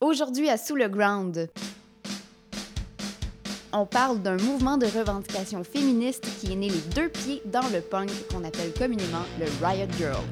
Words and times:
Aujourd'hui 0.00 0.48
à 0.48 0.56
Sous 0.56 0.76
le 0.76 0.88
Ground, 0.88 1.50
on 3.72 3.84
parle 3.84 4.22
d'un 4.22 4.36
mouvement 4.36 4.78
de 4.78 4.86
revendication 4.86 5.64
féministe 5.64 6.24
qui 6.38 6.52
est 6.52 6.54
né 6.54 6.68
les 6.68 6.80
deux 6.94 7.08
pieds 7.08 7.42
dans 7.46 7.68
le 7.72 7.80
punk 7.80 8.08
qu'on 8.30 8.44
appelle 8.44 8.72
communément 8.78 9.24
le 9.40 9.46
Riot 9.60 9.88
Girl. 9.98 10.22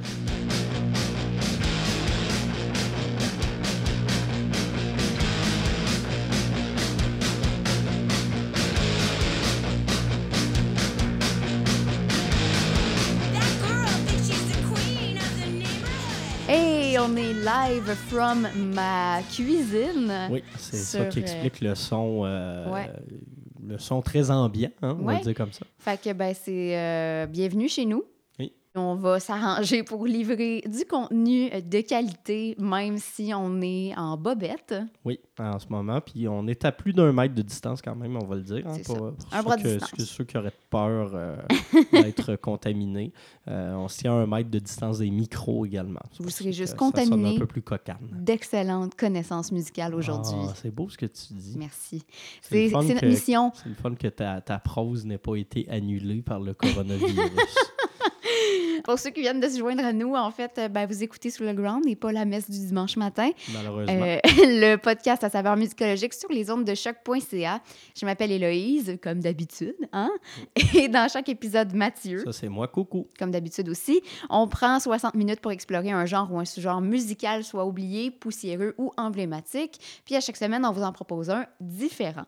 On 17.16 17.18
est 17.18 17.32
live 17.32 17.94
from 18.08 18.46
ma 18.74 19.20
cuisine. 19.34 20.12
Oui, 20.30 20.42
c'est 20.58 20.76
ça 20.76 21.06
qui 21.06 21.20
explique 21.20 21.60
le 21.62 21.74
son, 21.74 22.22
euh, 22.24 22.70
ouais. 22.70 22.90
le 23.66 23.78
son 23.78 24.02
très 24.02 24.30
ambiant, 24.30 24.68
hein, 24.82 24.96
on 25.00 25.04
va 25.04 25.12
Ouais. 25.12 25.18
le 25.18 25.24
dire 25.24 25.34
comme 25.34 25.52
ça. 25.52 25.64
Fait 25.78 25.98
que 26.00 26.12
ben 26.12 26.34
c'est 26.34 26.76
euh, 26.76 27.26
bienvenue 27.26 27.68
chez 27.70 27.86
nous. 27.86 28.04
On 28.78 28.94
va 28.94 29.18
s'arranger 29.20 29.82
pour 29.82 30.04
livrer 30.06 30.62
du 30.66 30.84
contenu 30.84 31.48
de 31.50 31.80
qualité, 31.80 32.54
même 32.58 32.98
si 32.98 33.32
on 33.34 33.60
est 33.62 33.94
en 33.96 34.16
bobette. 34.18 34.74
Oui, 35.04 35.18
en 35.38 35.58
ce 35.58 35.66
moment. 35.70 36.00
Puis 36.02 36.28
on 36.28 36.46
est 36.46 36.62
à 36.64 36.72
plus 36.72 36.92
d'un 36.92 37.10
mètre 37.12 37.34
de 37.34 37.40
distance 37.42 37.80
quand 37.80 37.94
même, 37.96 38.16
on 38.16 38.26
va 38.26 38.36
le 38.36 38.42
dire. 38.42 38.62
hein, 38.66 38.76
pour, 38.84 39.06
Un 39.32 39.42
ceux, 39.42 39.56
que- 39.62 39.78
distance. 39.78 40.04
ceux- 40.04 40.24
qui 40.24 40.36
auraient 40.36 40.52
peur 40.68 41.10
euh, 41.14 41.36
d'être 41.92 42.36
contaminés. 42.36 43.12
Euh, 43.48 43.74
on 43.76 43.88
se 43.88 43.98
tient 43.98 44.12
à 44.12 44.16
un 44.22 44.26
mètre 44.26 44.50
de 44.50 44.58
distance 44.58 44.98
des 44.98 45.10
micros 45.10 45.64
également. 45.64 46.00
Vous 46.20 46.28
serez 46.28 46.52
juste 46.52 46.74
que 46.74 46.78
Ça 46.84 46.90
sonne 46.92 47.08
contaminé. 47.08 47.36
un 47.36 47.38
peu 47.38 47.46
plus 47.46 47.62
cocane. 47.62 47.96
D'excellentes 48.12 48.94
connaissances 48.94 49.52
musicales 49.52 49.94
aujourd'hui. 49.94 50.34
Ah, 50.48 50.52
c'est 50.54 50.70
beau 50.70 50.88
ce 50.90 50.98
que 50.98 51.06
tu 51.06 51.32
dis. 51.32 51.54
Merci. 51.56 52.02
C'est 52.42 52.68
notre 52.70 53.06
mission. 53.06 53.52
C'est 53.54 53.68
le 53.70 53.74
fun 53.74 53.94
que 53.94 54.08
ta, 54.08 54.40
ta 54.42 54.58
prose 54.58 55.06
n'ait 55.06 55.16
pas 55.18 55.36
été 55.36 55.66
annulée 55.70 56.20
par 56.22 56.40
le 56.40 56.52
coronavirus. 56.52 57.06
Pour 58.84 58.98
ceux 58.98 59.10
qui 59.10 59.20
viennent 59.20 59.40
de 59.40 59.48
se 59.48 59.58
joindre 59.58 59.84
à 59.84 59.92
nous, 59.92 60.14
en 60.14 60.30
fait, 60.30 60.58
euh, 60.58 60.68
ben, 60.68 60.86
vous 60.86 61.02
écoutez 61.02 61.30
Sous 61.30 61.44
le 61.44 61.52
Ground 61.52 61.84
et 61.86 61.96
pas 61.96 62.12
la 62.12 62.24
messe 62.24 62.50
du 62.50 62.58
dimanche 62.58 62.96
matin. 62.96 63.30
malheureusement. 63.52 63.92
Euh, 63.94 64.18
le 64.24 64.76
podcast 64.76 65.24
à 65.24 65.30
saveur 65.30 65.56
musicologique 65.56 66.14
sur 66.14 66.30
les 66.30 66.50
ondes 66.50 66.64
de 66.64 66.74
choc.ca. 66.74 67.60
Je 67.98 68.06
m'appelle 68.06 68.32
Héloïse, 68.32 68.98
comme 69.02 69.20
d'habitude. 69.20 69.76
Hein? 69.92 70.10
Et 70.74 70.88
dans 70.88 71.08
chaque 71.08 71.28
épisode, 71.28 71.74
Mathieu, 71.74 72.22
Ça, 72.24 72.32
c'est 72.32 72.48
moi, 72.48 72.68
coucou. 72.68 73.08
comme 73.18 73.30
d'habitude 73.30 73.68
aussi, 73.68 74.00
on 74.30 74.48
prend 74.48 74.78
60 74.80 75.14
minutes 75.14 75.40
pour 75.40 75.52
explorer 75.52 75.90
un 75.90 76.06
genre 76.06 76.32
ou 76.32 76.38
un 76.38 76.44
sous-genre 76.44 76.80
musical, 76.80 77.44
soit 77.44 77.64
oublié, 77.64 78.10
poussiéreux 78.10 78.74
ou 78.78 78.92
emblématique. 78.96 79.80
Puis 80.04 80.16
à 80.16 80.20
chaque 80.20 80.36
semaine, 80.36 80.64
on 80.64 80.72
vous 80.72 80.82
en 80.82 80.92
propose 80.92 81.30
un 81.30 81.46
différent. 81.60 82.24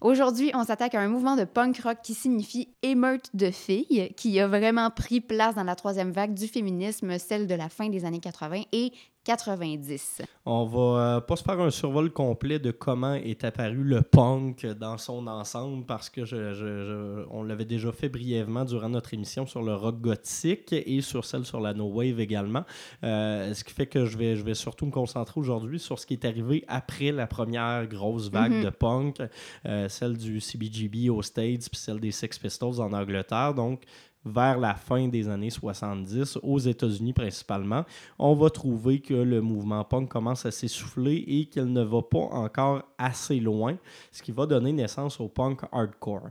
Aujourd'hui, 0.00 0.50
on 0.54 0.64
s'attaque 0.64 0.94
à 0.94 1.00
un 1.00 1.08
mouvement 1.08 1.36
de 1.36 1.44
punk 1.44 1.78
rock 1.82 1.98
qui 2.02 2.14
signifie 2.14 2.68
émeute 2.82 3.30
de 3.34 3.50
filles, 3.50 4.12
qui 4.16 4.38
a 4.40 4.48
vraiment 4.48 4.90
pris 4.90 5.20
place 5.20 5.54
dans 5.54 5.64
la 5.64 5.74
troisième 5.76 6.10
vague 6.12 6.34
du 6.34 6.46
féminisme, 6.46 7.18
celle 7.18 7.46
de 7.46 7.54
la 7.54 7.68
fin 7.68 7.88
des 7.88 8.04
années 8.04 8.20
80 8.20 8.62
et 8.72 8.92
90. 9.24 10.20
On 10.44 10.66
va 10.66 11.16
euh, 11.16 11.20
pas 11.22 11.36
se 11.36 11.42
faire 11.42 11.58
un 11.58 11.70
survol 11.70 12.10
complet 12.12 12.58
de 12.58 12.70
comment 12.72 13.14
est 13.14 13.42
apparu 13.42 13.82
le 13.82 14.02
punk 14.02 14.66
dans 14.78 14.98
son 14.98 15.26
ensemble 15.26 15.86
parce 15.86 16.10
que 16.10 16.26
je, 16.26 16.52
je- 16.52 16.84
je- 16.84 17.24
on 17.30 17.42
l'avait 17.42 17.64
déjà 17.64 17.90
fait 17.90 18.10
brièvement 18.10 18.66
durant 18.66 18.90
notre 18.90 19.14
émission 19.14 19.46
sur 19.46 19.62
le 19.62 19.74
rock 19.74 19.98
gothique 20.02 20.74
et 20.74 21.00
sur 21.00 21.24
celle 21.24 21.46
sur 21.46 21.58
la 21.60 21.72
no 21.72 21.86
wave 21.86 22.20
également. 22.20 22.64
Euh, 23.02 23.54
ce 23.54 23.64
qui 23.64 23.72
fait 23.72 23.86
que 23.86 24.04
je 24.04 24.18
vais, 24.18 24.36
je 24.36 24.44
vais 24.44 24.52
surtout 24.52 24.84
me 24.84 24.90
concentrer 24.90 25.40
aujourd'hui 25.40 25.78
sur 25.78 25.98
ce 25.98 26.04
qui 26.04 26.12
est 26.12 26.26
arrivé 26.26 26.62
après 26.68 27.10
la 27.10 27.26
première 27.26 27.86
grosse 27.86 28.30
vague 28.30 28.52
Mhm. 28.52 28.64
de 28.64 28.68
punk, 28.70 29.22
euh, 29.64 29.83
celle 29.88 30.16
du 30.16 30.40
CBGB 30.40 31.08
aux 31.10 31.22
States 31.22 31.68
puis 31.70 31.80
celle 31.80 32.00
des 32.00 32.12
Sex 32.12 32.38
Pistols 32.38 32.80
en 32.80 32.92
Angleterre. 32.92 33.54
Donc 33.54 33.82
vers 34.24 34.58
la 34.58 34.74
fin 34.74 35.08
des 35.08 35.28
années 35.28 35.50
70, 35.50 36.38
aux 36.42 36.58
États-Unis 36.58 37.12
principalement, 37.12 37.84
on 38.18 38.34
va 38.34 38.50
trouver 38.50 39.00
que 39.00 39.14
le 39.14 39.40
mouvement 39.40 39.84
punk 39.84 40.08
commence 40.08 40.46
à 40.46 40.50
s'essouffler 40.50 41.24
et 41.26 41.46
qu'il 41.46 41.72
ne 41.72 41.82
va 41.82 42.02
pas 42.02 42.18
encore 42.18 42.82
assez 42.96 43.38
loin, 43.38 43.76
ce 44.10 44.22
qui 44.22 44.32
va 44.32 44.46
donner 44.46 44.72
naissance 44.72 45.20
au 45.20 45.28
punk 45.28 45.60
hardcore. 45.70 46.30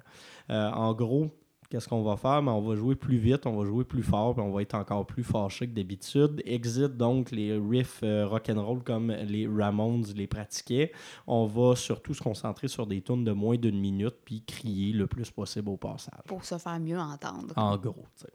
Euh, 0.49 0.71
en 0.71 0.93
gros, 0.93 1.29
qu'est-ce 1.73 1.87
qu'on 1.87 2.03
va 2.03 2.17
faire? 2.17 2.43
On 2.45 2.61
va 2.61 2.75
jouer 2.75 2.93
plus 2.93 3.17
vite, 3.17 3.47
on 3.47 3.57
va 3.57 3.65
jouer 3.65 3.83
plus 3.83 4.03
fort, 4.03 4.35
puis 4.35 4.43
on 4.43 4.51
va 4.51 4.61
être 4.61 4.75
encore 4.75 5.07
plus 5.07 5.23
fâché 5.23 5.67
que 5.67 5.73
d'habitude. 5.73 6.39
Exit 6.45 6.95
donc 6.95 7.31
les 7.31 7.57
riffs 7.57 8.01
euh, 8.03 8.27
rock'n'roll 8.27 8.83
comme 8.83 9.09
les 9.09 9.47
Ramones 9.47 10.05
les 10.15 10.27
pratiquaient. 10.27 10.91
On 11.25 11.47
va 11.47 11.75
surtout 11.75 12.13
se 12.13 12.21
concentrer 12.21 12.67
sur 12.67 12.85
des 12.85 13.01
tunes 13.01 13.23
de 13.23 13.31
moins 13.31 13.57
d'une 13.57 13.79
minute, 13.79 14.13
puis 14.23 14.43
crier 14.45 14.93
le 14.93 15.07
plus 15.07 15.31
possible 15.31 15.69
au 15.69 15.77
passage. 15.77 16.21
Pour 16.27 16.45
se 16.45 16.59
faire 16.59 16.79
mieux 16.79 16.99
entendre. 16.99 17.53
En 17.55 17.75
gros, 17.77 18.05
tu 18.19 18.25
sais. 18.25 18.33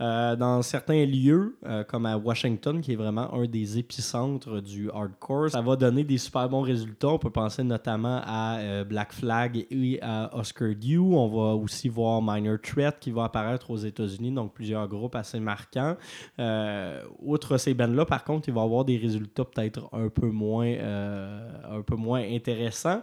Euh, 0.00 0.36
dans 0.36 0.62
certains 0.62 1.04
lieux, 1.04 1.56
euh, 1.66 1.82
comme 1.82 2.06
à 2.06 2.16
Washington, 2.16 2.80
qui 2.80 2.92
est 2.92 2.96
vraiment 2.96 3.34
un 3.34 3.46
des 3.46 3.78
épicentres 3.78 4.62
du 4.62 4.90
hardcore, 4.90 5.50
ça 5.50 5.60
va 5.60 5.74
donner 5.74 6.04
des 6.04 6.18
super 6.18 6.48
bons 6.48 6.60
résultats. 6.60 7.08
On 7.08 7.18
peut 7.18 7.30
penser 7.30 7.64
notamment 7.64 8.20
à 8.24 8.58
euh, 8.58 8.84
Black 8.84 9.12
Flag 9.12 9.66
et 9.70 9.98
à 10.00 10.30
Oscar 10.36 10.70
Dew. 10.76 11.00
On 11.00 11.28
va 11.28 11.54
aussi 11.56 11.88
voir 11.88 12.22
Minor 12.22 12.58
Threat 12.62 12.96
qui 13.00 13.10
va 13.10 13.24
apparaître 13.24 13.70
aux 13.70 13.76
États-Unis, 13.76 14.30
donc 14.30 14.54
plusieurs 14.54 14.86
groupes 14.86 15.16
assez 15.16 15.40
marquants. 15.40 15.96
Outre 17.20 17.56
ces 17.56 17.74
bands-là, 17.74 18.04
par 18.04 18.24
contre, 18.24 18.48
il 18.48 18.54
va 18.54 18.62
avoir 18.62 18.84
des 18.84 18.96
résultats 18.96 19.44
peut-être 19.44 19.88
un 19.92 20.08
peu 20.08 20.28
moins, 20.28 20.68
un 20.68 21.82
peu 21.82 21.96
moins 21.96 22.20
intéressants. 22.20 23.02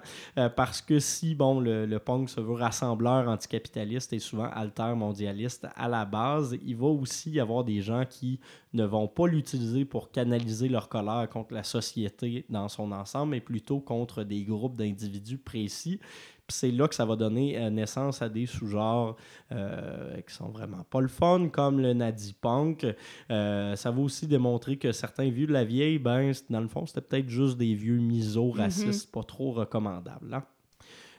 Parce 0.55 0.81
que 0.81 1.00
si 1.00 1.35
bon, 1.35 1.59
le, 1.59 1.85
le 1.85 2.00
punk 2.00 2.29
se 2.29 2.39
veut 2.39 2.53
rassembleur 2.53 3.28
anticapitaliste 3.28 4.13
et 4.13 4.19
souvent 4.19 4.50
altermondialiste 4.53 5.67
à 5.75 5.88
la 5.88 6.05
base, 6.05 6.57
il 6.66 6.75
va 6.75 6.84
aussi 6.90 7.31
y 7.31 7.40
avoir 7.40 7.63
des 7.63 7.81
gens 7.81 8.03
qui 8.09 8.40
ne 8.73 8.85
vont 8.85 9.07
pas 9.07 9.28
l'utiliser 9.28 9.85
pour 9.85 10.12
canaliser 10.12 10.69
leur 10.69 10.90
colère 10.90 11.28
contre 11.29 11.53
la 11.53 11.63
société 11.63 12.46
dans 12.50 12.69
son 12.69 12.91
ensemble, 12.91 13.31
mais 13.31 13.41
plutôt 13.41 13.79
contre 13.79 14.23
des 14.23 14.44
groupes 14.44 14.78
d'individus 14.78 15.38
précis. 15.38 16.00
Puis 16.47 16.57
c'est 16.57 16.72
là 16.72 16.88
que 16.88 16.94
ça 16.94 17.06
va 17.06 17.16
donner 17.16 17.57
euh, 17.57 17.72
naissance 17.72 18.22
à 18.22 18.29
des 18.29 18.46
sous-genres 18.46 19.16
euh, 19.51 20.22
qui 20.22 20.34
sont 20.34 20.50
vraiment 20.50 20.84
pas 20.90 21.01
le 21.01 21.07
fun, 21.07 21.50
comme 21.50 21.79
le 21.79 21.94
Nadi 21.94 22.34
Punk. 22.34 22.85
Euh, 23.31 23.75
ça 23.75 23.90
va 23.90 24.00
aussi 24.00 24.28
démontrer 24.28 24.78
que 24.78 24.91
certains 24.91 25.29
vieux 25.29 25.47
de 25.47 25.53
la 25.53 25.63
vieille, 25.63 25.97
ben, 25.97 26.34
dans 26.52 26.62
le 26.62 26.67
fond, 26.67 26.85
c'était 26.85 27.02
peut-être 27.02 27.29
juste 27.29 27.57
des 27.57 27.73
vieux 27.73 27.97
misos 27.97 28.52
racistes 28.52 29.12
pas 29.12 29.23
trop 29.23 29.53
recommandables. 29.53 30.34
hein. 30.34 30.44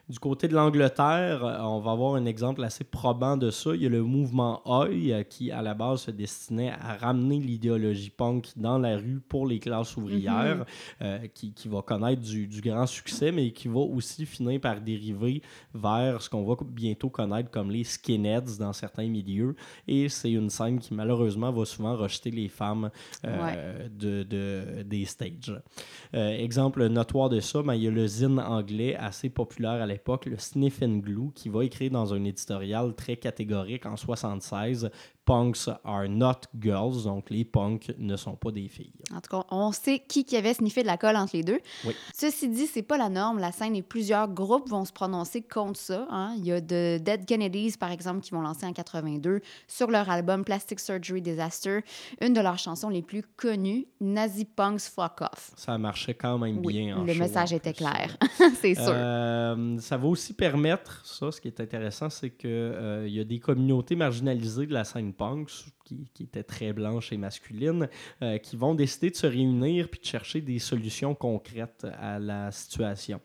Du 0.08 0.20
côté 0.20 0.46
de 0.46 0.54
l'Angleterre, 0.54 1.44
euh, 1.44 1.58
on 1.62 1.80
va 1.80 1.90
avoir 1.90 2.14
un 2.14 2.26
exemple 2.26 2.62
assez 2.62 2.84
probant 2.84 3.36
de 3.36 3.50
ça. 3.50 3.74
Il 3.74 3.82
y 3.82 3.86
a 3.86 3.88
le 3.88 4.04
mouvement 4.04 4.62
Oi 4.64 4.88
euh, 5.10 5.22
qui, 5.24 5.50
à 5.50 5.62
la 5.62 5.74
base, 5.74 6.02
se 6.02 6.12
destinait 6.12 6.70
à 6.70 6.94
ramener 6.96 7.40
l'idéologie 7.40 8.10
punk 8.10 8.46
dans 8.54 8.78
la 8.78 8.98
rue 8.98 9.20
pour 9.28 9.48
les 9.48 9.58
classes 9.58 9.96
ouvrières, 9.96 10.64
euh, 11.02 11.18
qui, 11.34 11.52
qui 11.52 11.66
va 11.66 11.82
connaître 11.82 12.22
du, 12.22 12.46
du 12.46 12.60
grand 12.60 12.86
succès, 12.86 13.32
mais 13.32 13.50
qui 13.50 13.66
va 13.66 13.80
aussi 13.80 14.26
finir 14.26 14.60
par 14.60 14.80
dériver 14.80 15.42
vers 15.74 16.22
ce 16.22 16.30
qu'on 16.30 16.44
va 16.44 16.54
bientôt 16.64 17.08
connaître 17.08 17.50
comme 17.50 17.72
les 17.72 17.82
skinheads 17.82 18.58
dans 18.60 18.72
certains 18.72 19.08
milieux. 19.08 19.56
Et 19.88 20.08
c'est 20.08 20.30
une 20.30 20.50
scène 20.50 20.78
qui, 20.78 20.94
malheureusement, 20.94 21.50
va 21.50 21.64
souvent 21.64 21.96
rejeter 21.96 22.30
les 22.30 22.48
femmes 22.48 22.90
euh, 23.24 23.88
de, 23.88 24.22
de- 24.22 24.82
des 24.84 25.04
stages. 25.04 25.60
Euh, 26.14 26.30
exemple 26.38 26.86
notoire 26.86 27.28
de 27.28 27.40
ça, 27.40 27.60
ben, 27.60 27.74
il 27.74 27.82
y 27.82 27.88
a 27.88 27.90
le 27.90 28.06
zine 28.06 28.38
anglais 28.38 28.94
assez 28.94 29.28
populaire 29.30 29.82
à 29.82 29.86
l'époque, 29.96 30.26
le 30.26 30.38
Sniff 30.38 30.80
Glue, 30.80 31.32
qui 31.34 31.48
va 31.48 31.64
écrire 31.64 31.90
dans 31.90 32.12
un 32.12 32.22
éditorial 32.24 32.94
très 32.94 33.16
catégorique 33.16 33.86
en 33.86 33.96
76 33.96 34.90
Punks 35.26 35.68
are 35.84 36.08
not 36.08 36.42
girls, 36.58 37.02
donc 37.04 37.30
les 37.30 37.44
punks 37.44 37.92
ne 37.98 38.16
sont 38.16 38.36
pas 38.36 38.52
des 38.52 38.68
filles. 38.68 38.92
En 39.12 39.20
tout 39.20 39.28
cas, 39.36 39.44
on 39.50 39.72
sait 39.72 39.98
qui 39.98 40.24
qui 40.24 40.36
avait 40.36 40.54
sniffé 40.54 40.82
de 40.82 40.86
la 40.86 40.96
colle 40.96 41.16
entre 41.16 41.36
les 41.36 41.42
deux. 41.42 41.58
Oui. 41.84 41.94
Ceci 42.14 42.48
dit, 42.48 42.66
c'est 42.66 42.82
pas 42.82 42.96
la 42.96 43.08
norme. 43.08 43.38
La 43.40 43.50
scène 43.50 43.74
et 43.74 43.82
plusieurs 43.82 44.28
groupes 44.28 44.68
vont 44.68 44.84
se 44.84 44.92
prononcer 44.92 45.42
contre 45.42 45.78
ça. 45.80 46.06
hein. 46.10 46.34
Il 46.38 46.46
y 46.46 46.52
a 46.52 46.60
de 46.60 46.98
Dead 46.98 47.26
Kennedys, 47.26 47.74
par 47.78 47.90
exemple, 47.90 48.20
qui 48.20 48.30
vont 48.30 48.40
lancer 48.40 48.64
en 48.66 48.72
82 48.72 49.40
sur 49.66 49.90
leur 49.90 50.08
album 50.10 50.44
Plastic 50.44 50.78
Surgery 50.78 51.20
Disaster, 51.22 51.80
une 52.20 52.32
de 52.32 52.40
leurs 52.40 52.58
chansons 52.58 52.88
les 52.88 53.02
plus 53.02 53.24
connues, 53.36 53.86
Nazi 54.00 54.44
Punks 54.44 54.82
Fuck 54.82 55.22
Off. 55.22 55.50
Ça 55.56 55.76
marchait 55.76 56.14
quand 56.14 56.38
même 56.38 56.60
Oui, 56.64 56.72
bien. 56.84 56.98
en 56.98 57.04
le 57.04 57.12
show, 57.12 57.18
message 57.18 57.52
en 57.52 57.56
était 57.56 57.72
clair, 57.72 58.16
c'est 58.60 58.74
sûr. 58.76 58.84
Euh, 58.88 59.76
ça 59.80 59.96
va 59.96 60.06
aussi 60.06 60.34
permettre, 60.34 61.04
ça, 61.04 61.32
ce 61.32 61.40
qui 61.40 61.48
est 61.48 61.60
intéressant, 61.60 62.10
c'est 62.10 62.30
qu'il 62.30 63.08
y 63.08 63.18
a 63.18 63.24
des 63.24 63.38
communautés 63.40 63.96
marginalisées 63.96 64.66
de 64.66 64.72
la 64.72 64.84
scène 64.84 65.12
punk, 65.16 65.50
qui, 65.86 66.08
qui 66.12 66.24
était 66.24 66.42
très 66.42 66.72
blanche 66.72 67.12
et 67.12 67.16
masculine, 67.16 67.88
euh, 68.20 68.38
qui 68.38 68.56
vont 68.56 68.74
décider 68.74 69.10
de 69.10 69.16
se 69.16 69.26
réunir 69.26 69.88
puis 69.88 70.00
de 70.00 70.04
chercher 70.04 70.40
des 70.40 70.58
solutions 70.58 71.14
concrètes 71.14 71.86
à 72.00 72.18
la 72.18 72.50
situation. 72.50 73.20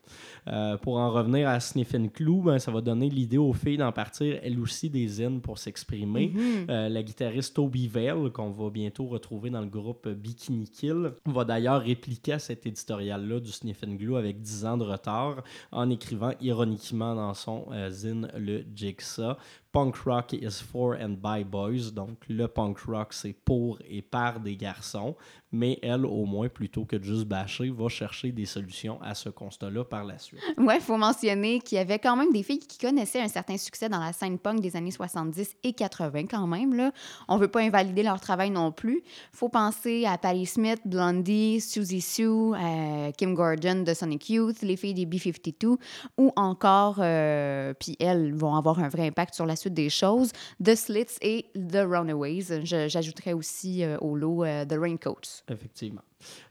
Euh, 0.47 0.77
pour 0.77 0.97
en 0.97 1.11
revenir 1.11 1.49
à 1.49 1.59
Sniffin' 1.59 2.07
Clou, 2.07 2.43
ben, 2.43 2.59
ça 2.59 2.71
va 2.71 2.81
donner 2.81 3.09
l'idée 3.09 3.39
aux 3.39 3.53
filles 3.53 3.77
d'en 3.77 3.91
partir 3.91 4.39
elles 4.43 4.59
aussi 4.59 4.89
des 4.89 5.07
zines 5.07 5.41
pour 5.41 5.57
s'exprimer. 5.57 6.27
Mhm. 6.27 6.67
Euh, 6.69 6.89
la 6.89 7.03
guitariste 7.03 7.55
Toby 7.55 7.87
Vale, 7.87 8.31
qu'on 8.31 8.51
va 8.51 8.69
bientôt 8.69 9.07
retrouver 9.07 9.49
dans 9.49 9.61
le 9.61 9.67
groupe 9.67 10.07
Bikini 10.07 10.69
Kill, 10.69 11.13
va 11.25 11.43
d'ailleurs 11.43 11.81
répliquer 11.81 12.37
cet 12.37 12.65
éditorial-là 12.67 13.39
du 13.39 13.51
Sniffin' 13.51 13.95
Glue 13.95 14.17
avec 14.17 14.39
10 14.39 14.65
ans 14.65 14.77
de 14.77 14.83
retard 14.83 15.43
en 15.71 15.89
écrivant 15.89 16.33
ironiquement 16.39 17.15
dans 17.15 17.33
son 17.33 17.65
zine 17.89 18.29
le 18.37 18.63
Jigsaw 18.75 19.35
Punk 19.71 19.95
rock 20.05 20.33
is 20.33 20.59
for 20.59 20.97
and 20.99 21.21
by 21.21 21.43
boys. 21.43 21.91
Donc, 21.93 22.25
le 22.27 22.47
punk 22.53 22.79
rock, 22.79 23.13
c'est 23.13 23.33
pour 23.33 23.79
et 23.87 24.01
par 24.01 24.39
des 24.39 24.55
garçons. 24.55 25.15
Mais 25.51 25.79
elle, 25.81 26.05
au 26.05 26.25
moins, 26.25 26.49
plutôt 26.49 26.85
que 26.85 26.95
de 26.95 27.03
juste 27.03 27.25
bâcher, 27.25 27.69
va 27.69 27.89
chercher 27.89 28.31
des 28.31 28.45
solutions 28.45 29.01
à 29.01 29.15
ce 29.15 29.29
constat-là 29.29 29.83
par 29.83 30.03
la 30.03 30.17
suite. 30.17 30.39
Ouais, 30.57 30.75
il 30.75 30.81
faut 30.81 30.97
mentionner 30.97 31.59
qu'il 31.59 31.77
y 31.77 31.81
avait 31.81 31.99
quand 31.99 32.15
même 32.15 32.31
des 32.31 32.43
filles 32.43 32.59
qui 32.59 32.77
connaissaient 32.77 33.21
un 33.21 33.27
certain 33.27 33.57
succès 33.57 33.89
dans 33.89 33.99
la 33.99 34.13
scène 34.13 34.37
punk 34.37 34.61
des 34.61 34.75
années 34.75 34.91
70 34.91 35.55
et 35.63 35.73
80 35.73 36.27
quand 36.27 36.47
même. 36.47 36.73
Là. 36.73 36.91
On 37.27 37.37
veut 37.37 37.47
pas 37.47 37.61
invalider 37.61 38.03
leur 38.03 38.19
travail 38.19 38.49
non 38.49 38.71
plus. 38.71 39.03
faut 39.31 39.49
penser 39.49 40.05
à 40.05 40.17
Patti 40.17 40.45
Smith, 40.45 40.81
Blondie, 40.85 41.61
Susie 41.61 42.01
Sue, 42.01 42.23
euh, 42.23 43.11
Kim 43.17 43.33
Gordon 43.33 43.83
de 43.83 43.93
Sonic 43.93 44.29
Youth, 44.29 44.61
les 44.61 44.75
filles 44.75 44.93
des 44.93 45.05
B-52, 45.05 45.77
ou 46.17 46.31
encore, 46.35 46.97
euh, 46.99 47.73
puis 47.79 47.95
elles 47.99 48.33
vont 48.33 48.55
avoir 48.55 48.79
un 48.79 48.89
vrai 48.89 49.07
impact 49.07 49.33
sur 49.33 49.45
la 49.45 49.55
suite 49.55 49.73
des 49.73 49.89
choses, 49.89 50.31
The 50.63 50.75
Slits 50.75 51.17
et 51.21 51.45
The 51.55 51.85
Runaways. 51.87 52.65
J'ajouterais 52.65 53.33
aussi 53.33 53.83
euh, 53.83 53.97
au 53.99 54.15
lot 54.15 54.43
The 54.43 54.75
Raincoats. 54.79 55.40
Effectivement. 55.47 56.03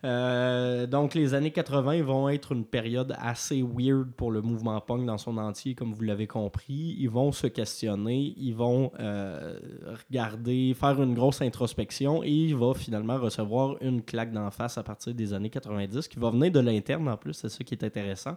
Euh, 0.05 0.87
donc, 0.87 1.15
les 1.15 1.35
années 1.35 1.51
80 1.51 2.03
vont 2.03 2.29
être 2.29 2.53
une 2.53 2.65
période 2.65 3.15
assez 3.19 3.63
weird 3.63 4.11
pour 4.17 4.31
le 4.31 4.41
mouvement 4.43 4.81
punk 4.81 5.05
dans 5.07 5.19
son 5.19 5.37
entier, 5.39 5.75
comme 5.75 5.93
vous 5.93 6.03
l'avez 6.03 6.27
compris. 6.27 6.97
Ils 6.99 7.11
vont 7.11 7.33
se 7.33 7.47
questionner, 7.47 8.35
ils 8.37 8.55
vont 8.55 8.93
euh, 9.01 9.59
regarder, 10.09 10.75
faire 10.75 11.01
une 11.03 11.15
grosse 11.15 11.43
introspection 11.43 12.23
et 12.23 12.31
il 12.31 12.57
va 12.57 12.75
finalement 12.75 13.19
recevoir 13.19 13.77
une 13.81 14.03
claque 14.03 14.33
d'en 14.33 14.51
face 14.51 14.79
à 14.79 14.83
partir 14.83 15.15
des 15.15 15.33
années 15.33 15.51
90 15.51 16.09
qui 16.09 16.19
va 16.19 16.31
venir 16.31 16.51
de 16.51 16.61
l'interne 16.61 17.09
en 17.09 17.17
plus, 17.17 17.35
c'est 17.35 17.49
ça 17.49 17.63
qui 17.65 17.75
est 17.75 17.85
intéressant. 17.85 18.37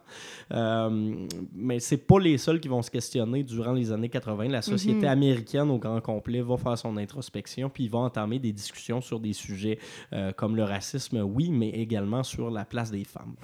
Euh, 0.52 1.14
mais 1.56 1.80
c'est 1.80 1.98
pas 1.98 2.20
les 2.20 2.38
seuls 2.38 2.60
qui 2.60 2.68
vont 2.68 2.82
se 2.82 2.92
questionner 2.92 3.44
durant 3.44 3.74
les 3.74 3.92
années 3.92 4.10
80. 4.10 4.48
La 4.50 4.62
société 4.62 5.02
Mhm. 5.02 5.06
américaine 5.06 5.70
au 5.70 5.78
grand 5.78 6.02
complet 6.02 6.42
va 6.42 6.58
faire 6.58 6.78
son 6.78 6.98
introspection 6.98 7.70
puis 7.70 7.86
ils 7.86 7.90
vont 7.90 8.04
entamer 8.04 8.40
des 8.40 8.52
discussions 8.52 9.02
sur 9.02 9.20
des 9.20 9.34
sujets 9.34 9.80
euh, 10.14 10.32
comme 10.32 10.56
le 10.56 10.64
racisme, 10.64 11.23
oui, 11.24 11.50
mais 11.52 11.70
également 11.70 12.24
sur 12.24 12.50
la 12.50 12.66
place 12.66 12.92
des 12.92 13.04
femmes. 13.04 13.36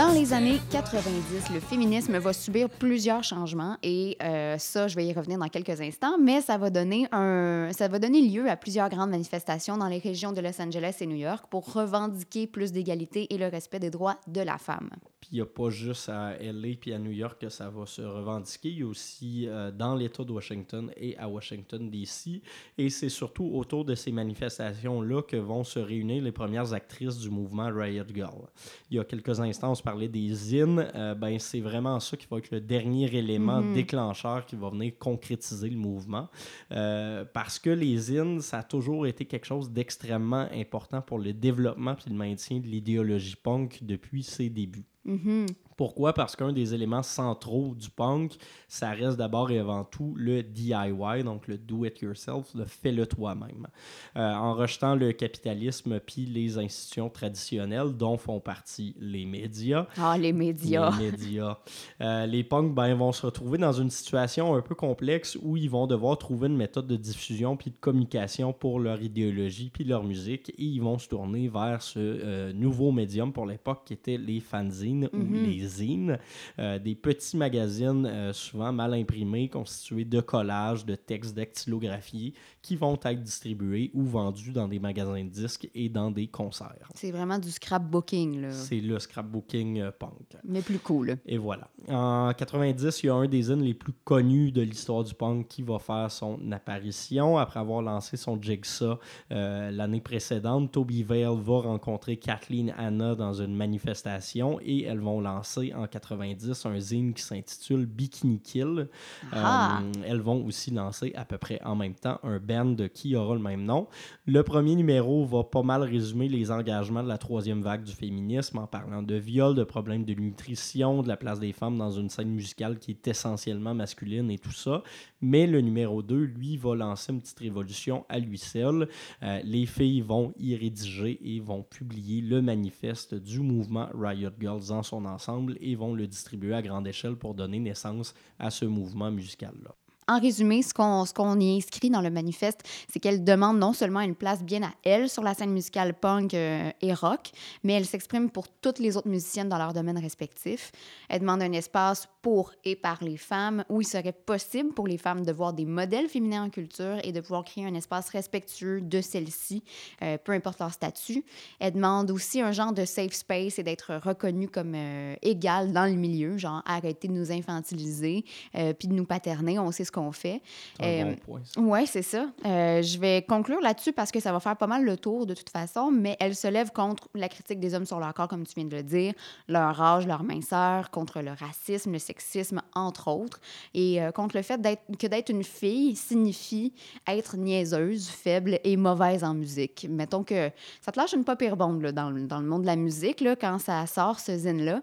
Dans 0.00 0.14
les 0.14 0.32
années 0.32 0.58
90, 0.70 1.52
le 1.52 1.60
féminisme 1.60 2.16
va 2.16 2.32
subir 2.32 2.70
plusieurs 2.70 3.22
changements 3.22 3.76
et 3.82 4.16
euh, 4.22 4.56
ça, 4.56 4.88
je 4.88 4.96
vais 4.96 5.04
y 5.04 5.12
revenir 5.12 5.38
dans 5.38 5.48
quelques 5.48 5.78
instants, 5.82 6.16
mais 6.18 6.40
ça 6.40 6.56
va, 6.56 6.70
donner 6.70 7.06
un, 7.12 7.68
ça 7.72 7.86
va 7.86 7.98
donner 7.98 8.22
lieu 8.22 8.48
à 8.48 8.56
plusieurs 8.56 8.88
grandes 8.88 9.10
manifestations 9.10 9.76
dans 9.76 9.88
les 9.88 9.98
régions 9.98 10.32
de 10.32 10.40
Los 10.40 10.58
Angeles 10.58 10.96
et 11.02 11.06
New 11.06 11.18
York 11.18 11.44
pour 11.50 11.74
revendiquer 11.74 12.46
plus 12.46 12.72
d'égalité 12.72 13.26
et 13.34 13.36
le 13.36 13.48
respect 13.48 13.78
des 13.78 13.90
droits 13.90 14.16
de 14.26 14.40
la 14.40 14.56
femme. 14.56 14.88
Puis 15.20 15.28
il 15.32 15.34
n'y 15.34 15.42
a 15.42 15.46
pas 15.46 15.68
juste 15.68 16.08
à 16.08 16.34
LA 16.40 16.76
puis 16.80 16.94
à 16.94 16.98
New 16.98 17.10
York 17.10 17.38
que 17.38 17.50
ça 17.50 17.68
va 17.68 17.84
se 17.84 18.00
revendiquer. 18.00 18.70
Il 18.70 18.78
y 18.78 18.82
a 18.82 18.86
aussi 18.86 19.46
euh, 19.46 19.70
dans 19.70 19.94
l'État 19.94 20.24
de 20.24 20.32
Washington 20.32 20.90
et 20.96 21.14
à 21.18 21.28
Washington, 21.28 21.90
D.C. 21.90 22.40
Et 22.78 22.88
c'est 22.88 23.10
surtout 23.10 23.50
autour 23.52 23.84
de 23.84 23.94
ces 23.94 24.12
manifestations-là 24.12 25.20
que 25.20 25.36
vont 25.36 25.62
se 25.62 25.78
réunir 25.78 26.22
les 26.22 26.32
premières 26.32 26.72
actrices 26.72 27.18
du 27.18 27.28
mouvement 27.28 27.68
Riot 27.70 28.04
Girl. 28.14 28.48
Il 28.90 28.96
y 28.96 28.98
a 28.98 29.04
quelques 29.04 29.38
instants, 29.40 29.74
parlait 29.90 30.08
des 30.08 30.32
zines. 30.34 30.86
Euh, 30.94 31.14
ben, 31.14 31.36
c'est 31.38 31.60
vraiment 31.60 31.98
ça 31.98 32.16
qui 32.16 32.26
va 32.30 32.38
être 32.38 32.50
le 32.52 32.60
dernier 32.60 33.06
élément 33.16 33.60
Mhm. 33.60 33.74
déclencheur 33.74 34.46
qui 34.46 34.54
va 34.54 34.70
venir 34.70 34.92
concrétiser 34.98 35.68
le 35.68 35.76
mouvement. 35.76 36.28
Euh, 36.70 37.24
parce 37.32 37.58
que 37.58 37.70
les 37.70 37.96
zines, 37.96 38.40
ça 38.40 38.58
a 38.58 38.62
toujours 38.62 39.06
été 39.06 39.24
quelque 39.24 39.46
chose 39.46 39.70
d'extrêmement 39.70 40.46
important 40.54 41.00
pour 41.02 41.18
le 41.18 41.32
développement 41.32 41.96
et 42.06 42.08
le 42.10 42.14
maintien 42.16 42.58
de 42.60 42.66
l'idéologie 42.66 43.36
punk 43.36 43.80
depuis 43.82 44.22
ses 44.22 44.48
débuts. 44.48 44.84
Mhm. 45.04 45.46
Pourquoi? 45.76 46.12
Parce 46.12 46.36
qu'un 46.36 46.52
des 46.52 46.74
éléments 46.74 47.02
centraux 47.02 47.74
du 47.74 47.88
punk, 47.88 48.36
ça 48.68 48.90
reste 48.90 49.16
d'abord 49.16 49.50
et 49.50 49.58
avant 49.58 49.82
tout 49.82 50.12
le 50.14 50.42
DIY, 50.42 51.24
donc 51.24 51.48
le 51.48 51.56
do-it-yourself, 51.56 52.54
le 52.54 52.66
fais-le 52.66 53.06
toi-même. 53.06 53.66
Euh, 54.14 54.34
en 54.34 54.52
rejetant 54.52 54.94
le 54.94 55.12
capitalisme 55.12 55.98
puis 56.00 56.26
les 56.26 56.58
institutions 56.58 57.08
traditionnelles 57.08 57.96
dont 57.96 58.18
font 58.18 58.40
partie 58.40 58.94
les 59.00 59.24
médias, 59.24 59.86
Ah, 59.96 60.18
les 60.18 60.34
médias. 60.34 60.90
les 60.98 61.12
médias. 61.12 61.56
Euh, 62.02 62.26
les 62.26 62.44
punks 62.44 62.74
ben, 62.74 62.94
vont 62.94 63.12
se 63.12 63.24
retrouver 63.24 63.56
dans 63.56 63.72
une 63.72 63.88
situation 63.88 64.54
un 64.54 64.60
peu 64.60 64.74
complexe 64.74 65.38
où 65.40 65.56
ils 65.56 65.70
vont 65.70 65.86
devoir 65.86 66.18
trouver 66.18 66.48
une 66.48 66.58
méthode 66.58 66.88
de 66.88 66.96
diffusion 66.96 67.56
puis 67.56 67.70
de 67.70 67.76
communication 67.80 68.52
pour 68.52 68.80
leur 68.80 69.00
idéologie 69.00 69.70
puis 69.72 69.84
leur 69.84 70.04
musique 70.04 70.50
et 70.50 70.62
ils 70.64 70.80
vont 70.82 70.98
se 70.98 71.08
tourner 71.08 71.48
vers 71.48 71.80
ce 71.80 71.98
euh, 71.98 72.52
nouveau 72.52 72.92
médium 72.92 73.32
pour 73.32 73.46
l'époque 73.46 73.80
qui 73.86 73.94
était 73.94 74.18
les 74.18 74.40
fanzines 74.40 74.89
ou 75.12 75.18
Mhm. 75.18 75.42
les 75.44 75.66
zines, 75.66 76.18
euh, 76.58 76.78
des 76.78 76.94
petits 76.94 77.36
magazines 77.36 78.06
euh, 78.06 78.32
souvent 78.32 78.72
mal 78.72 78.94
imprimés 78.94 79.48
constitués 79.48 80.04
de 80.04 80.20
collages, 80.20 80.84
de 80.84 80.94
textes 80.94 81.34
dactylographiés 81.36 82.34
qui 82.62 82.76
vont 82.76 82.98
être 83.04 83.22
distribués 83.22 83.90
ou 83.94 84.04
vendus 84.04 84.52
dans 84.52 84.68
des 84.68 84.78
magasins 84.78 85.24
de 85.24 85.28
disques 85.30 85.68
et 85.74 85.88
dans 85.88 86.10
des 86.10 86.26
concerts. 86.26 86.88
C'est 86.94 87.10
vraiment 87.10 87.38
du 87.38 87.50
scrapbooking, 87.50 88.42
là. 88.42 88.52
C'est 88.52 88.80
le 88.80 88.98
scrapbooking 88.98 89.80
euh, 89.80 89.90
punk. 89.90 90.36
Mais 90.44 90.60
plus 90.60 90.78
cool. 90.78 91.16
Et 91.26 91.38
voilà. 91.38 91.68
En 91.88 92.32
90, 92.36 93.02
il 93.02 93.06
y 93.06 93.08
a 93.08 93.14
un 93.14 93.26
des 93.26 93.42
zines 93.42 93.62
les 93.62 93.74
plus 93.74 93.94
connus 94.04 94.52
de 94.52 94.62
l'histoire 94.62 95.04
du 95.04 95.14
punk 95.14 95.48
qui 95.48 95.62
va 95.62 95.78
faire 95.78 96.10
son 96.10 96.52
apparition. 96.52 97.38
Après 97.38 97.60
avoir 97.60 97.82
lancé 97.82 98.16
son 98.16 98.40
Jigsaw 98.40 98.98
euh, 99.32 99.70
l'année 99.70 100.00
précédente, 100.00 100.72
Toby 100.72 101.02
Vale 101.02 101.38
va 101.40 101.60
rencontrer 101.60 102.16
Kathleen 102.16 102.74
Anna 102.76 103.14
dans 103.14 103.32
une 103.32 103.54
manifestation 103.54 104.58
et 104.62 104.82
elles 104.82 105.00
vont 105.00 105.20
lancer 105.20 105.72
en 105.74 105.86
90 105.86 106.66
un 106.66 106.80
zine 106.80 107.14
qui 107.14 107.22
s'intitule 107.22 107.86
Bikini 107.86 108.40
Kill. 108.40 108.88
Ah! 109.32 109.80
Euh, 109.80 109.92
elles 110.06 110.20
vont 110.20 110.44
aussi 110.44 110.70
lancer 110.70 111.12
à 111.16 111.24
peu 111.24 111.38
près 111.38 111.60
en 111.64 111.76
même 111.76 111.94
temps 111.94 112.18
un 112.22 112.38
band 112.50 112.76
qui 112.92 113.14
aura 113.16 113.34
le 113.34 113.40
même 113.40 113.64
nom. 113.64 113.86
Le 114.26 114.42
premier 114.42 114.74
numéro 114.74 115.24
va 115.24 115.44
pas 115.44 115.62
mal 115.62 115.82
résumer 115.82 116.28
les 116.28 116.50
engagements 116.50 117.02
de 117.02 117.08
la 117.08 117.18
troisième 117.18 117.62
vague 117.62 117.84
du 117.84 117.92
féminisme 117.92 118.58
en 118.58 118.66
parlant 118.66 119.02
de 119.02 119.14
viol, 119.14 119.54
de 119.54 119.64
problèmes 119.64 120.04
de 120.04 120.14
nutrition, 120.14 121.02
de 121.02 121.08
la 121.08 121.16
place 121.16 121.40
des 121.40 121.52
femmes 121.52 121.78
dans 121.78 121.90
une 121.90 122.10
scène 122.10 122.30
musicale 122.30 122.78
qui 122.78 122.90
est 122.92 123.08
essentiellement 123.08 123.74
masculine 123.74 124.30
et 124.30 124.38
tout 124.38 124.52
ça. 124.52 124.82
Mais 125.20 125.46
le 125.46 125.60
numéro 125.60 126.02
2, 126.02 126.16
lui, 126.16 126.56
va 126.56 126.74
lancer 126.74 127.12
une 127.12 127.20
petite 127.20 127.38
révolution 127.38 128.04
à 128.08 128.18
lui 128.18 128.38
seul. 128.38 128.88
Euh, 129.22 129.40
les 129.44 129.66
filles 129.66 130.00
vont 130.00 130.32
y 130.38 130.56
rédiger 130.56 131.18
et 131.22 131.40
vont 131.40 131.62
publier 131.62 132.20
le 132.22 132.42
manifeste 132.42 133.14
du 133.14 133.40
mouvement 133.40 133.88
Riot 133.94 134.30
Girls 134.40 134.70
en 134.70 134.82
son 134.82 135.04
ensemble 135.04 135.56
et 135.60 135.74
vont 135.74 135.94
le 135.94 136.06
distribuer 136.06 136.54
à 136.54 136.62
grande 136.62 136.86
échelle 136.88 137.16
pour 137.16 137.34
donner 137.34 137.58
naissance 137.58 138.14
à 138.38 138.50
ce 138.50 138.64
mouvement 138.64 139.10
musical-là. 139.10 139.74
En 140.10 140.18
résumé, 140.18 140.60
ce 140.62 140.74
qu'on 140.74 141.38
y 141.38 141.56
inscrit 141.56 141.88
dans 141.88 142.00
le 142.00 142.10
manifeste, 142.10 142.64
c'est 142.92 142.98
qu'elle 142.98 143.22
demande 143.22 143.60
non 143.60 143.72
seulement 143.72 144.00
une 144.00 144.16
place 144.16 144.42
bien 144.42 144.64
à 144.64 144.72
elle 144.82 145.08
sur 145.08 145.22
la 145.22 145.34
scène 145.34 145.52
musicale 145.52 145.94
punk 145.94 146.34
euh, 146.34 146.68
et 146.80 146.92
rock, 146.92 147.30
mais 147.62 147.74
elle 147.74 147.86
s'exprime 147.86 148.28
pour 148.28 148.48
toutes 148.48 148.80
les 148.80 148.96
autres 148.96 149.06
musiciennes 149.06 149.48
dans 149.48 149.56
leur 149.56 149.72
domaine 149.72 149.98
respectif. 149.98 150.72
Elle 151.08 151.20
demande 151.20 151.42
un 151.42 151.52
espace 151.52 152.08
pour 152.22 152.50
et 152.64 152.74
par 152.74 153.04
les 153.04 153.16
femmes 153.16 153.64
où 153.68 153.82
il 153.82 153.84
serait 153.84 154.10
possible 154.10 154.74
pour 154.74 154.88
les 154.88 154.98
femmes 154.98 155.24
de 155.24 155.30
voir 155.30 155.52
des 155.52 155.64
modèles 155.64 156.08
féminins 156.08 156.42
en 156.46 156.50
culture 156.50 156.98
et 157.04 157.12
de 157.12 157.20
pouvoir 157.20 157.44
créer 157.44 157.64
un 157.64 157.74
espace 157.74 158.08
respectueux 158.08 158.80
de 158.80 159.00
celles-ci, 159.00 159.62
euh, 160.02 160.18
peu 160.18 160.32
importe 160.32 160.58
leur 160.58 160.72
statut. 160.72 161.24
Elle 161.60 161.74
demande 161.74 162.10
aussi 162.10 162.40
un 162.40 162.50
genre 162.50 162.72
de 162.72 162.84
safe 162.84 163.12
space 163.12 163.60
et 163.60 163.62
d'être 163.62 163.94
reconnue 164.02 164.48
comme 164.48 164.74
euh, 164.74 165.14
égale 165.22 165.72
dans 165.72 165.86
le 165.86 165.94
milieu, 165.94 166.36
genre 166.36 166.64
arrêter 166.66 167.06
de 167.06 167.12
nous 167.12 167.30
infantiliser 167.30 168.24
puis 168.52 168.88
de 168.88 168.94
nous 168.94 169.04
paterner. 169.04 169.58
On 169.60 169.70
sait 169.70 169.84
ce 169.84 169.92
qu'on 169.92 169.99
qu'on 170.00 170.12
fait. 170.12 170.40
C'est 170.78 171.00
un 171.02 171.06
Euh, 171.06 171.10
bon 171.10 171.16
point. 171.16 171.40
ça. 171.44 171.60
Oui, 171.60 171.86
c'est 171.86 172.02
ça. 172.02 172.26
Euh, 172.46 172.82
je 172.82 172.98
vais 172.98 173.22
conclure 173.22 173.60
là-dessus 173.60 173.92
parce 173.92 174.10
que 174.10 174.20
ça 174.20 174.32
va 174.32 174.40
faire 174.40 174.56
pas 174.56 174.66
mal 174.66 174.84
le 174.84 174.96
tour 174.96 175.26
de 175.26 175.34
toute 175.34 175.50
façon, 175.50 175.90
mais 175.90 176.16
elle 176.20 176.34
se 176.34 176.48
lève 176.48 176.70
contre 176.72 177.08
la 177.14 177.28
critique 177.28 177.60
des 177.60 177.74
hommes 177.74 177.86
sur 177.86 177.98
leur 178.00 178.14
corps, 178.14 178.28
comme 178.28 178.46
tu 178.46 178.54
viens 178.56 178.64
de 178.64 178.76
le 178.76 178.82
dire, 178.82 179.12
leur 179.48 179.80
âge, 179.80 180.06
leur 180.06 180.22
minceur, 180.22 180.90
contre 180.90 181.20
le 181.20 181.32
racisme, 181.32 181.92
le 181.92 181.98
sexisme, 181.98 182.62
entre 182.74 183.08
autres, 183.08 183.40
et 183.74 184.02
euh, 184.02 184.10
contre 184.12 184.36
le 184.36 184.42
fait 184.42 184.60
que 184.98 185.06
d'être 185.06 185.28
une 185.30 185.44
fille 185.44 185.96
signifie 185.96 186.72
être 187.06 187.36
niaiseuse, 187.36 188.08
faible 188.08 188.58
et 188.64 188.76
mauvaise 188.76 189.24
en 189.24 189.34
musique. 189.34 189.86
Mettons 189.88 190.22
que 190.24 190.50
ça 190.80 190.92
te 190.92 190.98
lâche 190.98 191.12
une 191.12 191.24
pas 191.24 191.36
pire 191.36 191.56
bombe 191.56 191.82
là, 191.82 191.92
dans, 191.92 192.10
le- 192.10 192.26
dans 192.26 192.40
le 192.40 192.46
monde 192.46 192.62
de 192.62 192.66
la 192.66 192.76
musique 192.76 193.20
là, 193.20 193.36
quand 193.36 193.58
ça 193.58 193.86
sort 193.86 194.20
ce 194.20 194.36
zine-là. 194.36 194.82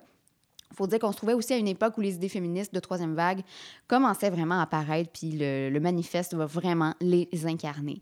Faut 0.75 0.87
dire 0.87 0.99
qu'on 0.99 1.11
se 1.11 1.17
trouvait 1.17 1.33
aussi 1.33 1.53
à 1.53 1.57
une 1.57 1.67
époque 1.67 1.97
où 1.97 2.01
les 2.01 2.15
idées 2.15 2.29
féministes 2.29 2.73
de 2.73 2.79
troisième 2.79 3.15
vague 3.15 3.41
commençaient 3.87 4.29
vraiment 4.29 4.59
à 4.59 4.63
apparaître, 4.63 5.09
puis 5.11 5.31
le, 5.31 5.77
manifeste 5.79 6.33
va 6.33 6.45
vraiment 6.45 6.93
les 7.01 7.29
incarner. 7.45 8.01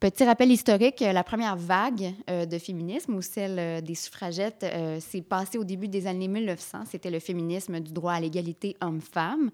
Petit 0.00 0.24
rappel 0.24 0.50
historique, 0.50 1.00
euh, 1.02 1.12
la 1.12 1.24
première 1.24 1.56
vague 1.56 2.12
euh, 2.28 2.44
de 2.44 2.58
féminisme, 2.58 3.14
ou 3.14 3.22
celle 3.22 3.58
euh, 3.58 3.80
des 3.80 3.94
suffragettes, 3.94 4.66
s'est 5.00 5.22
passée 5.22 5.58
au 5.58 5.64
début 5.64 5.88
des 5.88 6.06
années 6.06 6.28
1900. 6.28 6.84
C'était 6.90 7.10
le 7.10 7.20
féminisme 7.20 7.80
du 7.80 7.92
droit 7.92 8.12
à 8.12 8.20
l'égalité 8.20 8.76
homme-femme. 8.80 9.50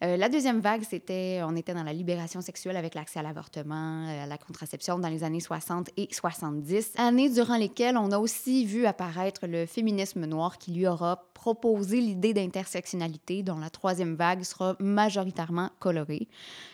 La 0.00 0.28
deuxième 0.28 0.60
vague, 0.60 0.82
c'était, 0.88 1.40
on 1.42 1.56
était 1.56 1.74
dans 1.74 1.82
la 1.82 1.92
libération 1.92 2.40
sexuelle 2.40 2.76
avec 2.76 2.94
l'accès 2.94 3.18
à 3.18 3.22
l'avortement, 3.24 4.06
à 4.06 4.26
la 4.26 4.38
contraception 4.38 4.96
dans 4.96 5.08
les 5.08 5.24
années 5.24 5.40
60 5.40 5.90
et 5.96 6.06
70, 6.12 6.92
années 6.98 7.28
durant 7.28 7.56
lesquelles 7.56 7.96
on 7.96 8.12
a 8.12 8.18
aussi 8.18 8.64
vu 8.64 8.86
apparaître 8.86 9.48
le 9.48 9.66
féminisme 9.66 10.24
noir 10.24 10.58
qui 10.58 10.70
lui 10.70 10.86
aura 10.86 11.27
proposé 11.38 12.00
l'idée 12.00 12.34
d'intersectionnalité 12.34 13.44
dont 13.44 13.58
la 13.58 13.70
troisième 13.70 14.16
vague 14.16 14.42
sera 14.42 14.74
majoritairement 14.80 15.70
colorée. 15.78 16.26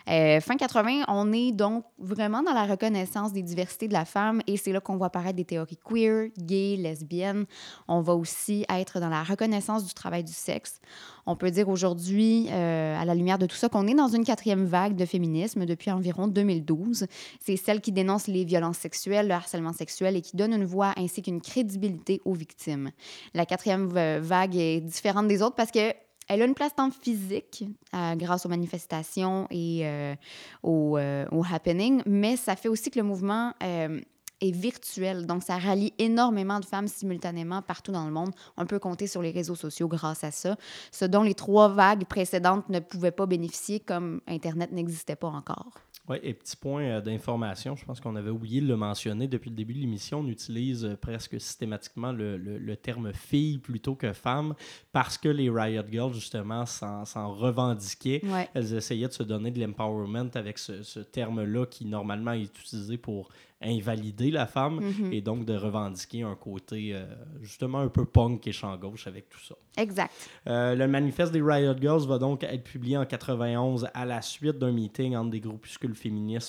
Euh, 0.09 0.41
fin 0.41 0.57
80, 0.57 1.03
on 1.09 1.33
est 1.35 1.53
donc 1.53 1.85
vraiment 1.99 2.43
dans 2.43 2.55
la 2.55 2.65
reconnaissance 2.65 3.35
des 3.35 3.43
diversités 3.43 3.89
de 3.89 3.93
la 3.93 4.07
femme 4.07 4.41
et 4.47 4.57
c'est 4.57 4.73
là 4.73 4.81
qu'on 4.81 4.97
voit 4.97 5.09
apparaître 5.09 5.37
des 5.37 5.45
théories 5.45 5.77
queer, 5.77 6.29
gays, 6.39 6.77
lesbiennes. 6.77 7.45
On 7.89 8.01
va 8.01 8.15
aussi 8.15 8.65
être 8.71 9.01
dans 9.01 9.11
la 9.11 9.23
reconnaissance 9.23 9.85
du 9.85 9.93
travail 9.93 10.25
du 10.25 10.33
sexe. 10.33 10.81
On 11.27 11.37
peut 11.37 11.51
dire 11.51 11.69
aujourd'hui, 11.69 12.49
euh, 12.51 13.01
à 13.01 13.05
la 13.05 13.15
lumière 13.15 13.39
de 13.39 13.47
tout 13.47 13.57
ça, 13.57 13.69
qu'on 13.69 13.87
est 13.87 13.95
dans 13.95 14.09
une 14.09 14.25
quatrième 14.25 14.67
vague 14.67 14.95
de 14.95 15.07
féminisme 15.07 15.65
depuis 15.65 15.91
environ 15.91 16.27
2012. 16.27 17.07
C'est 17.41 17.57
celle 17.57 17.81
qui 17.81 17.93
dénonce 17.93 18.27
les 18.27 18.45
violences 18.45 18.79
sexuelles, 18.79 19.29
le 19.29 19.35
harcèlement 19.35 19.73
sexuel 19.73 20.17
et 20.17 20.21
qui 20.21 20.37
donne 20.37 20.53
une 20.53 20.65
voix 20.65 20.93
ainsi 20.97 21.23
qu'une 21.23 21.41
crédibilité 21.41 22.21
aux 22.25 22.35
victimes. 22.35 22.91
La 23.33 23.47
quatrième 23.47 23.91
euh, 23.97 24.21
est 24.61 24.81
différente 24.81 25.29
des 25.29 25.43
autres 25.43 25.57
parce 25.57 25.71
que 25.71 25.93
elle 26.29 26.43
a 26.43 26.45
une 26.45 26.55
place 26.55 26.75
tant 26.75 26.91
physique 26.91 27.65
euh, 27.95 28.15
grâce 28.15 28.47
aux 28.47 28.49
manifestations 28.49 29.47
et 29.51 29.81
euh, 29.85 30.15
aux, 30.63 30.97
euh, 30.97 31.27
aux 31.31 31.45
happenings, 31.45 32.03
mais 32.07 32.37
ça 32.37 32.57
fait 32.57 32.69
aussi 32.69 32.91
que 32.91 32.99
le 32.99 33.05
mouvement 33.05 33.53
est 33.61 34.51
virtuel. 34.51 35.27
Donc, 35.27 35.43
ça 35.43 35.57
rallie 35.59 35.93
énormément 35.99 36.61
de 36.61 36.65
femmes 36.65 36.89
simultanément 36.89 37.63
partout 37.63 37.93
dans 37.93 38.05
le 38.05 38.11
monde. 38.11 38.31
On 38.57 38.67
peut 38.67 38.79
compter 38.79 39.07
sur 39.07 39.23
les 39.23 39.31
réseaux 39.31 39.55
sociaux 39.55 39.89
grâce 39.89 40.25
à 40.25 40.31
ça, 40.31 40.57
ce 40.91 41.05
dont 41.05 41.23
les 41.23 41.35
trois 41.35 41.69
vagues 41.69 42.05
précédentes 42.05 42.69
ne 42.69 42.81
pouvaient 42.81 43.11
pas 43.11 43.27
bénéficier 43.27 43.81
comme 43.81 44.21
Internet 44.27 44.73
n'existait 44.73 45.17
pas 45.17 45.29
encore. 45.29 45.81
Oui, 46.07 46.19
et 46.23 46.35
petit 46.35 46.55
point 46.57 46.83
euh, 46.83 47.01
d'information, 47.01 47.77
je 47.77 47.85
pense 47.87 47.99
qu'on 47.99 48.15
avait 48.15 48.29
oublié 48.31 48.61
de 48.61 48.67
le 48.67 48.77
mentionner 48.77 49.27
depuis 49.27 49.49
le 49.49 49.57
début 49.57 49.73
de 49.73 49.79
l'émission. 49.79 50.21
On 50.21 50.29
utilise 50.29 50.85
euh, 50.85 50.97
presque 50.97 51.41
systématiquement 51.41 52.13
le, 52.13 52.37
le- 52.37 52.59
le 52.59 52.77
terme 52.77 53.13
fille 53.15 53.57
plutôt 53.57 53.95
que 53.95 54.13
femme 54.13 54.55
parce 54.93 55.17
que 55.17 55.31
les 55.31 55.49
Riot 55.49 55.83
Girls, 55.91 56.13
justement, 56.13 56.67
s'en 56.67 57.33
revendiquaient. 57.33 58.21
Ouais. 58.25 58.51
Elles 58.53 58.75
essayaient 58.75 59.09
de 59.09 59.13
se 59.15 59.23
donner 59.23 59.51
de 59.51 59.59
l'empowerment 59.65 60.29
avec 60.35 60.59
ce, 60.59 60.83
ce 60.83 61.01
terme-là 61.01 61.65
qui, 61.67 61.87
normalement, 61.87 62.33
est 62.33 62.45
utilisé 62.45 62.99
pour 62.99 63.31
invalider 63.63 64.31
la 64.31 64.47
femme 64.47 64.81
Mhm. 64.81 65.11
et 65.13 65.23
donc 65.23 65.47
de 65.47 65.55
revendiquer 65.57 66.23
un 66.23 66.35
côté, 66.35 66.91
euh, 66.95 67.07
justement, 67.41 67.79
un 67.79 67.89
peu 67.89 68.05
punk 68.05 68.47
et 68.47 68.53
champ 68.53 68.77
gauche 68.77 69.07
avec 69.07 69.31
tout 69.31 69.41
ça. 69.41 69.55
Exact. 69.77 70.13
Euh, 70.47 70.75
le 70.75 70.87
manifeste 70.87 71.33
des 71.33 71.43
Riot 71.43 71.75
Girls 71.81 72.07
va 72.07 72.19
donc 72.19 72.45
être 72.45 72.63
publié 72.63 72.97
en 72.97 73.05
91 73.05 73.89
à 73.93 74.05
la 74.05 74.23
suite 74.23 74.59
d'un 74.59 74.71
meeting 74.71 75.17
entre 75.17 75.31
des 75.31 75.41
groupuscules 75.41 75.95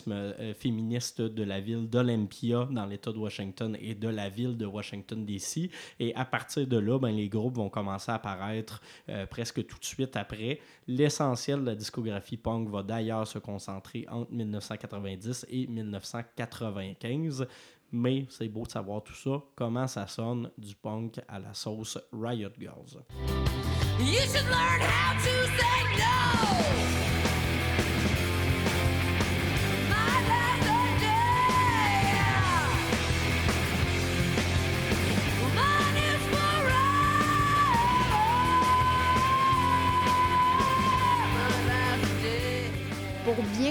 euh, 0.08 0.54
féministes 0.54 1.22
de 1.22 1.44
la 1.44 1.60
ville 1.60 1.90
d'Olympia 1.90 2.68
dans 2.70 2.86
l'État 2.86 3.12
de 3.12 3.18
Washington 3.18 3.76
et 3.82 3.96
de 3.96 4.08
la 4.08 4.30
ville 4.30 4.58
de 4.58 4.66
Washington, 4.66 5.26
D.C. 5.26 5.72
Et 6.00 6.14
à 6.16 6.26
partir 6.26 6.68
de 6.68 6.78
là, 6.78 7.00
ben, 7.00 7.16
les 7.16 7.28
groupes 7.28 7.56
vont 7.56 7.70
commencer 7.70 8.12
à 8.12 8.16
apparaître 8.16 8.82
euh, 9.10 9.26
presque 9.26 9.66
tout 9.66 9.80
de 9.80 9.86
suite 9.86 10.16
après. 10.16 10.60
L'essentiel 10.88 11.62
de 11.62 11.66
la 11.66 11.76
discographie 11.76 12.38
punk 12.38 12.70
va 12.70 12.84
d'ailleurs 12.84 13.26
se 13.26 13.40
concentrer 13.40 14.06
entre 14.10 14.32
1990 14.32 15.48
et 15.50 15.66
1995. 15.66 17.48
Mais 17.98 18.26
c'est 18.30 18.50
beau 18.50 18.64
de 18.64 18.72
savoir 18.72 19.02
tout 19.04 19.14
ça, 19.14 19.42
comment 19.56 19.88
ça 19.88 20.06
sonne 20.06 20.52
du 20.58 20.76
punk 20.76 21.22
à 21.30 21.40
la 21.40 21.54
sauce 21.54 21.98
Riot 22.12 22.50
Girls. 22.60 23.02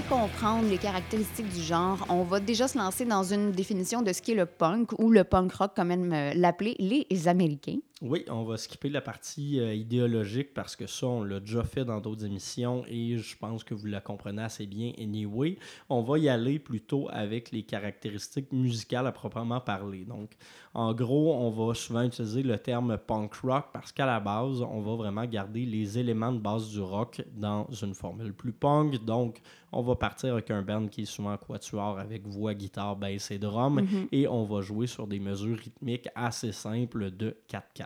Comprendre 0.09 0.69
les 0.69 0.79
caractéristiques 0.79 1.49
du 1.49 1.63
genre, 1.63 2.05
on 2.09 2.23
va 2.25 2.41
déjà 2.41 2.69
se 2.69 2.77
lancer 2.77 3.05
dans 3.05 3.23
une 3.23 3.53
définition 3.53 4.03
de 4.03 4.13
ce 4.13 4.21
qu'est 4.21 4.35
le 4.35 4.47
punk 4.47 4.93
ou 4.99 5.11
le 5.11 5.25
punk 5.25 5.53
rock, 5.53 5.73
comme 5.75 5.91
euh, 5.91 6.33
l'appeler 6.35 6.77
les 6.79 7.29
Américains. 7.29 7.79
Oui, 8.03 8.25
on 8.29 8.43
va 8.43 8.57
skipper 8.57 8.89
la 8.89 9.01
partie 9.01 9.61
euh, 9.61 9.73
idéologique 9.73 10.53
parce 10.53 10.75
que 10.75 10.89
ça, 10.89 11.07
on 11.07 11.23
l'a 11.23 11.39
déjà 11.39 11.63
fait 11.63 11.85
dans 11.85 12.01
d'autres 12.01 12.25
émissions 12.25 12.85
et 12.89 13.19
je 13.19 13.37
pense 13.37 13.63
que 13.63 13.73
vous 13.73 13.87
la 13.87 14.01
comprenez 14.01 14.43
assez 14.43 14.67
bien 14.67 14.93
anyway. 14.99 15.57
On 15.89 16.03
va 16.03 16.19
y 16.19 16.29
aller 16.29 16.59
plutôt 16.59 17.09
avec 17.13 17.53
les 17.53 17.63
caractéristiques 17.63 18.53
musicales 18.53 19.07
à 19.07 19.13
proprement 19.13 19.61
parler. 19.61 20.05
Donc, 20.05 20.33
en 20.75 20.93
gros, 20.93 21.35
on 21.35 21.51
va 21.51 21.73
souvent 21.75 22.03
utiliser 22.03 22.43
le 22.43 22.59
terme 22.59 22.99
punk 22.99 23.33
rock 23.35 23.67
parce 23.73 23.93
qu'à 23.93 24.07
la 24.07 24.19
base, 24.19 24.61
on 24.61 24.81
va 24.81 24.97
vraiment 24.97 25.25
garder 25.25 25.65
les 25.65 25.97
éléments 25.97 26.33
de 26.33 26.41
base 26.41 26.71
du 26.71 26.81
rock 26.81 27.23
dans 27.33 27.69
une 27.81 27.95
formule 27.95 28.35
plus 28.35 28.53
punk. 28.53 29.05
Donc, 29.05 29.41
on 29.71 29.83
va 29.83 29.95
partir 29.95 30.33
avec 30.33 30.51
un 30.51 30.63
band 30.63 30.89
qui 30.89 31.03
est 31.03 31.07
souvent 31.07 31.37
quatuor 31.37 31.99
avec 31.99 32.27
voix, 32.27 32.55
guitare, 32.55 32.97
bass 32.97 33.31
et 33.31 33.39
drum 33.39 33.87
et 34.13 34.29
on 34.29 34.45
va 34.45 34.61
jouer 34.63 34.87
sur 34.87 35.07
des 35.07 35.21
mesures 35.21 35.59
rythmiques 35.59 36.09
assez 36.15 36.53
simples 36.53 37.11
de 37.13 37.37
4-4. 37.49 37.84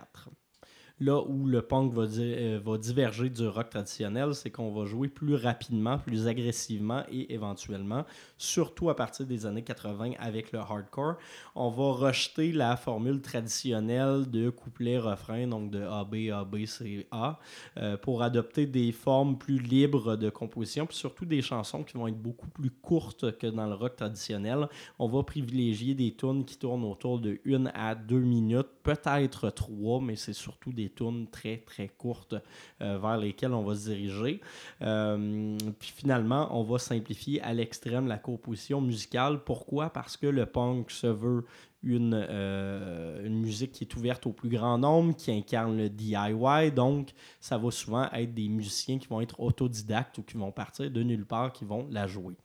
Là 1.01 1.23
où 1.25 1.45
le 1.45 1.61
punk 1.61 1.93
euh, 1.97 2.59
va 2.61 2.77
diverger 2.77 3.29
du 3.29 3.47
rock 3.47 3.69
traditionnel, 3.69 4.35
c'est 4.35 4.49
qu'on 4.49 4.73
va 4.73 4.85
jouer 4.85 5.07
plus 5.07 5.35
rapidement, 5.35 5.97
plus 5.97 6.27
agressivement 6.27 7.03
et 7.09 7.33
éventuellement, 7.33 8.05
surtout 8.37 8.89
à 8.89 8.97
partir 8.97 9.25
des 9.25 9.45
années 9.45 9.63
80 9.63 10.11
avec 10.19 10.51
le 10.51 10.59
hardcore, 10.59 11.15
on 11.55 11.69
va 11.69 12.07
rejeter 12.07 12.51
la 12.51 12.75
formule 12.75 13.21
traditionnelle 13.21 14.29
de 14.29 14.49
couplet-refrain, 14.49 15.47
donc 15.47 15.71
de 15.71 15.81
A, 15.81 16.03
B, 16.03 16.31
A, 16.33 16.43
B, 16.43 16.65
C, 16.65 17.07
A, 17.11 17.39
euh, 17.77 17.95
pour 17.95 18.21
adopter 18.21 18.65
des 18.65 18.91
formes 18.91 19.37
plus 19.37 19.59
libres 19.59 20.17
de 20.17 20.29
composition, 20.29 20.85
puis 20.85 20.97
surtout 20.97 21.25
des 21.25 21.41
chansons 21.41 21.83
qui 21.83 21.97
vont 21.97 22.09
être 22.09 22.21
beaucoup 22.21 22.49
plus 22.49 22.71
courtes 22.71 23.37
que 23.37 23.47
dans 23.47 23.67
le 23.67 23.75
rock 23.75 23.95
traditionnel. 23.95 24.67
On 24.99 25.07
va 25.07 25.23
privilégier 25.23 25.93
des 25.93 26.13
tunes 26.13 26.43
qui 26.43 26.57
tournent 26.57 26.83
autour 26.83 27.19
de 27.19 27.39
1 27.45 27.67
à 27.73 27.95
2 27.95 28.19
minutes, 28.19 28.67
peut-être 28.95 29.49
3, 29.49 30.01
mais 30.01 30.15
c'est 30.15 30.33
surtout 30.33 30.73
des 30.73 30.89
tunes 30.89 31.27
très 31.27 31.57
très 31.57 31.89
courtes 31.89 32.35
euh, 32.81 32.97
vers 32.97 33.17
lesquelles 33.17 33.53
on 33.53 33.63
va 33.63 33.75
se 33.75 33.89
diriger. 33.89 34.41
Euh, 34.81 35.57
puis 35.79 35.93
finalement, 35.95 36.47
on 36.57 36.63
va 36.63 36.79
simplifier 36.79 37.41
à 37.41 37.53
l'extrême 37.53 38.07
la 38.07 38.17
composition 38.17 38.81
musicale. 38.81 39.43
Pourquoi? 39.43 39.91
Parce 39.91 40.17
que 40.17 40.27
le 40.27 40.45
punk 40.45 40.89
se 40.89 41.07
veut 41.07 41.45
une, 41.83 42.13
euh, 42.29 43.25
une 43.25 43.39
musique 43.39 43.73
qui 43.73 43.83
est 43.83 43.95
ouverte 43.95 44.25
au 44.25 44.33
plus 44.33 44.49
grand 44.49 44.77
nombre, 44.77 45.15
qui 45.15 45.31
incarne 45.31 45.77
le 45.77 45.89
DIY. 45.89 46.71
Donc, 46.75 47.11
ça 47.39 47.57
va 47.57 47.71
souvent 47.71 48.09
être 48.11 48.33
des 48.33 48.49
musiciens 48.49 48.97
qui 48.97 49.07
vont 49.07 49.21
être 49.21 49.39
autodidactes 49.39 50.17
ou 50.17 50.23
qui 50.23 50.37
vont 50.37 50.51
partir 50.51 50.89
de 50.89 51.03
nulle 51.03 51.25
part, 51.25 51.53
qui 51.53 51.63
vont 51.63 51.87
la 51.91 52.07
jouer. 52.07 52.35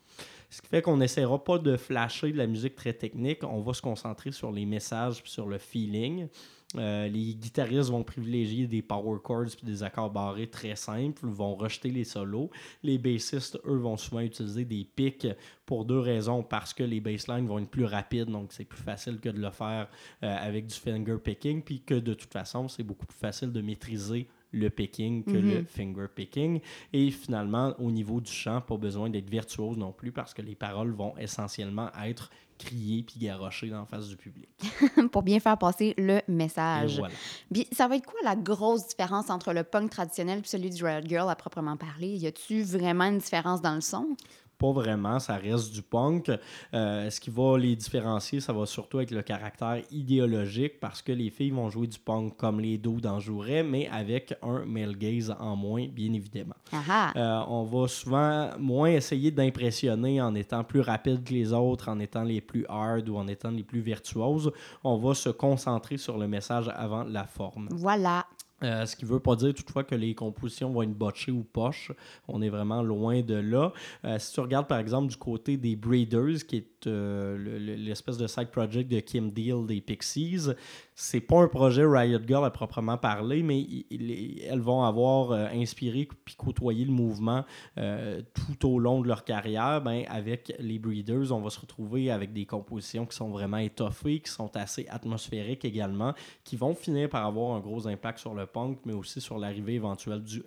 Ce 0.55 0.63
qui 0.63 0.69
fait 0.69 0.83
qu'on 0.83 0.99
n'essaiera 0.99 1.43
pas 1.43 1.59
de 1.59 1.77
flasher 1.77 2.31
de 2.31 2.37
la 2.37 2.47
musique 2.47 2.77
très 2.77 2.93
technique. 2.93 3.43
On 3.43 3.61
va 3.61 3.73
se 3.75 3.83
concentrer 3.83 4.31
sur 4.31 4.53
les 4.53 4.65
messages 4.65 5.21
sur 5.25 5.49
le 5.49 5.59
feeling. 5.59 6.29
Euh, 6.77 7.09
les 7.09 7.35
guitaristes 7.35 7.91
vont 7.91 8.05
privilégier 8.05 8.69
des 8.69 8.81
power 8.81 9.19
chords 9.21 9.57
puis 9.57 9.67
des 9.67 9.83
accords 9.83 10.11
barrés 10.11 10.47
très 10.47 10.77
simples, 10.77 11.27
vont 11.27 11.57
rejeter 11.57 11.91
les 11.91 12.05
solos. 12.05 12.51
Les 12.85 12.99
bassistes, 12.99 13.59
eux, 13.67 13.79
vont 13.79 13.97
souvent 13.97 14.21
utiliser 14.21 14.65
des 14.65 14.85
pics 14.85 15.27
pour 15.67 15.85
deux 15.85 15.99
raisons. 15.99 16.45
Parce 16.45 16.73
que 16.73 16.85
les 16.85 17.01
basslines 17.01 17.49
vont 17.49 17.59
être 17.59 17.71
plus 17.71 17.87
rapides, 17.87 18.31
donc 18.31 18.53
c'est 18.53 18.65
plus 18.65 18.81
facile 18.81 19.19
que 19.19 19.31
de 19.31 19.41
le 19.41 19.51
faire 19.51 19.89
euh, 20.23 20.37
avec 20.39 20.69
du 20.69 20.75
finger 20.77 21.17
picking, 21.19 21.63
puis 21.63 21.81
que 21.81 21.95
de 21.95 22.15
toute 22.15 22.33
façon, 22.33 22.69
c'est 22.69 22.85
beaucoup 22.85 23.07
plus 23.07 23.19
facile 23.19 23.51
de 23.51 23.61
maîtriser 23.61 24.29
le 24.55 24.71
picking 24.71 25.25
que 25.25 25.31
Mhm. 25.33 25.51
le 25.51 25.65
finger 25.65 26.07
picking. 26.15 26.61
Et 26.93 27.11
finalement, 27.11 27.75
au 27.79 27.91
niveau 27.91 28.21
du 28.21 28.31
chant, 28.33 28.61
pas 28.61 28.77
besoin 28.77 29.11
d'être 29.11 29.29
virtuose 29.29 29.77
non 29.77 29.93
plus 29.93 30.13
parce 30.13 30.33
que 30.33 30.43
les 30.43 30.55
paroles 30.55 30.93
vont 30.93 31.17
essentiellement 31.19 31.91
être 32.05 32.31
criées 32.57 33.03
puis 33.03 33.19
garochées 33.19 33.69
dans 33.69 33.81
la 33.81 33.85
face 33.87 34.07
du 34.09 34.17
public. 34.17 34.49
pour 35.11 35.23
bien 35.25 35.41
faire 35.41 35.59
passer 35.59 35.93
le 35.99 36.21
message. 36.29 36.99
voilà. 36.99 37.15
Puis, 37.53 37.67
ça 37.73 37.89
va 37.89 37.97
être 37.97 38.07
quoi 38.07 38.21
la 38.23 38.37
grosse 38.37 38.87
différence 38.87 39.29
entre 39.29 39.53
le 39.53 39.65
punk 39.65 39.91
traditionnel 39.91 40.39
et 40.39 40.47
celui 40.47 40.71
du 40.71 40.85
Riot 40.85 41.05
Girl 41.05 41.29
à 41.29 41.35
proprement 41.35 41.77
parler? 41.77 42.09
Y 42.17 42.29
a-tu 42.29 42.63
vraiment 42.63 43.05
une 43.07 43.19
différence 43.19 43.61
dans 43.61 43.75
le 43.75 43.81
son? 43.81 44.07
Pas 44.65 44.73
vraiment, 44.73 45.19
ça 45.19 45.37
reste 45.37 45.75
du 45.75 45.83
punk. 45.83 46.31
Euh, 46.73 47.11
ce 47.11 47.21
qui 47.21 47.29
va 47.29 47.59
les 47.59 47.77
différencier, 47.77 48.41
ça 48.41 48.55
va 48.55 48.65
surtout 48.65 48.99
être 49.01 49.11
le 49.11 49.21
caractère 49.21 49.83
idéologique 49.91 50.81
parce 50.81 51.03
que 51.03 51.13
les 51.13 51.29
filles 51.29 51.51
vont 51.51 51.69
jouer 51.69 51.87
du 51.87 51.99
punk 51.99 52.35
comme 52.39 52.61
les 52.61 52.79
dos 52.79 52.97
en 53.05 53.21
joueraient, 53.21 53.63
mais 53.63 53.91
avec 53.93 54.35
un 54.43 54.65
male 54.65 54.97
gaze 54.97 55.37
en 55.39 55.55
moins, 55.55 55.87
bien 55.87 56.15
évidemment. 56.15 56.55
Ah 56.73 56.83
ah! 56.89 57.13
Euh, 57.15 57.45
on 57.49 57.65
va 57.65 57.89
souvent 57.89 58.53
moins 58.59 58.89
essayer 58.89 59.31
d'impressionner 59.31 60.23
en 60.23 60.35
étant 60.35 60.65
plus 60.65 60.81
rapide 60.81 61.23
que 61.25 61.35
les 61.35 61.53
autres, 61.53 61.91
en 61.91 62.01
étant 62.01 62.23
les 62.23 62.41
plus 62.41 62.65
hard 62.71 63.07
ou 63.11 63.17
en 63.19 63.29
étant 63.29 63.51
les 63.51 63.65
plus 63.65 63.81
virtuoses. 63.81 64.51
On 64.83 64.97
va 64.97 65.13
se 65.13 65.29
concentrer 65.29 65.99
sur 65.99 66.17
le 66.17 66.27
message 66.27 66.71
avant 66.75 67.05
la 67.05 67.25
forme. 67.25 67.69
Voilà. 67.71 68.25
Euh, 68.65 68.87
ce 68.87 68.97
qui 68.97 69.05
ne 69.05 69.11
veut 69.11 69.21
pas 69.21 69.37
dire 69.37 69.53
toutefois 69.53 69.85
que 69.85 69.95
les 69.95 70.15
compositions 70.15 70.71
vont 70.71 70.83
être 70.83 70.95
botchées 70.95 71.33
ou 71.33 71.45
poches. 71.45 71.93
On 72.29 72.41
est 72.41 72.49
vraiment 72.49 72.83
loin 72.83 73.21
de 73.21 73.35
là. 73.35 73.73
Euh, 74.05 74.19
si 74.19 74.33
tu 74.33 74.41
regardes 74.41 74.67
par 74.67 74.79
exemple 74.79 75.09
du 75.09 75.17
côté 75.17 75.57
des 75.57 75.77
Breeders, 75.77 76.47
qui 76.47 76.57
est 76.57 76.74
euh, 76.87 77.37
le- 77.37 77.59
le- 77.59 77.75
l'espèce 77.75 78.17
de 78.17 78.27
side 78.27 78.49
project 78.51 78.91
de 78.91 79.01
Kim 79.01 79.31
Deal 79.31 79.67
des 79.67 79.81
Pixies, 79.81 80.49
c'est 80.95 81.21
pas 81.21 81.41
un 81.41 81.49
projet 81.49 81.85
Riot 81.85 82.21
Girl 82.27 82.45
à 82.45 82.51
proprement 82.51 82.97
parler, 82.99 83.43
mais 83.43 83.67
elles 84.49 84.61
vont 84.61 84.83
avoir 84.85 85.33
euh, 85.33 85.47
inspiré 85.53 86.09
puis 86.25 86.35
côtoyé 86.37 86.85
le 86.85 86.93
mouvement 86.93 87.45
euh, 87.79 88.23
tout 88.35 88.69
au 88.69 88.79
long 88.79 89.01
de 89.01 89.09
leur 89.09 89.25
carrière. 89.25 89.81
Ben, 89.83 90.05
avec 90.09 90.55
les 90.59 90.79
Breeders, 90.79 91.33
on 91.33 91.41
va 91.41 91.51
se 91.51 91.61
retrouver 91.61 92.11
avec 92.11 92.33
des 92.33 92.47
compositions 92.47 93.07
qui 93.07 93.17
sont 93.17 93.31
vraiment 93.31 93.59
étoffées, 93.59 94.21
qui 94.21 94.31
sont 94.31 94.57
assez 94.57 94.87
atmosphériques 94.89 95.65
également, 95.65 96.15
qui 96.45 96.57
vont 96.57 96.75
finir 96.75 97.09
par 97.09 97.27
avoir 97.27 97.57
un 97.57 97.61
gros 97.61 97.87
impact 97.87 98.19
sur 98.19 98.35
le 98.35 98.47
punk, 98.47 98.79
mais 98.85 98.93
aussi 98.93 99.21
sur 99.21 99.39
l'arrivée 99.39 99.75
éventuelle 99.75 100.23
du, 100.23 100.43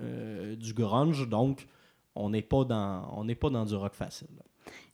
du 0.57 0.73
grunge. 0.73 1.27
Donc, 1.27 1.67
on 2.15 2.31
n'est 2.31 2.41
pas 2.41 2.63
dans 2.63 3.25
pas 3.39 3.49
dans 3.49 3.65
du 3.65 3.75
rock 3.75 3.93
facile. 3.93 4.27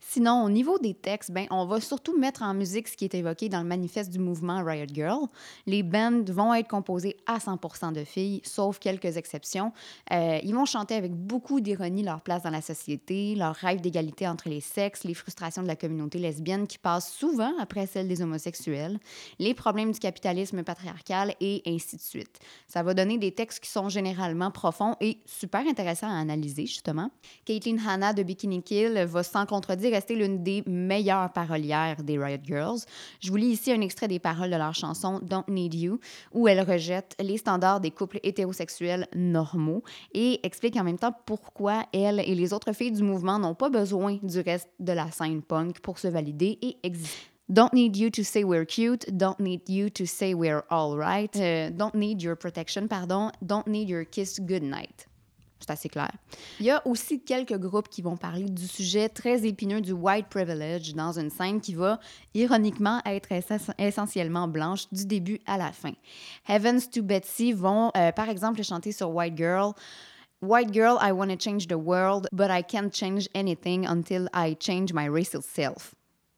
Sinon, 0.00 0.44
au 0.44 0.50
niveau 0.50 0.78
des 0.78 0.94
textes, 0.94 1.32
ben, 1.32 1.46
on 1.50 1.66
va 1.66 1.80
surtout 1.80 2.16
mettre 2.16 2.42
en 2.42 2.54
musique 2.54 2.86
ce 2.88 2.96
qui 2.96 3.04
est 3.04 3.14
évoqué 3.14 3.48
dans 3.48 3.60
le 3.60 3.66
manifeste 3.66 4.12
du 4.12 4.18
mouvement 4.18 4.62
Riot 4.62 4.86
Girl. 4.92 5.26
Les 5.66 5.82
bands 5.82 6.22
vont 6.28 6.54
être 6.54 6.68
composés 6.68 7.16
à 7.26 7.40
100 7.40 7.92
de 7.92 8.04
filles, 8.04 8.40
sauf 8.44 8.78
quelques 8.78 9.16
exceptions. 9.16 9.72
Euh, 10.12 10.38
ils 10.44 10.54
vont 10.54 10.66
chanter 10.66 10.94
avec 10.94 11.12
beaucoup 11.12 11.60
d'ironie 11.60 12.02
leur 12.04 12.20
place 12.20 12.42
dans 12.42 12.50
la 12.50 12.60
société, 12.60 13.34
leur 13.34 13.56
rêve 13.56 13.80
d'égalité 13.80 14.28
entre 14.28 14.48
les 14.48 14.60
sexes, 14.60 15.04
les 15.04 15.14
frustrations 15.14 15.62
de 15.62 15.66
la 15.66 15.74
communauté 15.74 16.18
lesbienne 16.18 16.66
qui 16.66 16.78
passe 16.78 17.12
souvent 17.12 17.52
après 17.58 17.86
celle 17.86 18.06
des 18.06 18.22
homosexuels, 18.22 18.98
les 19.38 19.54
problèmes 19.54 19.90
du 19.90 19.98
capitalisme 19.98 20.62
patriarcal 20.62 21.34
et 21.40 21.62
ainsi 21.66 21.96
de 21.96 22.02
suite. 22.02 22.38
Ça 22.68 22.82
va 22.82 22.94
donner 22.94 23.18
des 23.18 23.32
textes 23.32 23.60
qui 23.60 23.70
sont 23.70 23.88
généralement 23.88 24.50
profonds 24.50 24.94
et 25.00 25.18
super 25.26 25.66
intéressants 25.66 26.10
à 26.10 26.20
analyser, 26.20 26.66
justement. 26.66 27.10
Caitlin 27.44 27.78
Hanna 27.84 28.12
de 28.12 28.22
Bikini 28.22 28.62
Kill 28.62 29.04
va 29.08 29.22
sans 29.64 29.72
contredire 29.72 29.92
rester 29.92 30.14
l'une 30.14 30.42
des 30.42 30.62
meilleures 30.66 31.32
parolières 31.32 32.02
des 32.02 32.18
Riot 32.18 32.38
Girls? 32.44 32.80
Je 33.20 33.30
vous 33.30 33.36
lis 33.36 33.48
ici 33.48 33.72
un 33.72 33.80
extrait 33.80 34.08
des 34.08 34.18
paroles 34.18 34.50
de 34.50 34.56
leur 34.56 34.74
chanson 34.74 35.20
Don't 35.22 35.48
Need 35.48 35.74
You, 35.74 35.98
où 36.32 36.48
elle 36.48 36.60
rejette 36.60 37.16
les 37.18 37.38
standards 37.38 37.80
des 37.80 37.90
couples 37.90 38.20
hétérosexuels 38.22 39.08
normaux 39.14 39.82
et 40.12 40.40
explique 40.46 40.76
en 40.76 40.84
même 40.84 40.98
temps 40.98 41.14
pourquoi 41.24 41.86
elle 41.94 42.20
et 42.20 42.34
les 42.34 42.52
autres 42.52 42.72
filles 42.72 42.92
du 42.92 43.02
mouvement 43.02 43.38
n'ont 43.38 43.54
pas 43.54 43.70
besoin 43.70 44.18
du 44.22 44.40
reste 44.40 44.68
de 44.80 44.92
la 44.92 45.10
scène 45.10 45.42
punk 45.42 45.80
pour 45.80 45.98
se 45.98 46.08
valider 46.08 46.58
et 46.60 46.76
exister. 46.82 47.30
Don't 47.50 47.72
need 47.72 47.96
you 47.96 48.10
to 48.10 48.22
say 48.22 48.44
we're 48.44 48.66
cute. 48.66 49.06
Don't 49.16 49.38
need 49.38 49.68
you 49.68 49.90
to 49.90 50.06
say 50.06 50.34
we're 50.34 50.64
all 50.70 50.96
right. 50.96 51.34
Euh, 51.36 51.70
don't 51.70 51.94
need 51.94 52.22
your 52.22 52.36
protection, 52.36 52.86
pardon. 52.88 53.30
Don't 53.44 53.66
need 53.66 53.88
your 53.88 54.04
kiss 54.04 54.38
goodnight. 54.38 55.06
C'est 55.66 55.72
assez 55.72 55.88
clair. 55.88 56.10
Il 56.60 56.66
y 56.66 56.70
a 56.70 56.86
aussi 56.86 57.20
quelques 57.20 57.56
groupes 57.56 57.88
qui 57.88 58.02
vont 58.02 58.18
parler 58.18 58.44
du 58.44 58.66
sujet 58.68 59.08
très 59.08 59.46
épineux 59.46 59.80
du 59.80 59.92
white 59.92 60.26
privilege 60.28 60.92
dans 60.94 61.18
une 61.18 61.30
scène 61.30 61.58
qui 61.62 61.72
va, 61.74 61.98
ironiquement, 62.34 63.00
être 63.06 63.30
essen- 63.30 63.72
essentiellement 63.78 64.46
blanche 64.46 64.84
du 64.92 65.06
début 65.06 65.40
à 65.46 65.56
la 65.56 65.72
fin. 65.72 65.92
Heavens 66.48 66.90
to 66.92 67.02
Betsy 67.02 67.52
vont, 67.52 67.90
euh, 67.96 68.12
par 68.12 68.28
exemple, 68.28 68.62
chanter 68.62 68.92
sur 68.92 69.10
White 69.10 69.38
Girl. 69.38 69.72
White 70.42 70.74
girl, 70.74 70.98
I 71.00 71.12
want 71.12 71.28
to 71.28 71.36
change 71.38 71.66
the 71.68 71.78
world, 71.78 72.28
but 72.30 72.50
I 72.50 72.62
can't 72.62 72.92
change 72.94 73.30
anything 73.34 73.86
until 73.86 74.28
I 74.34 74.54
change 74.60 74.92
my 74.92 75.08
racial 75.08 75.40
self. 75.40 75.94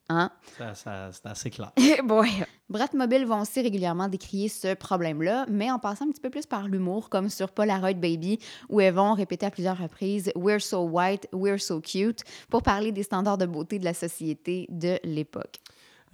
Hein? 0.09 0.31
Ça, 0.59 0.75
ça- 0.75 1.11
c'est 1.13 1.27
assez 1.27 1.51
clair. 1.51 1.73
Bratmobile 2.69 3.27
vont 3.27 3.41
aussi 3.41 3.61
régulièrement 3.61 4.09
décrier 4.09 4.49
ce 4.49 4.75
problème-là, 4.75 5.47
mais 5.49 5.71
en 5.71 5.79
passant 5.79 6.07
un 6.07 6.11
petit 6.11 6.21
peu 6.21 6.31
plus 6.31 6.47
par 6.47 6.69
l'humour, 6.69 7.09
comme 7.09 7.29
sur 7.29 7.51
Polaroid 7.51 7.95
Baby, 7.95 8.39
où 8.69 8.81
elles 8.81 8.95
vont 8.95 9.15
répéter 9.15 9.47
à 9.47 9.51
plusieurs 9.51 9.79
reprises 9.79 10.33
We're 10.35 10.61
so 10.61 10.83
white, 10.83 11.29
we're 11.33 11.61
so 11.61 11.81
cute, 11.81 12.23
pour 12.51 12.63
parler 12.63 12.93
des 12.93 13.03
standards 13.05 13.39
de 13.39 13.47
beauté 13.47 13.79
de 13.79 13.85
la 13.85 13.95
société 13.95 14.67
de 14.69 14.99
l'époque. 15.05 15.59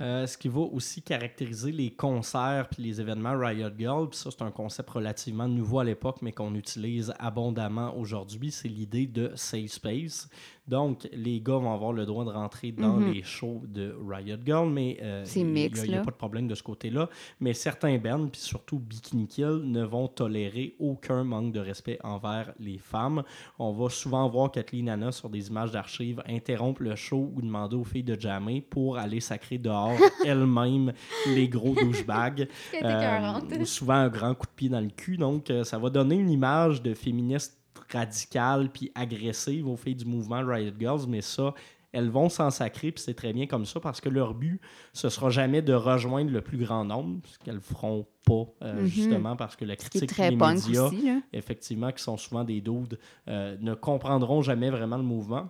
Euh, 0.03 0.27
ce 0.27 0.37
qui 0.37 0.49
va 0.49 0.61
aussi 0.62 1.01
caractériser 1.01 1.71
les 1.71 1.91
concerts 1.93 2.69
puis 2.71 2.83
les 2.83 3.01
événements 3.01 3.38
Riot 3.38 3.69
Girl, 3.79 4.09
puis 4.09 4.19
ça 4.19 4.31
c'est 4.33 4.43
un 4.43 4.51
concept 4.51 4.91
relativement 4.91 5.47
nouveau 5.47 5.79
à 5.79 5.85
l'époque, 5.85 6.17
mais 6.23 6.33
qu'on 6.33 6.55
utilise 6.57 7.15
abondamment 7.21 7.97
aujourd'hui, 7.97 8.51
c'est 8.51 8.67
l'idée 8.69 9.07
de 9.07 9.31
safe 9.37 9.71
space. 9.71 10.29
Donc, 10.69 11.09
les 11.12 11.41
gars 11.41 11.57
vont 11.57 11.73
avoir 11.75 11.93
le 11.93 12.07
droit 12.07 12.25
de 12.25 12.31
rentrer 12.31 12.71
dans 12.71 12.97
Mhm. 12.99 13.12
les 13.12 13.23
shows 13.25 13.62
de 13.67 13.97
Riot 14.09 14.37
Girl, 14.47 14.71
mais 14.71 14.97
euh, 15.03 15.25
il 15.35 15.41
a- 15.41 15.45
n'y 15.45 15.95
a, 15.95 15.97
là. 15.99 16.05
pas 16.05 16.12
de 16.12 16.17
problème 16.17 16.47
de 16.47 16.55
ce 16.55 16.62
côté-là. 16.62 17.09
Mais 17.41 17.53
certains 17.53 17.99
bands, 17.99 18.29
puis 18.29 18.41
surtout 18.41 18.79
Bikini 18.79 19.27
Kill, 19.27 19.62
ne 19.65 19.83
vont 19.83 20.07
tolérer 20.07 20.77
aucun 20.79 21.25
manque 21.25 21.53
de 21.53 21.59
respect 21.59 21.99
envers 22.05 22.53
les 22.61 22.79
femmes. 22.79 23.25
On 23.59 23.73
va 23.73 23.91
souvent 23.91 24.29
voir 24.29 24.53
Kathleen 24.53 24.88
Anna 24.88 25.11
sur 25.11 25.29
des 25.29 25.49
images 25.49 25.73
d'archives 25.73 26.23
interrompre 26.29 26.83
le 26.83 26.95
show 26.95 27.33
ou 27.35 27.43
demander 27.43 27.75
aux 27.77 27.85
filles 27.85 28.05
de 28.05 28.19
jammer 28.19 28.61
pour 28.61 28.99
aller 28.99 29.19
sacrer 29.21 29.59
dehors 29.59 29.91
elles-mêmes 30.24 30.92
les 31.26 31.48
gros 31.48 31.74
douchebags. 31.74 32.48
Euh, 32.83 33.40
ou 33.61 33.64
souvent 33.64 33.94
un 33.94 34.09
grand 34.09 34.35
coup 34.35 34.46
de 34.46 34.52
pied 34.52 34.68
dans 34.68 34.81
le 34.81 34.88
cul. 34.90 35.16
Donc, 35.16 35.50
euh, 35.50 35.62
ça 35.64 35.78
va 35.78 35.90
donner 35.90 36.16
une 36.16 36.31
image 36.31 36.83
de 36.83 36.94
féministe 36.94 37.59
radicale 37.92 38.70
puis 38.72 38.90
agressive 38.94 39.68
aux 39.68 39.76
filles 39.76 39.94
du 39.94 40.05
mouvement 40.05 40.42
Riot 40.44 40.72
Girls, 40.78 41.02
mais 41.09 41.20
ça, 41.20 41.55
elles 41.92 42.09
vont 42.09 42.28
s'en 42.28 42.50
sacrer, 42.50 42.90
puis 42.92 43.02
c'est 43.05 43.14
très 43.14 43.33
bien 43.33 43.46
comme 43.46 43.66
ça, 43.66 43.78
parce 43.81 44.00
que 44.00 44.09
leur 44.09 44.35
but, 44.35 44.61
ce 44.92 45.09
sera 45.11 45.31
jamais 45.31 45.61
de 45.62 45.74
rejoindre 45.74 46.31
le 46.31 46.40
plus 46.40 46.57
grand 46.59 46.85
nombre, 46.85 47.20
ce 47.24 47.38
qu'elles 47.38 47.61
feront 47.61 48.07
pas, 48.26 48.46
euh, 48.62 48.81
Mhm. 48.81 48.87
justement, 48.87 49.37
parce 49.37 49.57
que 49.57 49.64
la 49.64 49.76
critique 49.76 50.09
très 50.09 50.31
des 50.31 50.37
médias, 50.37 50.85
aussi. 50.87 51.02
Là. 51.07 51.20
effectivement, 51.33 51.92
qui 51.92 52.02
sont 52.02 52.16
souvent 52.16 52.44
des 52.44 52.61
dudes, 52.61 52.98
euh, 53.28 53.57
ne 53.61 53.74
comprendront 53.74 54.42
jamais 54.42 54.70
vraiment 54.70 54.96
le 54.96 55.02
mouvement. 55.02 55.48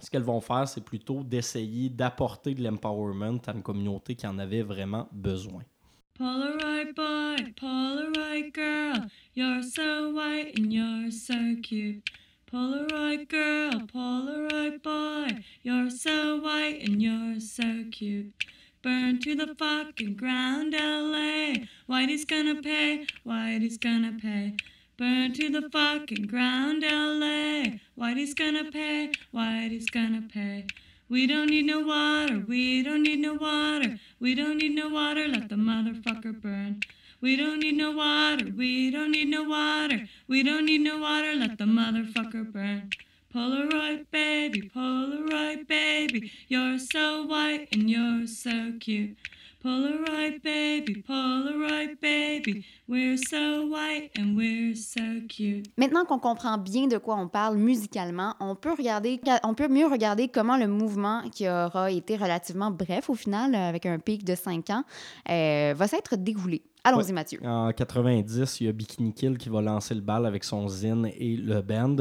Ce 0.00 0.10
qu'elles 0.10 0.22
vont 0.22 0.40
faire, 0.40 0.66
c'est 0.66 0.84
plutôt 0.84 1.22
d'essayer 1.22 1.88
d'apporter 1.88 2.54
de 2.54 2.62
l'empowerment 2.62 3.40
à 3.46 3.52
une 3.52 3.62
communauté 3.62 4.14
qui 4.14 4.26
en 4.26 4.38
avait 4.38 4.62
vraiment 4.62 5.08
besoin. 5.12 5.62
Polaroid 6.18 6.92
boy, 6.94 7.52
Polaroid 7.56 8.52
girl, 8.52 9.06
you're 9.34 9.62
so 9.62 10.10
white 10.12 10.58
and 10.58 10.70
you're 10.70 11.10
so 11.10 11.56
cute. 11.62 12.02
Polaroid 12.52 13.26
girl, 13.28 13.86
Polaroid 13.86 14.82
boy, 14.82 15.38
you're 15.62 15.88
so 15.88 16.40
white 16.42 16.86
and 16.86 17.00
you're 17.00 17.40
so 17.40 17.84
cute. 17.90 18.34
Burn 18.82 19.18
to 19.20 19.34
the 19.34 19.54
fucking 19.58 20.16
ground, 20.16 20.74
LA. 20.74 21.66
Whitey's 21.88 22.24
gonna 22.24 22.60
pay, 22.60 23.06
Whitey's 23.26 23.78
gonna 23.78 24.12
pay. 24.20 24.56
Burn 25.00 25.32
to 25.32 25.48
the 25.48 25.66
fucking 25.70 26.26
ground, 26.26 26.82
LA. 26.82 27.78
Whitey's 27.98 28.34
gonna 28.34 28.70
pay, 28.70 29.10
Whitey's 29.32 29.88
gonna 29.88 30.20
pay. 30.20 30.66
We 31.08 31.26
don't 31.26 31.48
need 31.48 31.64
no 31.64 31.80
water, 31.80 32.44
we 32.46 32.82
don't 32.82 33.04
need 33.04 33.20
no 33.20 33.32
water, 33.32 33.98
we 34.20 34.34
don't 34.34 34.58
need 34.58 34.74
no 34.74 34.90
water, 34.90 35.26
let 35.26 35.48
the 35.48 35.54
motherfucker 35.54 36.38
burn. 36.38 36.80
We 37.22 37.34
don't 37.34 37.60
need 37.60 37.78
no 37.78 37.92
water, 37.92 38.50
we 38.54 38.90
don't 38.90 39.12
need 39.12 39.28
no 39.28 39.44
water, 39.44 40.06
we 40.28 40.42
don't 40.42 40.66
need 40.66 40.82
no 40.82 40.98
water, 40.98 41.32
let 41.34 41.56
the 41.56 41.64
motherfucker 41.64 42.52
burn. 42.52 42.90
Polaroid 43.34 44.04
baby, 44.10 44.68
Polaroid 44.68 45.66
baby, 45.66 46.30
you're 46.48 46.78
so 46.78 47.24
white 47.24 47.68
and 47.72 47.88
you're 47.88 48.26
so 48.26 48.74
cute. 48.78 49.16
Polaroid 49.62 50.42
baby, 50.42 51.02
Polaroid 51.06 52.00
baby, 52.00 52.64
we're 52.88 53.18
so 53.18 53.66
white 53.66 54.10
and 54.18 54.34
we're 54.34 54.74
so 54.74 55.02
cute. 55.28 55.66
Maintenant 55.76 56.06
qu'on 56.06 56.18
comprend 56.18 56.56
bien 56.56 56.86
de 56.86 56.96
quoi 56.96 57.16
on 57.16 57.28
parle 57.28 57.58
musicalement, 57.58 58.36
on 58.40 58.54
peut, 58.54 58.72
regarder, 58.72 59.20
on 59.44 59.52
peut 59.52 59.68
mieux 59.68 59.86
regarder 59.86 60.28
comment 60.28 60.56
le 60.56 60.66
mouvement, 60.66 61.28
qui 61.30 61.46
aura 61.46 61.90
été 61.90 62.16
relativement 62.16 62.70
bref 62.70 63.10
au 63.10 63.14
final, 63.14 63.54
avec 63.54 63.84
un 63.84 63.98
pic 63.98 64.24
de 64.24 64.34
5 64.34 64.70
ans, 64.70 64.84
euh, 65.28 65.74
va 65.76 65.88
s'être 65.88 66.16
déroulé. 66.16 66.62
Allons-y, 66.84 67.06
Ouais. 67.08 67.12
Mathieu. 67.12 67.40
En 67.44 67.72
90, 67.72 68.60
il 68.60 68.66
y 68.66 68.68
a 68.68 68.72
Bikini 68.72 69.12
Kill 69.12 69.36
qui 69.38 69.48
va 69.48 69.60
lancer 69.60 69.94
le 69.94 70.00
bal 70.00 70.24
avec 70.26 70.44
son 70.44 70.66
zine 70.68 71.10
et 71.18 71.36
le 71.36 71.60
band. 71.60 71.96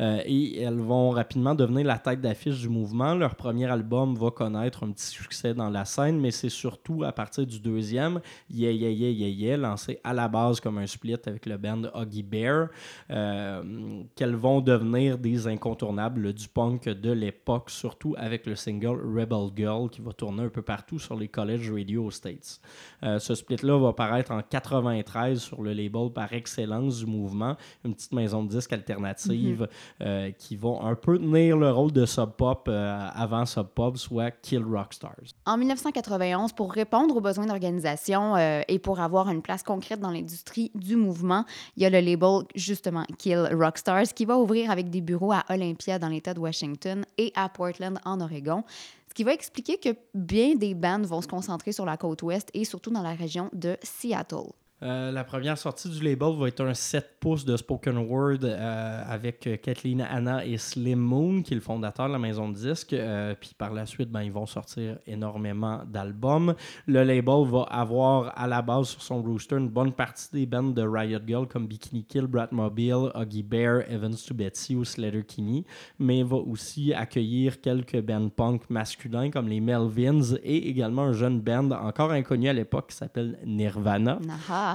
Euh, 0.00 0.20
et 0.24 0.60
elles 0.60 0.78
vont 0.78 1.10
rapidement 1.10 1.54
devenir 1.54 1.84
la 1.86 1.98
tête 1.98 2.20
d'affiche 2.20 2.60
du 2.60 2.68
mouvement. 2.68 3.14
Leur 3.14 3.34
premier 3.34 3.66
album 3.70 4.14
va 4.14 4.30
connaître 4.30 4.84
un 4.84 4.92
petit 4.92 5.06
succès 5.06 5.52
dans 5.54 5.68
la 5.68 5.84
scène, 5.84 6.18
mais 6.20 6.30
c'est 6.30 6.48
surtout 6.48 7.04
à 7.04 7.12
partir 7.12 7.46
du 7.46 7.60
deuxième, 7.60 8.20
Yeah 8.50 8.70
Yeah 8.72 8.90
Yeah 8.90 9.10
Yeah 9.10 9.28
Yeah, 9.28 9.56
lancé 9.56 10.00
à 10.04 10.14
la 10.14 10.28
base 10.28 10.60
comme 10.60 10.78
un 10.78 10.86
split 10.86 11.16
avec 11.26 11.46
le 11.46 11.56
band 11.58 11.82
Huggy 11.94 12.22
Bear, 12.22 12.68
euh, 13.10 14.02
qu'elles 14.16 14.36
vont 14.36 14.60
devenir 14.60 15.18
des 15.18 15.46
incontournables 15.46 16.32
du 16.32 16.48
punk 16.48 16.88
de 16.88 17.10
l'époque, 17.12 17.70
surtout 17.70 18.14
avec 18.16 18.46
le 18.46 18.54
single 18.54 19.00
Rebel 19.18 19.50
Girl 19.56 19.90
qui 19.90 20.00
va 20.00 20.12
tourner 20.12 20.44
un 20.44 20.48
peu 20.48 20.62
partout 20.62 20.98
sur 20.98 21.16
les 21.16 21.28
college 21.28 21.70
radio 21.70 22.04
aux 22.06 22.10
States. 22.10 22.60
Euh, 23.02 23.18
ce 23.18 23.34
split-là 23.34 23.78
va 23.78 23.92
paraître 23.92 24.21
en 24.30 24.42
93 24.42 25.40
sur 25.40 25.62
le 25.62 25.72
label 25.72 26.10
par 26.12 26.32
excellence 26.32 26.98
du 26.98 27.06
mouvement, 27.06 27.56
une 27.84 27.94
petite 27.94 28.12
maison 28.12 28.44
de 28.44 28.48
disques 28.48 28.72
alternative 28.72 29.68
euh, 30.00 30.30
qui 30.32 30.56
va 30.56 30.78
un 30.82 30.94
peu 30.94 31.18
tenir 31.18 31.56
le 31.56 31.70
rôle 31.70 31.92
de 31.92 32.06
Sub 32.06 32.30
Pop 32.36 32.66
euh, 32.68 33.08
avant 33.14 33.46
Sub 33.46 33.66
Pop, 33.68 33.96
soit 33.96 34.30
Kill 34.30 34.64
Rockstars. 34.64 35.34
En 35.46 35.56
1991, 35.56 36.52
pour 36.52 36.72
répondre 36.72 37.16
aux 37.16 37.20
besoins 37.20 37.46
d'organisation 37.46 38.36
euh, 38.36 38.62
et 38.68 38.78
pour 38.78 39.00
avoir 39.00 39.28
une 39.30 39.42
place 39.42 39.62
concrète 39.62 40.00
dans 40.00 40.10
l'industrie 40.10 40.70
du 40.74 40.96
mouvement, 40.96 41.44
il 41.76 41.82
y 41.82 41.86
a 41.86 41.90
le 41.90 42.00
label 42.00 42.46
justement 42.54 43.04
Kill 43.18 43.48
Rockstars 43.52 44.14
qui 44.14 44.24
va 44.24 44.36
ouvrir 44.36 44.70
avec 44.70 44.90
des 44.90 45.00
bureaux 45.00 45.32
à 45.32 45.44
Olympia 45.48 45.98
dans 45.98 46.08
l'État 46.08 46.34
de 46.34 46.40
Washington 46.40 47.04
et 47.18 47.32
à 47.34 47.48
Portland 47.48 47.98
en 48.04 48.20
Oregon. 48.20 48.64
Ce 49.12 49.14
qui 49.14 49.24
va 49.24 49.34
expliquer 49.34 49.76
que 49.76 49.94
bien 50.14 50.54
des 50.54 50.72
bandes 50.72 51.04
vont 51.04 51.20
se 51.20 51.28
concentrer 51.28 51.72
sur 51.72 51.84
la 51.84 51.98
côte 51.98 52.22
ouest 52.22 52.48
et 52.54 52.64
surtout 52.64 52.90
dans 52.90 53.02
la 53.02 53.12
région 53.12 53.50
de 53.52 53.76
Seattle. 53.82 54.54
Euh, 54.82 55.12
la 55.12 55.22
première 55.22 55.56
sortie 55.56 55.88
du 55.88 56.02
label 56.02 56.36
va 56.36 56.48
être 56.48 56.64
un 56.64 56.74
7 56.74 57.18
pouces 57.20 57.44
de 57.44 57.56
spoken 57.56 57.98
word 57.98 58.38
euh, 58.42 59.02
avec 59.06 59.46
euh, 59.46 59.56
Kathleen 59.56 60.00
Anna 60.00 60.44
et 60.44 60.58
Slim 60.58 60.98
Moon, 60.98 61.42
qui 61.42 61.52
est 61.52 61.54
le 61.54 61.62
fondateur 61.62 62.08
de 62.08 62.12
la 62.12 62.18
maison 62.18 62.48
de 62.48 62.54
disques. 62.54 62.96
Puis 63.40 63.52
par 63.56 63.72
la 63.72 63.86
suite, 63.86 64.10
ben, 64.10 64.22
ils 64.22 64.32
vont 64.32 64.46
sortir 64.46 64.98
énormément 65.06 65.82
d'albums. 65.86 66.54
Le 66.86 67.04
label 67.04 67.46
va 67.46 67.62
avoir 67.70 68.32
à 68.36 68.46
la 68.48 68.60
base 68.60 68.88
sur 68.88 69.02
son 69.02 69.22
rooster 69.22 69.56
une 69.56 69.68
bonne 69.68 69.92
partie 69.92 70.28
des 70.32 70.46
bands 70.46 70.62
de 70.62 70.82
Riot 70.82 71.20
Girl 71.26 71.46
comme 71.46 71.66
Bikini 71.66 72.04
Kill, 72.04 72.26
Bratmobile, 72.26 73.12
Huggy 73.14 73.42
Bear, 73.42 73.82
Evans 73.88 74.16
to 74.26 74.34
Betsy 74.34 74.74
ou 74.74 74.84
Slater 74.84 75.22
Kinney, 75.24 75.64
mais 75.98 76.22
va 76.22 76.36
aussi 76.36 76.92
accueillir 76.92 77.60
quelques 77.60 78.00
bands 78.00 78.28
punk 78.28 78.68
masculins 78.68 79.30
comme 79.30 79.48
les 79.48 79.60
Melvins 79.60 80.36
et 80.42 80.68
également 80.68 81.02
un 81.02 81.12
jeune 81.12 81.40
band 81.40 81.70
encore 81.70 82.10
inconnu 82.10 82.48
à 82.48 82.52
l'époque 82.52 82.88
qui 82.90 82.96
s'appelle 82.96 83.38
Nirvana. 83.46 84.18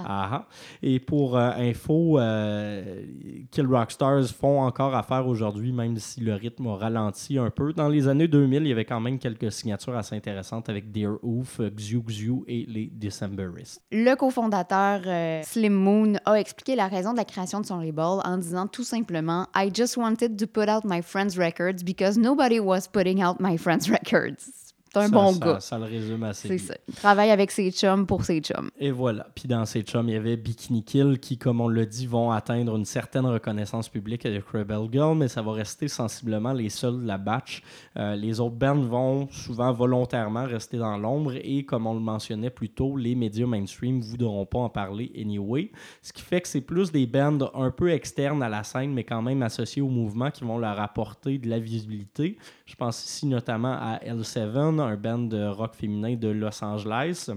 Ah. 0.06 0.48
Et 0.82 1.00
pour 1.00 1.38
euh, 1.38 1.52
info, 1.58 2.20
euh, 2.20 3.04
Kill 3.52 3.68
Rockstars 3.68 4.28
font 4.28 4.62
encore 4.62 4.96
affaire 4.96 5.28
aujourd'hui, 5.28 5.72
même 5.72 5.98
si 5.98 6.22
le 6.22 6.34
rythme 6.34 6.68
a 6.68 6.76
ralenti 6.76 7.38
un 7.38 7.50
peu. 7.50 7.74
Dans 7.74 7.90
les 7.90 8.08
années 8.08 8.28
2000, 8.28 8.64
il 8.64 8.68
y 8.68 8.72
avait 8.72 8.86
quand 8.86 9.00
même 9.00 9.20
quelques 9.20 9.52
signatures 9.52 9.96
assez 9.96 10.16
intéressantes 10.16 10.70
avec 10.70 10.92
Dear 10.92 11.18
Oof, 11.24 11.62
Xiu 11.76 12.02
Xiu 12.02 12.44
et 12.48 12.66
les 12.68 12.92
Decemberists. 12.94 13.82
Le 13.92 14.16
cofondateur 14.16 15.02
euh, 15.06 15.42
Slim 15.44 15.74
Moon 15.74 16.14
a 16.26 16.36
expliqué 16.36 16.76
la 16.76 16.88
raison 16.88 17.12
de 17.12 17.18
la 17.18 17.26
création 17.26 17.62
de 17.62 17.66
son 17.66 17.80
label 17.80 18.22
en 18.24 18.38
disant 18.38 18.68
tout 18.68 18.84
simplement 18.84 19.48
I 19.56 19.70
just 19.74 19.98
wanted 19.98 20.38
to 20.38 20.48
put 20.48 20.70
out 20.70 20.84
my 20.84 21.02
friends' 21.02 21.38
records 21.38 21.84
because 21.84 22.18
nobody 22.18 22.60
was 22.60 22.88
putting 22.88 23.22
out 23.22 23.40
my 23.40 23.58
friends' 23.58 23.90
records. 23.90 24.67
C'est 25.02 25.06
un 25.06 25.10
Ça- 25.10 25.16
bon 25.16 25.34
ça- 25.34 25.40
gars. 25.46 25.60
Ça 25.60 25.78
le 25.80 25.86
résume 25.86 26.24
assez 26.24 26.48
C'est 26.48 26.58
ça. 26.58 26.74
Il 26.88 26.94
travaille 26.96 27.32
avec 27.32 27.52
ses 27.52 27.72
chums 27.72 28.06
pour 28.06 28.24
ses 28.24 28.40
chums. 28.42 28.70
Et 28.80 28.92
voilà. 28.92 29.28
Puis 29.36 29.48
dans 29.48 29.66
ces 29.66 29.82
chums, 29.82 30.08
il 30.10 30.14
y 30.14 30.18
avait 30.18 30.38
Bikini 30.38 30.84
Kill 30.84 31.20
qui, 31.20 31.38
comme 31.38 31.62
on 31.62 31.70
l'a 31.70 31.86
dit, 31.86 32.06
vont 32.08 32.32
atteindre 32.32 32.76
une 32.76 32.86
certaine 32.86 33.26
reconnaissance 33.26 33.90
publique 33.90 34.26
avec 34.26 34.46
Rebel 34.48 34.88
Girl, 34.92 35.18
mais 35.18 35.28
ça 35.28 35.42
va 35.42 35.52
rester 35.54 35.88
sensiblement 35.88 36.54
les 36.54 36.70
seuls 36.70 37.02
de 37.02 37.08
la 37.08 37.18
batch. 37.18 37.62
Euh, 37.98 38.16
les 38.16 38.40
autres 38.40 38.56
bands 38.56 38.76
vont 38.76 39.28
souvent 39.32 39.72
volontairement 39.74 40.46
rester 40.46 40.78
dans 40.78 40.98
l'ombre 40.98 41.34
et, 41.42 41.64
comme 41.64 41.88
on 41.88 41.94
le 41.94 42.00
mentionnait 42.00 42.50
plus 42.50 42.70
tôt, 42.70 42.96
les 42.98 43.16
médias 43.16 43.46
mainstream 43.48 44.00
ne 44.00 44.04
voudront 44.04 44.46
pas 44.46 44.60
en 44.60 44.70
parler 44.70 45.12
anyway. 45.20 45.72
Ce 46.02 46.14
qui 46.14 46.22
fait 46.22 46.42
que 46.42 46.48
c'est 46.48 46.62
plus 46.62 46.92
des 46.92 47.06
bands 47.08 47.38
un 47.54 47.72
peu 47.72 47.92
externes 47.92 48.42
à 48.44 48.50
la 48.50 48.64
scène, 48.64 48.94
mais 48.94 49.04
quand 49.04 49.22
même 49.22 49.42
associés 49.44 49.82
au 49.82 49.90
mouvement 49.90 50.32
qui 50.32 50.44
vont 50.44 50.58
leur 50.58 50.80
apporter 50.80 51.38
de 51.38 51.50
la 51.50 51.60
visibilité. 51.60 52.38
Je 52.68 52.76
pense 52.76 53.04
ici 53.06 53.26
notamment 53.26 53.74
à 53.74 53.98
L7, 54.06 54.80
un 54.80 54.96
band 54.96 55.20
de 55.20 55.48
rock 55.48 55.74
féminin 55.74 56.16
de 56.16 56.28
Los 56.28 56.64
Angeles 56.64 57.32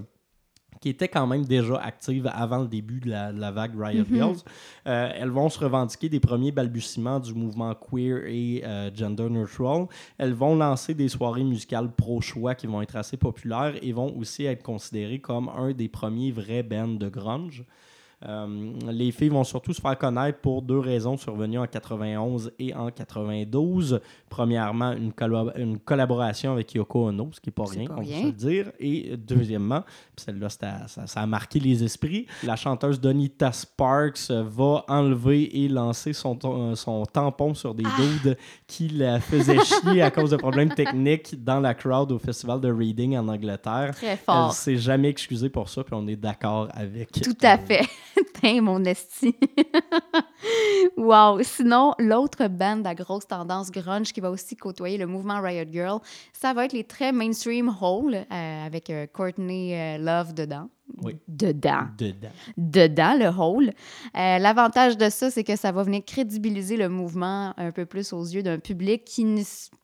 qui 0.81 0.89
était 0.89 1.07
quand 1.07 1.27
même 1.27 1.45
déjà 1.45 1.75
active 1.75 2.29
avant 2.33 2.59
le 2.59 2.67
début 2.67 2.99
de 2.99 3.09
la, 3.11 3.31
de 3.31 3.39
la 3.39 3.51
vague 3.51 3.79
Riot 3.79 4.05
Girls. 4.11 4.37
Euh, 4.87 5.11
elles 5.15 5.29
vont 5.29 5.47
se 5.47 5.59
revendiquer 5.59 6.09
des 6.09 6.19
premiers 6.19 6.51
balbutiements 6.51 7.19
du 7.19 7.35
mouvement 7.35 7.75
queer 7.75 8.25
et 8.25 8.63
euh, 8.65 8.89
gender 8.93 9.29
neutral. 9.29 9.85
Elles 10.17 10.33
vont 10.33 10.55
lancer 10.55 10.95
des 10.95 11.07
soirées 11.07 11.43
musicales 11.43 11.91
pro-choix 11.91 12.55
qui 12.55 12.65
vont 12.65 12.81
être 12.81 12.95
assez 12.95 13.15
populaires 13.15 13.75
et 13.81 13.93
vont 13.93 14.17
aussi 14.17 14.45
être 14.45 14.63
considérées 14.63 15.19
comme 15.19 15.49
un 15.49 15.71
des 15.71 15.87
premiers 15.87 16.31
vrais 16.31 16.63
bands 16.63 16.87
de 16.87 17.09
grunge. 17.09 17.63
Euh, 18.27 18.73
les 18.91 19.11
filles 19.11 19.29
vont 19.29 19.43
surtout 19.43 19.73
se 19.73 19.81
faire 19.81 19.97
connaître 19.97 20.39
pour 20.39 20.61
deux 20.61 20.77
raisons 20.77 21.17
survenues 21.17 21.57
en 21.57 21.65
91 21.65 22.51
et 22.59 22.73
en 22.73 22.91
92. 22.91 23.99
Premièrement, 24.29 24.91
une, 24.91 25.79
collaboration 25.79 26.51
avec 26.51 26.73
Yoko 26.73 27.07
Ono, 27.07 27.29
ce 27.33 27.39
qui 27.39 27.49
n'est 27.49 27.53
pas 27.53 27.65
rien, 27.65 27.87
pas 27.87 27.95
on 27.97 28.03
se 28.03 28.25
le 28.25 28.31
dire. 28.31 28.71
Et 28.79 29.17
deuxièmement, 29.17 29.83
celle-là, 30.17 30.49
ça, 30.49 31.07
ça 31.07 31.19
a 31.21 31.25
marqué 31.25 31.59
les 31.59 31.83
esprits, 31.83 32.27
la 32.43 32.55
chanteuse 32.55 32.99
Donita 32.99 33.51
Sparks 33.51 34.29
va 34.29 34.85
enlever 34.87 35.63
et 35.63 35.67
lancer 35.67 36.13
son, 36.13 36.37
euh, 36.43 36.75
son 36.75 37.05
tampon 37.05 37.53
sur 37.53 37.73
des 37.73 37.83
dudes 37.83 38.37
qui 38.67 38.89
la 38.89 39.19
faisaient 39.19 39.59
chier 39.59 40.01
à 40.01 40.11
cause 40.11 40.31
de 40.31 40.37
problèmes 40.37 40.73
techniques 40.73 41.43
dans 41.43 41.59
la 41.59 41.73
crowd 41.73 42.11
au 42.11 42.19
festival 42.19 42.61
de 42.61 42.71
Reading 42.71 43.17
en 43.17 43.27
Angleterre. 43.27 43.93
Très 43.95 44.07
Elle 44.07 44.17
fort. 44.17 44.53
s'est 44.53 44.77
jamais 44.77 45.09
excusée 45.09 45.49
pour 45.49 45.69
ça, 45.69 45.83
puis 45.83 45.95
on 45.95 46.07
est 46.07 46.15
d'accord 46.15 46.67
avec. 46.73 47.11
Tout 47.11 47.37
à 47.41 47.57
fait. 47.57 47.87
Tain, 48.41 48.61
mon 48.61 48.83
esti. 48.85 49.35
wow. 50.97 51.41
Sinon, 51.43 51.93
l'autre 51.99 52.47
band 52.47 52.83
à 52.85 52.95
grosse 52.95 53.27
tendance 53.27 53.71
grunge 53.71 54.11
qui 54.13 54.21
va 54.21 54.31
aussi 54.31 54.55
côtoyer 54.55 54.97
le 54.97 55.07
mouvement 55.07 55.41
Riot 55.41 55.65
Girl, 55.71 55.99
ça 56.33 56.53
va 56.53 56.65
être 56.65 56.73
les 56.73 56.83
très 56.83 57.11
mainstream 57.11 57.73
Hole 57.81 58.15
euh, 58.15 58.65
avec 58.65 58.89
euh, 58.89 59.07
Courtney 59.11 59.75
euh, 59.75 59.97
Love 59.97 60.33
dedans. 60.33 60.69
Oui. 61.01 61.17
Dedans. 61.27 61.87
Dedans. 61.97 62.31
dedans, 62.57 63.15
le. 63.17 63.69
Euh, 63.69 64.39
L'avantage 64.39 64.97
de 64.97 65.09
ça, 65.09 65.31
c'est 65.31 65.43
que 65.43 65.55
ça 65.55 65.71
va 65.71 65.83
venir 65.83 66.01
crédibiliser 66.05 66.77
le 66.77 66.89
mouvement 66.89 67.53
un 67.57 67.71
peu 67.71 67.85
plus 67.85 68.11
aux 68.13 68.23
yeux 68.23 68.43
d'un 68.43 68.59
public 68.59 69.05
qui 69.05 69.23
ne 69.23 69.41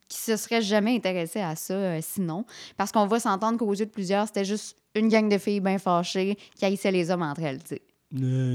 qui 0.08 0.20
se 0.20 0.38
serait 0.38 0.62
jamais 0.62 0.96
intéressé 0.96 1.42
à 1.42 1.56
ça 1.56 1.74
euh, 1.74 2.00
sinon. 2.02 2.46
Parce 2.78 2.92
qu'on 2.92 3.08
va 3.08 3.20
s'entendre 3.20 3.58
qu'aux 3.58 3.74
yeux 3.74 3.86
de 3.86 3.92
plusieurs, 3.92 4.28
c'était 4.28 4.46
juste 4.46 4.78
une 4.96 5.10
gang 5.10 5.30
de 5.30 5.38
filles 5.38 5.60
bien 5.60 5.78
fâchées 5.78 6.38
qui 6.56 6.66
haïssaient 6.66 6.92
les 6.92 7.12
hommes 7.12 7.24
entre 7.24 7.42
elles, 7.42 7.62
tu 7.62 7.76
sais. 7.76 7.82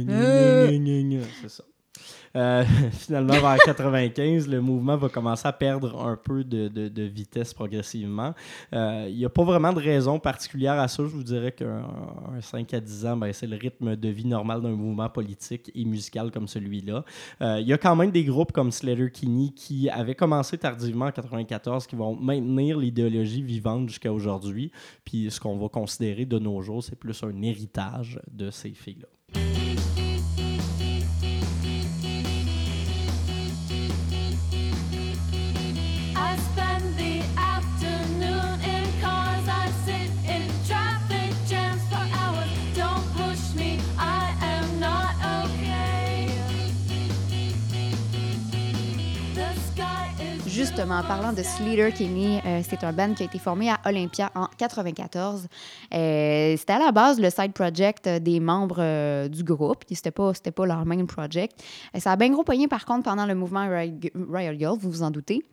Euh. 0.08 0.66
C'est 1.42 1.50
ça. 1.50 1.64
Euh, 2.34 2.64
finalement, 2.92 3.34
vers 3.34 3.58
95, 3.66 4.48
le 4.48 4.62
mouvement 4.62 4.96
va 4.96 5.10
commencer 5.10 5.46
à 5.46 5.52
perdre 5.52 6.02
un 6.02 6.16
peu 6.16 6.42
de, 6.42 6.68
de- 6.68 6.88
de 6.88 7.02
vitesse 7.02 7.52
progressivement. 7.52 8.32
Euh, 8.72 9.06
Il 9.10 9.16
n'y 9.18 9.26
a 9.26 9.28
pas 9.28 9.44
vraiment 9.44 9.74
de 9.74 9.78
raison 9.78 10.18
particulière 10.18 10.80
à 10.80 10.88
ça. 10.88 11.02
Je 11.02 11.08
vous 11.10 11.22
dirais 11.22 11.52
qu'un 11.52 11.84
un 12.34 12.40
5 12.40 12.72
à 12.72 12.80
10 12.80 13.04
ans, 13.06 13.16
ben, 13.18 13.30
c'est 13.34 13.46
le 13.46 13.58
rythme 13.58 13.94
de 13.96 14.08
vie 14.08 14.24
normal 14.26 14.62
d'un 14.62 14.70
mouvement 14.70 15.10
politique 15.10 15.70
et 15.74 15.84
musical 15.84 16.30
comme 16.30 16.48
celui-là. 16.48 17.04
Euh, 17.42 17.58
Il 17.60 17.66
y 17.68 17.74
a 17.74 17.78
quand 17.78 17.94
même 17.94 18.10
des 18.10 18.24
groupes 18.24 18.52
comme 18.52 18.72
Slater 18.72 19.10
Kinney 19.10 19.52
qui 19.54 19.90
avaient 19.90 20.14
commencé 20.14 20.56
tardivement 20.56 21.06
en 21.06 21.12
94 21.12 21.86
qui 21.86 21.96
vont 21.96 22.16
maintenir 22.16 22.78
l'idéologie 22.78 23.42
vivante 23.42 23.90
jusqu'à 23.90 24.10
aujourd'hui. 24.12 24.72
Puis 25.04 25.30
ce 25.30 25.38
qu'on 25.38 25.58
va 25.58 25.68
considérer 25.68 26.24
de 26.24 26.38
nos 26.38 26.62
jours, 26.62 26.82
c'est 26.82 26.96
plus 26.98 27.22
un 27.22 27.42
héritage 27.42 28.18
de 28.32 28.50
ces 28.50 28.70
filles-là. 28.70 29.08
I 29.34 29.61
Justement, 50.74 51.00
en 51.00 51.02
parlant 51.02 51.34
de 51.34 51.42
Sleater 51.42 51.92
Kinney, 51.92 52.40
euh, 52.46 52.62
c'est 52.66 52.82
un 52.82 52.94
band 52.94 53.12
qui 53.12 53.22
a 53.22 53.26
été 53.26 53.38
formé 53.38 53.68
à 53.68 53.78
Olympia 53.84 54.32
en 54.34 54.46
94. 54.56 55.46
Euh, 55.92 56.56
c'était 56.56 56.72
à 56.72 56.78
la 56.78 56.92
base 56.92 57.20
le 57.20 57.28
side 57.28 57.52
project 57.52 58.06
euh, 58.06 58.18
des 58.18 58.40
membres 58.40 58.78
euh, 58.78 59.28
du 59.28 59.44
groupe. 59.44 59.84
C'était 59.90 60.10
pas, 60.10 60.32
pas 60.32 60.64
leur 60.64 60.86
main 60.86 61.04
project. 61.04 61.62
Ça 61.98 62.12
a 62.12 62.16
bien 62.16 62.30
gros 62.30 62.42
pogné 62.42 62.68
par 62.68 62.86
contre 62.86 63.02
pendant 63.02 63.26
le 63.26 63.34
mouvement 63.34 63.68
Riot 63.68 64.54
Girl, 64.58 64.78
vous 64.78 64.90
vous 64.90 65.02
en 65.02 65.10
doutez. 65.10 65.44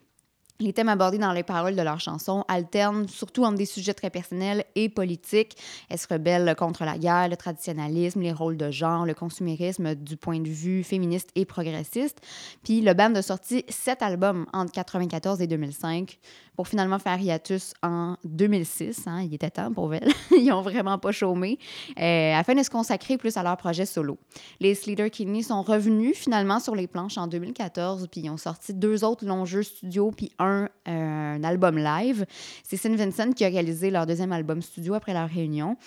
Les 0.62 0.74
thèmes 0.74 0.89
abordés 0.89 1.17
dans 1.17 1.32
les 1.32 1.43
paroles 1.43 1.78
de 1.78 1.82
leurs 1.82 2.02
chansons 2.02 2.43
alternent 2.50 3.08
surtout 3.08 3.45
entre 3.45 3.58
des 3.58 3.65
sujets 3.65 3.93
très 3.93 4.10
personnels 4.10 4.65
et 4.76 4.89
politiques. 4.89 5.56
Elles 5.88 6.00
se 6.00 6.08
rebellent 6.12 6.54
contre 6.58 6.84
la 6.84 6.98
guerre, 6.98 7.30
le 7.30 7.38
traditionnalisme, 7.38 8.19
les 8.19 8.34
rôles 8.34 8.58
de 8.58 8.69
genre, 8.69 9.06
le 9.06 9.13
consumérisme 9.13 9.95
du 9.95 10.17
point 10.17 10.41
de 10.41 10.50
vue 10.50 10.84
féministe 10.84 11.30
et 11.36 11.45
progressiste. 11.45 12.19
Puis 12.62 12.82
le 12.82 12.93
band 12.93 13.15
a 13.15 13.22
sorti 13.22 13.63
sept 13.69 14.02
albums 14.02 14.41
entre 14.52 14.74
1994 14.74 15.41
et 15.41 15.48
2005 15.48 16.19
pour 16.60 16.67
finalement 16.67 17.00
faire 17.00 17.22
hiatus 17.22 17.74
en 17.84 18.17
2006. 18.26 19.08
Hein, 19.08 19.22
il 19.22 19.34
était 19.34 19.50
temps 19.50 19.72
pour 19.72 19.93
elles. 19.93 20.12
Ils 20.38 20.52
ont 20.52 20.62
vraiment 20.62 20.98
pas 20.98 21.13
chômé 21.13 21.58
euh, 21.98 22.34
afin 22.34 22.54
de 22.54 22.63
se 22.63 22.69
consacrer 22.69 23.17
plus 23.17 23.38
à 23.38 23.43
leur 23.43 23.56
projet 23.56 23.86
solo. 23.86 24.17
Les 24.60 24.76
Sleater 24.76 25.10
Kidney 25.10 25.41
sont 25.41 25.62
revenus 25.62 26.17
finalement 26.17 26.60
sur 26.60 26.76
les 26.76 26.88
planches 26.88 27.17
en 27.17 27.28
2014 27.28 28.10
puis 28.12 28.19
ils 28.26 28.30
ont 28.30 28.36
sorti 28.36 28.74
deux 28.74 29.06
autres 29.06 29.26
longs 29.26 29.45
jeux 29.45 29.63
studio 29.63 30.12
puis 30.12 30.34
un, 30.38 30.48
euh, 30.49 30.67
un 30.88 31.43
album 31.43 31.77
live. 31.77 32.25
C'est 32.63 32.77
St. 32.77 32.95
Vincent 32.95 33.31
qui 33.31 33.45
a 33.45 33.49
réalisé 33.49 33.91
leur 33.91 34.05
deuxième 34.05 34.31
album 34.31 34.62
studio 34.62 34.93
après 34.93 35.13
leur 35.13 35.29
réunion. 35.29 35.77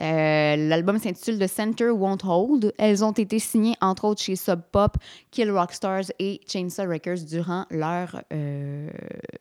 Euh, 0.00 0.56
L'album 0.56 0.98
s'intitule 0.98 1.38
The 1.38 1.46
Center 1.46 1.90
Won't 1.90 2.24
Hold. 2.24 2.72
Elles 2.78 3.04
ont 3.04 3.12
été 3.12 3.38
signées 3.38 3.76
entre 3.80 4.04
autres 4.04 4.22
chez 4.22 4.36
Sub 4.36 4.60
Pop, 4.70 4.96
Kill 5.30 5.50
Rock 5.50 5.72
Stars 5.72 6.12
et 6.18 6.40
Chainsaw 6.46 6.88
Records 6.88 7.24
durant 7.28 7.64
leur 7.70 8.22
euh, 8.32 8.88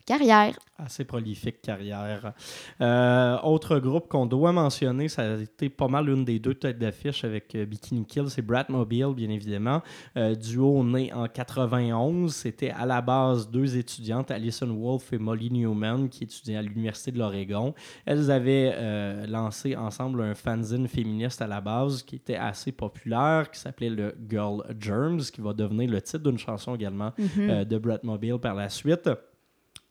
carrière. 0.06 0.58
Assez 0.78 1.06
prolifique 1.06 1.62
carrière. 1.62 2.34
Euh, 2.82 3.38
autre 3.44 3.80
groupe 3.80 4.08
qu'on 4.08 4.26
doit 4.26 4.52
mentionner, 4.52 5.08
ça 5.08 5.24
a 5.24 5.38
été 5.38 5.70
pas 5.70 5.88
mal 5.88 6.10
une 6.10 6.26
des 6.26 6.40
deux 6.40 6.54
têtes 6.54 6.80
d'affiche 6.80 7.24
avec 7.24 7.56
Bikini 7.56 8.06
Kill, 8.06 8.30
c'est 8.30 8.42
Brat 8.42 8.66
Mobile, 8.70 9.14
bien 9.16 9.30
évidemment. 9.30 9.82
Duo 10.16 10.84
né 10.84 11.14
en 11.14 11.28
91. 11.28 12.34
C'était 12.34 12.72
à 12.72 12.86
la 12.86 13.02
base 13.02 13.50
deux 13.50 13.78
étudiantes, 13.78 14.32
Alison 14.32 14.68
Wolfe 14.68 15.14
et 15.14 15.18
Molly 15.18 15.50
Newman, 15.52 16.10
qui 16.10 16.26
étudiaient 16.26 16.58
à 16.58 16.62
l'Université 16.62 17.12
de 17.12 17.20
l'Oregon. 17.20 17.74
Elles 18.06 18.30
avaient 18.30 19.26
lancé 19.28 19.76
ensemble 19.76 20.22
un 20.22 20.36
fanzine 20.46 20.88
féministe 20.88 21.42
à 21.42 21.48
la 21.48 21.60
base 21.60 22.04
qui 22.04 22.18
était 22.18 22.36
assez 22.36 22.72
populaire, 22.72 23.50
qui 23.52 23.60
s'appelait 23.60 23.90
le 23.90 24.16
Girl 24.30 24.64
Germs, 24.80 25.22
qui 25.34 25.42
va 25.42 25.54
devenir 25.54 25.90
le 25.90 26.02
titre 26.02 26.30
d'une 26.30 26.38
chanson 26.38 26.76
également 26.76 27.12
euh, 27.40 27.66
de 27.66 27.78
Brat 27.78 28.00
Mobile 28.04 28.38
par 28.40 28.54
la 28.54 28.70
suite. 28.70 29.10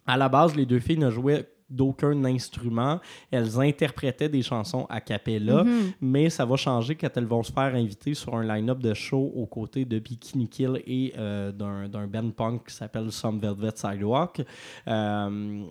À 0.07 0.17
la 0.17 0.29
base, 0.29 0.55
les 0.55 0.67
deux 0.67 0.81
filles 0.81 0.99
ne 0.99 1.11
jouaient 1.11 1.49
d'aucun 1.69 2.25
instrument. 2.25 3.01
Elles 3.31 3.59
interprétaient 3.59 4.29
des 4.29 4.43
chansons 4.43 4.87
a 4.89 5.01
cappella, 5.01 5.65
mais 6.01 6.31
ça 6.31 6.45
va 6.45 6.57
changer 6.57 6.95
quand 6.95 7.09
elles 7.17 7.25
vont 7.25 7.43
se 7.43 7.53
faire 7.53 7.75
inviter 7.75 8.15
sur 8.15 8.35
un 8.37 8.45
line-up 8.45 8.79
de 8.79 8.95
show 8.95 9.33
aux 9.35 9.47
côtés 9.47 9.85
de 9.85 9.99
Bikini 9.99 10.49
Kill 10.49 10.83
et 10.87 11.15
euh, 11.17 11.53
d'un 11.53 11.89
d'un 11.89 12.07
band 12.07 12.31
punk 12.31 12.67
qui 12.69 12.75
s'appelle 12.75 13.11
Some 13.11 13.41
Velvet 13.41 13.73
Sidewalk. 13.75 14.43
Euh, 14.87 15.65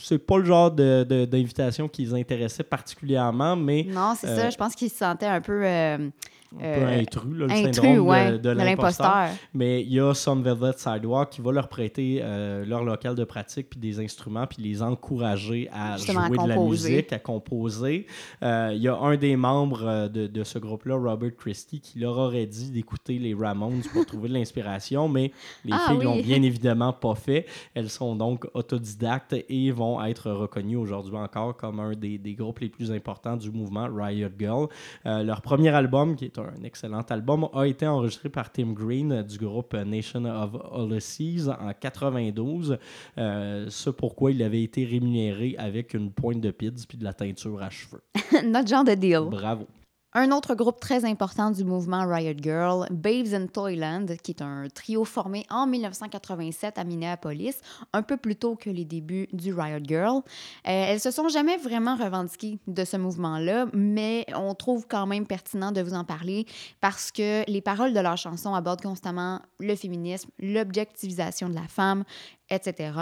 c'est 0.00 0.18
pas 0.18 0.38
le 0.38 0.44
genre 0.44 0.70
de- 0.70 1.04
de- 1.08 1.24
d'invitation 1.24 1.88
qui 1.88 2.04
les 2.04 2.14
intéressait 2.14 2.62
particulièrement, 2.62 3.56
mais 3.56 3.84
Non, 3.88 4.14
c'est 4.18 4.28
Euh, 4.28 4.36
ça. 4.36 4.50
Je 4.50 4.56
pense 4.56 4.74
qu'ils 4.74 4.90
se 4.90 4.96
sentaient 4.98 5.26
un 5.26 5.40
peu 5.40 5.62
euh, 5.64 6.08
un 6.56 6.74
peu 6.74 6.80
euh, 6.82 7.00
intrus, 7.00 7.38
là, 7.38 7.46
le 7.46 7.52
intrus, 7.52 7.74
syndrome 7.76 7.98
ouais, 8.08 8.32
de, 8.32 8.38
de 8.38 8.50
l'imposteur. 8.50 9.28
Mais 9.54 9.82
il 9.82 9.92
y 9.92 10.00
a 10.00 10.14
Some 10.14 10.42
Velvet 10.42 10.72
Sidewalk 10.76 11.30
qui 11.30 11.40
va 11.40 11.52
leur 11.52 11.68
prêter 11.68 12.20
euh, 12.22 12.64
leur 12.64 12.84
local 12.84 13.14
de 13.14 13.24
pratique 13.24 13.70
puis 13.70 13.80
des 13.80 14.00
instruments 14.00 14.46
puis 14.46 14.62
les 14.62 14.82
encourager 14.82 15.68
à 15.72 15.96
Justement, 15.96 16.20
à 16.22 16.26
jouer 16.28 16.38
de 16.38 16.48
la 16.48 16.56
musique, 16.58 17.12
à 17.12 17.18
composer. 17.18 18.06
Euh, 18.42 18.72
Il 18.74 18.82
y 18.82 18.88
a 18.88 18.96
un 18.96 19.16
des 19.16 19.36
membres 19.36 19.84
euh, 19.86 20.08
de, 20.08 20.26
de 20.26 20.44
ce 20.44 20.58
groupe-là, 20.58 20.96
Robert 20.96 21.34
Christie, 21.36 21.80
qui 21.80 21.98
leur 21.98 22.16
aurait 22.18 22.46
dit 22.46 22.70
d'écouter 22.70 23.18
les 23.18 23.34
Ramones 23.34 23.82
pour 23.92 24.04
trouver 24.06 24.28
de 24.28 24.34
l'inspiration, 24.34 25.08
mais 25.08 25.32
les 25.64 25.72
Ah 25.72 25.84
filles 25.88 25.98
oui. 25.98 26.04
l'ont 26.04 26.20
bien 26.20 26.42
évidemment 26.42 26.92
pas 26.92 27.14
fait. 27.14 27.46
Elles 27.74 27.90
sont 27.90 28.16
donc 28.16 28.46
autodidactes 28.54 29.34
et 29.48 29.70
vont 29.70 30.02
être 30.04 30.30
reconnues 30.30 30.76
aujourd'hui 30.76 31.16
encore 31.16 31.56
comme 31.56 31.80
un 31.80 31.92
des, 31.92 32.18
des 32.18 32.34
groupes 32.34 32.60
les 32.60 32.68
plus 32.68 32.90
importants 32.92 33.36
du 33.36 33.50
mouvement 33.50 33.88
Riot 33.92 34.28
Girl. 34.38 34.68
Euh, 35.06 35.22
leur 35.22 35.40
premier 35.42 35.70
album, 35.70 36.16
qui 36.16 36.26
est 36.26 36.38
un 36.38 36.41
excellent 36.64 37.02
album, 37.10 37.48
a 37.52 37.64
été 37.64 37.86
enregistré 37.86 38.28
par 38.28 38.50
Tim 38.50 38.72
Green 38.72 39.12
euh, 39.12 39.22
du 39.22 39.38
groupe 39.38 39.74
Nation 39.74 40.24
of 40.24 40.50
Ulysses 40.76 41.48
en 41.48 41.72
92. 41.78 42.78
Euh, 43.18 43.66
ce 43.68 43.90
pourquoi 43.90 44.30
il 44.30 44.42
avait 44.42 44.62
été 44.62 44.84
rémunéré 44.84 45.54
avec 45.58 45.94
une 45.94 46.10
pointe 46.10 46.40
de 46.40 46.50
pids 46.50 46.86
puis 46.88 46.98
de 46.98 47.04
la 47.04 47.12
teinture 47.12 47.62
à 47.62 47.70
cheveux. 47.70 48.02
Notre 48.44 48.68
genre 48.68 48.84
de 48.84 48.94
deal. 48.94 49.22
Bravo. 49.30 49.66
Un 50.14 50.30
autre 50.30 50.54
groupe 50.54 50.78
très 50.78 51.06
important 51.06 51.50
du 51.50 51.64
mouvement 51.64 52.06
Riot 52.06 52.34
Girl, 52.36 52.86
Babes 52.90 53.32
in 53.32 53.46
Toyland, 53.46 54.04
qui 54.22 54.32
est 54.32 54.42
un 54.42 54.68
trio 54.68 55.06
formé 55.06 55.46
en 55.48 55.66
1987 55.66 56.76
à 56.76 56.84
Minneapolis, 56.84 57.62
un 57.94 58.02
peu 58.02 58.18
plus 58.18 58.36
tôt 58.36 58.54
que 58.54 58.68
les 58.68 58.84
débuts 58.84 59.26
du 59.32 59.54
Riot 59.54 59.82
Girl. 59.82 60.16
Euh, 60.16 60.20
elles 60.64 61.00
se 61.00 61.10
sont 61.10 61.28
jamais 61.28 61.56
vraiment 61.56 61.96
revendiquées 61.96 62.58
de 62.66 62.84
ce 62.84 62.98
mouvement-là, 62.98 63.68
mais 63.72 64.26
on 64.34 64.54
trouve 64.54 64.86
quand 64.86 65.06
même 65.06 65.26
pertinent 65.26 65.72
de 65.72 65.80
vous 65.80 65.94
en 65.94 66.04
parler 66.04 66.44
parce 66.82 67.10
que 67.10 67.50
les 67.50 67.62
paroles 67.62 67.94
de 67.94 68.00
leurs 68.00 68.18
chansons 68.18 68.54
abordent 68.54 68.82
constamment 68.82 69.40
le 69.60 69.74
féminisme, 69.74 70.28
l'objectivisation 70.38 71.48
de 71.48 71.54
la 71.54 71.68
femme, 71.68 72.04
etc. 72.50 72.92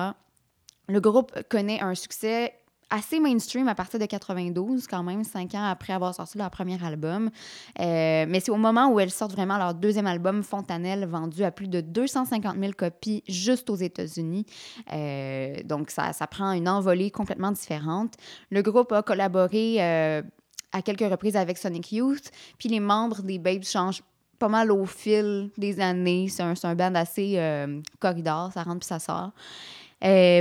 Le 0.86 1.00
groupe 1.00 1.32
connaît 1.48 1.80
un 1.80 1.96
succès 1.96 2.54
assez 2.90 3.20
mainstream 3.20 3.68
à 3.68 3.74
partir 3.74 3.98
de 4.00 4.06
92, 4.06 4.86
quand 4.86 5.02
même, 5.02 5.24
cinq 5.24 5.54
ans 5.54 5.64
après 5.64 5.92
avoir 5.92 6.14
sorti 6.14 6.36
leur 6.38 6.50
premier 6.50 6.82
album. 6.84 7.30
Euh, 7.78 8.26
mais 8.28 8.40
c'est 8.40 8.50
au 8.50 8.56
moment 8.56 8.88
où 8.88 9.00
elles 9.00 9.10
sortent 9.10 9.32
vraiment 9.32 9.56
leur 9.58 9.74
deuxième 9.74 10.06
album, 10.06 10.42
Fontanelle, 10.42 11.06
vendu 11.06 11.44
à 11.44 11.52
plus 11.52 11.68
de 11.68 11.80
250 11.80 12.56
000 12.58 12.72
copies 12.76 13.22
juste 13.28 13.70
aux 13.70 13.76
États-Unis. 13.76 14.44
Euh, 14.92 15.56
donc, 15.64 15.90
ça, 15.90 16.12
ça 16.12 16.26
prend 16.26 16.52
une 16.52 16.68
envolée 16.68 17.10
complètement 17.10 17.52
différente. 17.52 18.14
Le 18.50 18.60
groupe 18.62 18.92
a 18.92 19.02
collaboré 19.02 19.76
euh, 19.78 20.22
à 20.72 20.82
quelques 20.82 21.08
reprises 21.08 21.36
avec 21.36 21.58
Sonic 21.58 21.92
Youth, 21.92 22.30
puis 22.58 22.68
les 22.68 22.80
membres 22.80 23.22
des 23.22 23.38
Babes 23.38 23.64
changent 23.64 24.02
pas 24.38 24.48
mal 24.48 24.72
au 24.72 24.86
fil 24.86 25.50
des 25.58 25.80
années. 25.80 26.28
C'est 26.28 26.42
un, 26.42 26.54
un 26.62 26.74
band 26.74 26.94
assez 26.94 27.38
corridor, 27.98 28.50
ça 28.52 28.62
rentre 28.62 28.80
puis 28.80 28.86
ça 28.86 28.98
sort. 28.98 29.32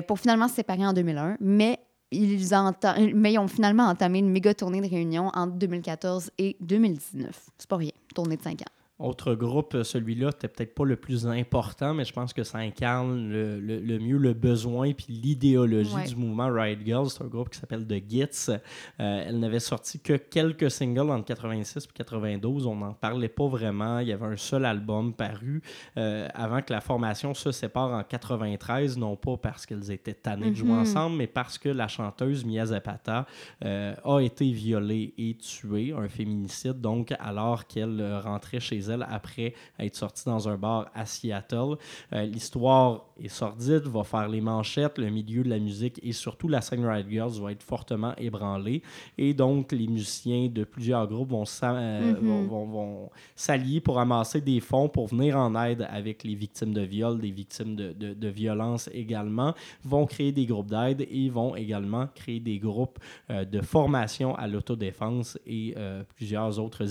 Pour 0.08 0.20
finalement 0.20 0.48
se 0.48 0.56
séparer 0.56 0.86
en 0.86 0.94
2001. 0.94 1.36
Mais 1.42 1.80
ils, 2.12 3.14
mais 3.16 3.34
ils 3.34 3.40
ont 3.40 3.48
finalement 3.48 3.86
entamé 3.86 4.20
une 4.20 4.30
méga 4.30 4.54
tournée 4.54 4.82
de 4.82 4.90
réunion 4.90 5.30
entre 5.34 5.54
2014 5.54 6.32
et 6.38 6.56
2019. 6.62 7.50
C'est 7.58 7.70
pas 7.70 7.78
rien, 7.78 7.92
tournée 8.16 8.38
de 8.38 8.42
5 8.42 8.62
ans. 8.62 8.79
Autre 9.00 9.34
groupe, 9.34 9.82
celui-là, 9.84 10.28
n'était 10.28 10.50
peut-être 10.50 10.76
pas 10.76 10.84
le 10.84 10.98
plus 10.98 11.26
important, 11.26 11.94
mais 11.94 12.04
je 12.04 12.12
pense 12.12 12.34
que 12.34 12.44
ça 12.44 12.58
incarne 12.58 13.30
le, 13.30 13.58
le- 13.60 13.80
le 13.80 13.98
mieux 13.98 14.18
le 14.18 14.34
besoin 14.34 14.92
puis 14.92 15.06
l'idéologie 15.14 15.96
Ouais. 15.96 16.06
du 16.06 16.18
mouvement 16.18 16.48
Riot 16.52 16.78
Girls. 16.84 17.10
C'est 17.10 17.24
un 17.24 17.28
groupe 17.28 17.50
qui 17.50 17.58
s'appelle 17.60 17.88
The 17.88 18.04
Gits. 18.10 18.50
Euh, 18.50 18.58
elle 19.00 19.40
n'avait 19.40 19.62
sorti 19.62 20.02
que 20.02 20.14
quelques 20.18 20.70
singles 20.70 21.10
entre 21.12 21.24
86 21.28 21.86
et 21.86 21.88
92. 21.94 22.66
On 22.68 22.76
n'en 22.76 22.92
parlait 22.94 23.30
pas 23.30 23.48
vraiment. 23.48 24.00
Il 24.00 24.10
y 24.10 24.12
avait 24.12 24.26
un 24.26 24.36
seul 24.36 24.66
album 24.66 25.14
paru 25.14 25.62
euh, 25.96 26.28
avant 26.34 26.62
que 26.62 26.74
la 26.74 26.82
formation 26.82 27.34
se 27.34 27.54
sépare 27.54 27.92
en 27.92 28.04
93, 28.04 28.98
non 28.98 29.16
pas 29.16 29.38
parce 29.38 29.66
qu'elles 29.66 29.92
étaient 29.92 30.14
tannées 30.14 30.50
de 30.52 30.56
jouer 30.56 30.72
Mhm. 30.72 30.80
ensemble, 30.80 31.16
mais 31.16 31.28
parce 31.28 31.58
que 31.58 31.70
la 31.70 31.88
chanteuse 31.88 32.44
Mia 32.44 32.66
Zapata 32.66 33.26
euh, 33.64 33.96
a 34.04 34.20
été 34.20 34.52
violée 34.52 35.14
et 35.18 35.36
tuée, 35.36 35.94
un 35.98 36.10
féminicide, 36.10 36.82
donc 36.82 37.14
alors 37.18 37.66
qu'elle 37.66 38.18
rentrait 38.24 38.60
chez 38.60 38.80
elle 38.80 38.89
après 39.10 39.54
être 39.80 39.96
sortie 39.96 40.26
dans 40.26 40.48
un 40.50 40.58
bar 40.58 40.90
à 40.94 41.06
Seattle. 41.06 41.76
Euh, 42.14 42.24
L'histoire 42.24 43.06
est 43.22 43.28
sordide, 43.28 43.84
va 43.84 44.04
faire 44.04 44.28
les 44.28 44.42
manchettes, 44.42 44.98
le 44.98 45.10
milieu 45.10 45.44
de 45.44 45.50
la 45.50 45.60
musique 45.60 46.00
et 46.04 46.12
surtout 46.14 46.48
la 46.48 46.62
scène 46.62 46.86
Riot 46.86 47.10
Girls 47.10 47.32
va 47.42 47.52
être 47.52 47.64
fortement 47.64 48.14
ébranlée. 48.18 48.82
Et 49.18 49.34
donc, 49.34 49.72
les 49.72 49.88
musiciens 49.88 50.48
de 50.48 50.64
plusieurs 50.64 51.08
groupes 51.08 51.30
vont 51.32 51.44
euh, 51.64 52.14
Mhm. 52.14 52.28
vont- 52.28 52.44
vont- 52.48 52.66
vont 52.66 53.10
s'allier 53.36 53.82
pour 53.82 54.00
amasser 54.00 54.40
des 54.42 54.60
fonds 54.60 54.88
pour 54.90 55.08
venir 55.08 55.38
en 55.38 55.54
aide 55.64 55.86
avec 55.90 56.24
les 56.24 56.36
victimes 56.36 56.74
de 56.74 56.82
viol, 56.82 57.20
des 57.20 57.32
victimes 57.32 57.76
de, 57.76 57.92
de, 57.94 58.14
de 58.14 58.28
violence 58.28 58.90
également, 58.94 59.54
vont 59.84 60.06
créer 60.06 60.32
des 60.32 60.46
groupes 60.46 60.68
d'aide 60.70 61.06
et 61.10 61.30
vont 61.30 61.56
également 61.56 62.08
créer 62.16 62.40
des 62.40 62.58
groupes 62.60 63.00
euh, 63.30 63.44
de 63.46 63.62
formation 63.62 64.36
à 64.36 64.48
l'autodéfense 64.48 65.38
et 65.46 65.74
euh, 65.78 66.04
plusieurs 66.16 66.60
autres 66.60 66.84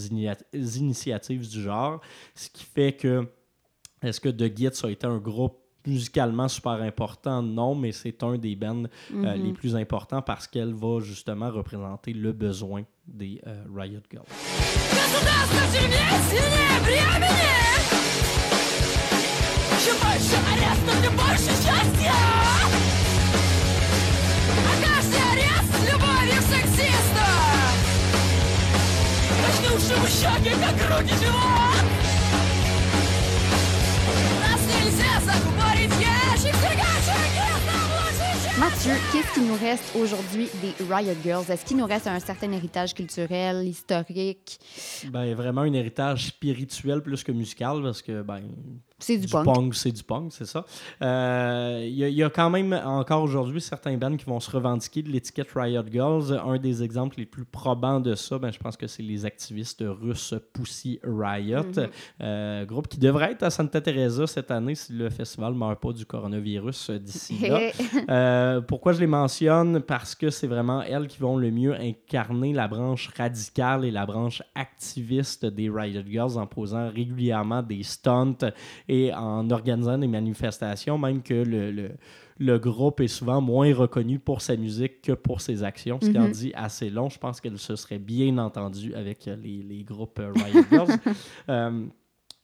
initiatives 0.52 1.48
du 1.48 1.62
genre 1.62 1.87
ce 2.34 2.50
qui 2.50 2.64
fait 2.64 2.92
que 2.92 3.26
est-ce 4.02 4.20
que 4.20 4.28
The 4.28 4.56
Gits 4.56 4.84
a 4.84 4.90
été 4.90 5.06
un 5.06 5.18
groupe 5.18 5.58
musicalement 5.86 6.48
super 6.48 6.82
important, 6.82 7.42
non, 7.42 7.74
mais 7.74 7.92
c'est 7.92 8.22
un 8.22 8.36
des 8.36 8.54
bands 8.54 8.84
euh, 8.84 8.88
mm-hmm. 9.14 9.42
les 9.42 9.52
plus 9.52 9.74
importants 9.74 10.22
parce 10.22 10.46
qu'elle 10.46 10.74
va 10.74 11.00
justement 11.00 11.50
représenter 11.50 12.12
le 12.12 12.32
besoin 12.32 12.84
des 13.06 13.40
euh, 13.46 13.64
Riot 13.74 14.00
Girls. 14.10 14.26
Качнувшему 29.67 30.07
щеки, 30.07 30.55
как 30.61 30.99
руки 30.99 31.13
живот 31.21 31.83
Нас 34.41 34.61
нельзя 34.73 35.19
закупорить 35.19 35.91
в 35.91 35.99
ящик 35.99 36.55
сжигающих 36.55 37.21
гнезда 37.33 37.73
Mathieu, 38.59 38.93
qu'est-ce 39.11 39.33
qui 39.33 39.41
nous 39.41 39.55
reste 39.55 39.83
aujourd'hui 39.95 40.47
des 40.61 40.85
Riot 40.89 41.17
Girls? 41.23 41.45
Est-ce 41.49 41.65
qu'il 41.65 41.75
nous 41.75 41.85
reste 41.85 42.07
un 42.07 42.19
certain 42.19 42.51
héritage 42.51 42.93
culturel, 42.93 43.67
historique? 43.67 44.59
Ben, 45.09 45.33
vraiment 45.33 45.61
un 45.61 45.73
héritage 45.73 46.27
spirituel 46.27 47.01
plus 47.01 47.23
que 47.23 47.31
musical 47.31 47.81
parce 47.81 48.01
que 48.01 48.21
ben, 48.21 48.43
c'est 49.00 49.16
du, 49.16 49.28
punk. 49.28 49.74
c'est 49.74 49.92
du 49.92 50.02
punk, 50.02 50.32
c'est 50.32 50.44
ça. 50.46 50.64
Euh, 51.02 51.82
Il 51.86 51.94
y, 51.94 52.02
a- 52.04 52.08
il 52.08 52.14
y 52.16 52.22
a 52.24 52.30
quand 52.30 52.50
même 52.50 52.72
encore 52.84 53.22
aujourd'hui 53.22 53.60
certains 53.60 53.96
bands 53.96 54.16
qui 54.16 54.24
vont 54.24 54.40
se 54.40 54.50
revendiquer 54.50 55.02
de 55.02 55.08
l'étiquette 55.10 55.48
Riot 55.54 55.84
Girls. 55.90 56.40
Un 56.44 56.58
des 56.58 56.82
exemples 56.82 57.16
les 57.18 57.26
plus 57.26 57.44
probants 57.44 58.00
de 58.00 58.14
ça, 58.16 58.38
ben, 58.38 58.50
je 58.52 58.58
pense 58.58 58.76
que 58.76 58.86
c'est 58.88 59.02
les 59.04 59.24
activistes 59.24 59.84
russes 59.86 60.34
Pussy 60.52 60.98
Riot, 61.04 61.62
Mhm. 61.62 61.88
Euh, 62.22 62.64
groupe 62.64 62.88
qui 62.88 62.98
devrait 62.98 63.32
être 63.32 63.42
à 63.44 63.50
Santa 63.50 63.80
Teresa 63.80 64.26
cette 64.26 64.50
année 64.50 64.74
si 64.74 64.92
le 64.92 65.08
festival 65.10 65.52
ne 65.52 65.58
meurt 65.58 65.80
pas 65.80 65.92
du 65.92 66.04
coronavirus 66.04 66.90
euh, 66.90 66.98
d'ici 66.98 67.38
là. 67.48 67.60
Euh, 68.10 68.60
pourquoi 68.62 68.92
je 68.94 69.00
les 69.00 69.06
mentionne? 69.06 69.80
Parce 69.80 70.14
que 70.14 70.30
c'est 70.30 70.46
vraiment 70.46 70.82
elles 70.82 71.06
qui 71.08 71.18
vont 71.18 71.36
le 71.36 71.50
mieux 71.50 71.74
incarner 71.74 72.52
la 72.52 72.66
branche 72.68 73.10
radicale 73.16 73.84
et 73.84 73.90
la 73.90 74.06
branche 74.06 74.42
activiste 74.54 75.46
des 75.46 75.68
Riot 75.70 76.02
Girls 76.06 76.36
en 76.38 76.46
posant 76.46 76.90
régulièrement 76.90 77.62
des 77.62 77.82
stunts 77.82 78.36
et 78.88 79.12
en 79.14 79.48
organisant 79.50 79.98
des 79.98 80.06
manifestations, 80.06 80.98
même 80.98 81.22
que 81.22 81.34
le, 81.34 81.70
le- 81.70 81.90
le 82.40 82.56
groupe 82.58 83.00
est 83.00 83.08
souvent 83.08 83.40
moins 83.40 83.74
reconnu 83.74 84.20
pour 84.20 84.42
sa 84.42 84.56
musique 84.56 85.02
que 85.02 85.10
pour 85.12 85.40
ses 85.40 85.64
actions, 85.64 85.98
ce 86.00 86.10
qui 86.10 86.18
en 86.18 86.26
Mhm. 86.26 86.30
dit 86.32 86.52
assez 86.54 86.88
long. 86.88 87.08
Je 87.08 87.18
pense 87.18 87.40
qu'elle 87.40 87.58
se 87.58 87.74
serait 87.74 87.98
bien 87.98 88.38
entendue 88.38 88.94
avec 88.94 89.26
euh, 89.26 89.34
les, 89.36 89.62
les 89.64 89.82
groupes 89.82 90.20
euh, 90.20 90.32
Riot 90.32 90.64
Girls. 90.70 90.88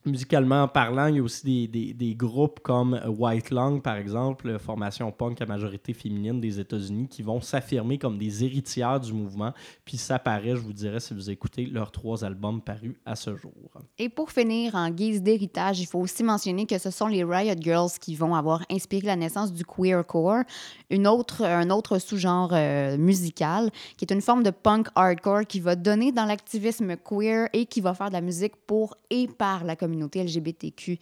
Musicalement 0.07 0.69
parlant, 0.69 1.07
il 1.07 1.17
y 1.17 1.19
a 1.19 1.23
aussi 1.23 1.67
des, 1.67 1.95
des- 1.95 2.15
groupes 2.15 2.61
comme 2.61 3.01
White 3.07 3.51
Lung, 3.51 3.81
par 3.81 3.97
exemple, 3.97 4.59
formation 4.59 5.11
punk 5.11 5.41
à 5.41 5.47
majorité 5.47 5.95
féminine 5.95 6.43
des 6.43 6.61
États-Unis, 6.61 7.09
qui 7.09 7.23
vont 7.23 7.41
s'affirmer 7.41 7.97
comme 7.97 8.19
des 8.19 8.45
héritières 8.45 9.01
du 9.01 9.15
mouvement. 9.15 9.55
Puis 9.87 9.97
ça 9.97 10.19
paraît, 10.19 10.51
je 10.51 10.61
vous 10.61 10.75
dirais, 10.75 11.01
si 11.01 11.15
vous 11.15 11.31
écoutez 11.31 11.65
leurs 11.65 11.91
trois 11.91 12.23
albums 12.23 12.61
parus 12.61 12.97
à 13.07 13.17
ce 13.17 13.35
jour. 13.35 13.53
Et 13.99 14.11
pour 14.11 14.31
finir, 14.31 14.75
en 14.75 14.91
guise 14.91 15.23
d'héritage, 15.23 15.81
il 15.81 15.87
faut 15.87 16.01
aussi 16.01 16.23
mentionner 16.23 16.67
que 16.67 16.77
ce 16.77 16.91
sont 16.91 17.07
les 17.07 17.25
Riot 17.25 17.57
Girls 17.59 17.93
qui 17.99 18.15
vont 18.15 18.35
avoir 18.35 18.63
inspiré 18.71 19.07
la 19.07 19.17
naissance 19.17 19.55
du 19.55 19.65
queercore, 19.65 20.43
une 20.91 21.07
autre, 21.07 21.43
un 21.45 21.71
autre 21.71 21.99
sous-genre 21.99 22.51
euh, 22.53 22.99
musical, 22.99 23.71
qui 23.97 24.05
est 24.05 24.13
une 24.13 24.21
forme 24.21 24.43
de 24.43 24.51
punk 24.51 24.89
hardcore 24.95 25.47
qui 25.47 25.61
va 25.61 25.77
donner 25.77 26.13
dans 26.13 26.27
l'activisme 26.27 26.95
queer 26.97 27.49
et 27.55 27.65
qui 27.65 27.81
va 27.81 27.95
faire 27.95 28.09
de 28.09 28.15
la 28.15 28.21
musique 28.21 28.55
pour 28.67 28.95
et 29.09 29.29
par 29.29 29.65
la 29.65 29.77
communauté 29.77 29.94
LGBTQ+. 29.95 30.99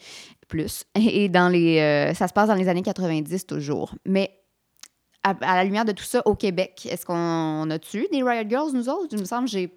Et 0.96 1.28
dans 1.28 1.48
les, 1.48 1.78
euh, 1.78 2.14
ça 2.14 2.28
se 2.28 2.32
passe 2.32 2.48
dans 2.48 2.54
les 2.54 2.68
années 2.68 2.82
90 2.82 3.46
toujours. 3.46 3.94
Mais 4.06 4.30
à, 5.22 5.30
à 5.40 5.56
la 5.56 5.64
lumière 5.64 5.84
de 5.84 5.92
tout 5.92 6.04
ça, 6.04 6.22
au 6.26 6.34
Québec, 6.34 6.86
est-ce 6.90 7.06
qu'on 7.06 7.70
a-tu 7.70 8.06
des 8.12 8.22
Riot 8.22 8.48
Girls, 8.48 8.70
nous 8.74 8.88
autres? 8.88 9.08
Il 9.12 9.20
me 9.20 9.24
semble 9.24 9.44
que 9.46 9.50
j'ai 9.52 9.72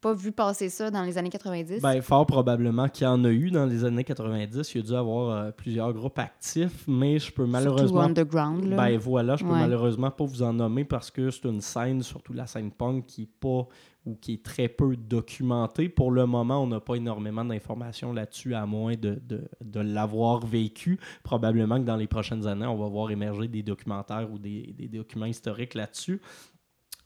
pas 0.00 0.12
vu 0.14 0.32
passer 0.32 0.68
ça 0.68 0.90
dans 0.90 1.02
les 1.04 1.16
années 1.16 1.30
90. 1.30 1.80
Ben, 1.80 2.02
fort 2.02 2.26
probablement 2.26 2.88
qu'il 2.88 3.04
y 3.04 3.06
en 3.08 3.24
a 3.24 3.30
eu 3.30 3.52
dans 3.52 3.66
les 3.66 3.84
années 3.84 4.02
90. 4.02 4.74
Il 4.74 4.76
y 4.78 4.80
a 4.80 4.86
dû 4.86 4.94
avoir 4.96 5.30
euh, 5.30 5.50
plusieurs 5.52 5.92
groupes 5.92 6.18
actifs, 6.18 6.84
mais 6.88 7.20
je 7.20 7.26
peux 7.30 7.42
Surtout 7.44 7.50
malheureusement 7.52 8.00
underground. 8.00 8.64
Là. 8.64 8.76
Ben 8.76 8.98
voilà, 8.98 9.36
je 9.36 9.44
peux 9.44 9.50
Ouais. 9.52 9.60
malheureusement 9.60 10.10
pas 10.10 10.24
vous 10.24 10.42
en 10.42 10.52
nommer 10.52 10.84
parce 10.84 11.10
que 11.12 11.30
c'est 11.30 11.44
une 11.44 11.60
scène, 11.60 12.02
surtout 12.02 12.32
la 12.32 12.48
scène 12.48 12.72
punk, 12.72 13.06
qui 13.06 13.22
est 13.22 13.28
pas 13.40 13.68
ou 14.04 14.16
qui 14.16 14.34
est 14.34 14.42
très 14.42 14.68
peu 14.68 14.96
documentée. 14.96 15.88
Pour 15.88 16.10
le 16.10 16.26
moment, 16.26 16.62
on 16.62 16.66
n'a 16.66 16.80
pas 16.80 16.96
énormément 16.96 17.44
d'informations 17.44 18.12
là-dessus, 18.12 18.54
à 18.54 18.66
moins 18.66 18.94
de, 18.94 19.20
de- 19.28 19.48
de 19.64 19.80
l'avoir 19.80 20.44
vécu. 20.44 20.98
Probablement 21.22 21.78
que 21.78 21.84
dans 21.84 21.96
les 21.96 22.08
prochaines 22.08 22.46
années, 22.46 22.66
on 22.66 22.76
va 22.76 22.88
voir 22.88 23.10
émerger 23.10 23.48
des 23.48 23.62
documentaires 23.62 24.30
ou 24.32 24.38
des, 24.38 24.74
des 24.76 24.88
documents 24.88 25.26
historiques 25.26 25.74
là-dessus. 25.74 26.20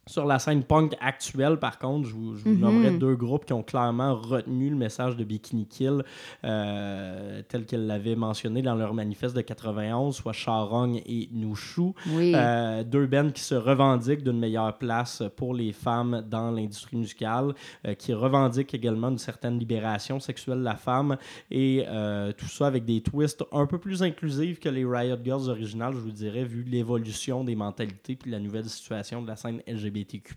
Sur 0.08 0.24
la 0.24 0.38
scène 0.38 0.62
punk 0.62 0.94
actuelle, 1.00 1.56
par 1.58 1.80
contre, 1.80 2.08
je 2.08 2.14
vous, 2.14 2.36
je 2.36 2.44
vous 2.44 2.50
Mhm. 2.50 2.60
nommerai 2.60 2.90
deux 2.92 3.16
groupes 3.16 3.44
qui 3.44 3.52
ont 3.52 3.64
clairement 3.64 4.14
retenu 4.14 4.70
le 4.70 4.76
message 4.76 5.16
de 5.16 5.24
Bikini 5.24 5.66
Kill 5.66 6.04
euh, 6.44 7.42
tel 7.48 7.66
qu'elle 7.66 7.88
l'avait 7.88 8.14
mentionné 8.14 8.62
dans 8.62 8.76
leur 8.76 8.94
manifeste 8.94 9.34
de 9.34 9.40
91, 9.40 10.14
soit 10.14 10.32
Charong 10.32 11.02
et 11.04 11.28
Nushu. 11.32 11.90
oui. 12.12 12.32
Euh, 12.36 12.84
deux 12.84 13.06
bands 13.06 13.30
qui 13.32 13.42
se 13.42 13.56
revendiquent 13.56 14.22
d'une 14.22 14.38
meilleure 14.38 14.78
place 14.78 15.24
pour 15.34 15.54
les 15.54 15.72
femmes 15.72 16.22
dans 16.30 16.52
l'industrie 16.52 16.96
musicale, 16.98 17.52
euh, 17.84 17.94
qui 17.94 18.14
revendiquent 18.14 18.74
également 18.74 19.08
une 19.08 19.18
certaine 19.18 19.58
libération 19.58 20.20
sexuelle 20.20 20.58
de 20.60 20.64
la 20.64 20.76
femme, 20.76 21.16
et 21.50 21.84
euh, 21.88 22.30
tout 22.30 22.46
ça 22.46 22.68
avec 22.68 22.84
des 22.84 23.00
twists 23.00 23.42
un 23.50 23.66
peu 23.66 23.78
plus 23.78 24.04
inclusifs 24.04 24.60
que 24.60 24.68
les 24.68 24.84
Riot 24.84 25.16
Girls 25.24 25.48
originales, 25.48 25.94
je 25.94 25.98
vous 25.98 26.12
dirais, 26.12 26.44
vu 26.44 26.62
l'évolution 26.62 27.42
des 27.42 27.56
mentalités 27.56 28.14
puis 28.14 28.30
la 28.30 28.38
nouvelle 28.38 28.66
situation 28.66 29.20
de 29.20 29.26
la 29.26 29.34
scène 29.34 29.60
LGBTQ+. 30.00 30.34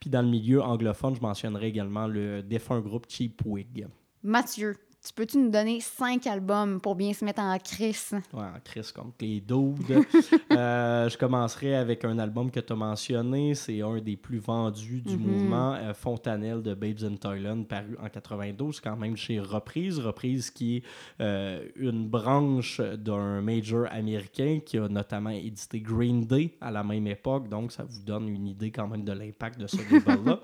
Puis 0.00 0.10
dans 0.10 0.22
le 0.22 0.28
milieu 0.28 0.62
anglophone, 0.62 1.14
je 1.14 1.20
mentionnerai 1.20 1.68
également 1.68 2.06
le 2.06 2.42
défunt 2.42 2.80
groupe 2.80 3.06
Cheap 3.08 3.42
Wig. 3.44 3.86
Mathieu, 4.22 4.76
tu 5.08 5.14
peux-tu 5.14 5.38
nous 5.38 5.48
donner 5.50 5.80
cinq 5.80 6.26
albums 6.26 6.80
pour 6.80 6.94
bien 6.94 7.12
se 7.14 7.24
mettre 7.24 7.40
en 7.40 7.56
crise? 7.58 8.12
Ouais, 8.32 8.42
en 8.42 8.60
Chris 8.62 8.90
contre 8.94 9.14
les 9.20 9.40
dudes. 9.40 10.04
Euh, 10.50 11.08
je 11.08 11.16
commencerai 11.16 11.76
avec 11.76 12.04
un 12.04 12.18
album 12.18 12.50
que 12.50 12.58
tu 12.58 12.72
as 12.72 12.76
mentionné. 12.76 13.54
C'est 13.54 13.80
un 13.82 13.98
des 14.00 14.16
plus 14.16 14.38
vendus 14.38 15.00
du 15.02 15.16
Mhm. 15.16 15.22
mouvement, 15.26 15.74
euh, 15.74 15.94
Fontanelle 15.94 16.62
de 16.62 16.74
Babes 16.74 17.04
in 17.04 17.14
Thailand, 17.16 17.62
paru 17.64 17.96
en 18.02 18.08
92, 18.08 18.80
quand 18.80 18.96
même 18.96 19.16
chez 19.16 19.38
Reprise. 19.40 19.98
Reprise 20.00 20.50
qui 20.50 20.76
est 20.78 20.82
euh, 21.20 21.64
une 21.76 22.08
branche 22.08 22.80
d'un 22.80 23.40
major 23.40 23.86
américain 23.90 24.58
qui 24.64 24.78
a 24.78 24.88
notamment 24.88 25.30
édité 25.30 25.80
Green 25.80 26.26
Day 26.26 26.54
à 26.60 26.70
la 26.70 26.82
même 26.82 27.06
époque. 27.06 27.48
Donc, 27.48 27.70
ça 27.72 27.84
vous 27.84 28.02
donne 28.02 28.28
une 28.28 28.48
idée 28.48 28.70
quand 28.72 28.88
même 28.88 29.04
de 29.04 29.12
l'impact 29.12 29.60
de 29.60 29.66
ce. 29.66 29.76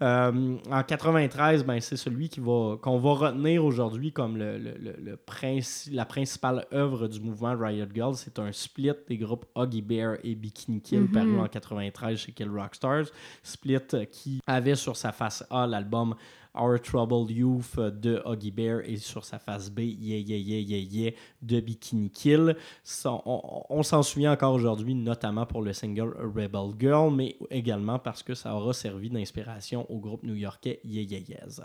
Euh, 0.00 0.56
en 0.70 0.82
93, 0.82 1.64
ben, 1.64 1.80
c'est 1.80 1.96
celui 1.96 2.28
qui 2.28 2.40
va, 2.40 2.76
qu'on 2.80 2.98
va 2.98 3.12
retenir 3.12 3.64
aujourd'hui 3.64 4.07
comme 4.12 4.36
le, 4.36 4.58
le- 4.58 4.76
le- 4.78 4.96
le 4.98 5.16
princi- 5.16 5.90
la 5.92 6.04
principale 6.04 6.66
œuvre 6.72 7.08
du 7.08 7.20
mouvement 7.20 7.56
Riot 7.56 7.86
Girls. 7.94 8.16
C'est 8.16 8.38
un 8.38 8.52
split 8.52 8.92
des 9.08 9.18
groupes 9.18 9.46
Huggy 9.56 9.82
Bear 9.82 10.16
et 10.24 10.34
Bikini 10.34 10.80
Kill 10.80 11.00
Mhm. 11.02 11.12
paru 11.12 11.38
en 11.40 11.48
93 11.48 12.16
chez 12.18 12.32
Kill 12.32 12.50
Rock 12.50 12.74
Stars. 12.74 13.06
Split 13.42 13.78
euh, 13.94 14.04
qui 14.04 14.40
avait 14.46 14.74
sur 14.74 14.96
sa 14.96 15.12
face 15.12 15.44
A 15.50 15.66
l'album 15.66 16.14
Our 16.54 16.80
Troubled 16.80 17.30
Youth 17.30 17.74
euh, 17.78 17.90
de 17.90 18.20
Huggy 18.26 18.50
Bear 18.50 18.80
et 18.84 18.96
sur 18.96 19.24
sa 19.24 19.38
face 19.38 19.70
B 19.70 19.80
Yeah 19.80 20.18
Yeah 20.18 20.38
Yeah 20.38 20.60
Yeah 20.60 20.78
Yeah 20.90 21.10
de 21.42 21.60
Bikini 21.60 22.10
Kill. 22.10 22.56
On 23.04 23.82
s'en 23.82 24.02
souvient 24.02 24.32
encore 24.32 24.54
aujourd'hui, 24.54 24.94
notamment 24.94 25.46
pour 25.46 25.62
le 25.62 25.72
single 25.72 26.14
Rebel 26.18 26.74
Girl, 26.78 27.14
mais 27.14 27.36
également 27.50 27.98
parce 27.98 28.22
que 28.22 28.34
ça 28.34 28.54
aura 28.54 28.72
servi 28.72 29.10
d'inspiration 29.10 29.88
au 29.90 29.98
groupe 29.98 30.22
new-yorkais 30.24 30.80
Yeah 30.84 31.02
Yeah 31.02 31.18
Yeahs. 31.20 31.60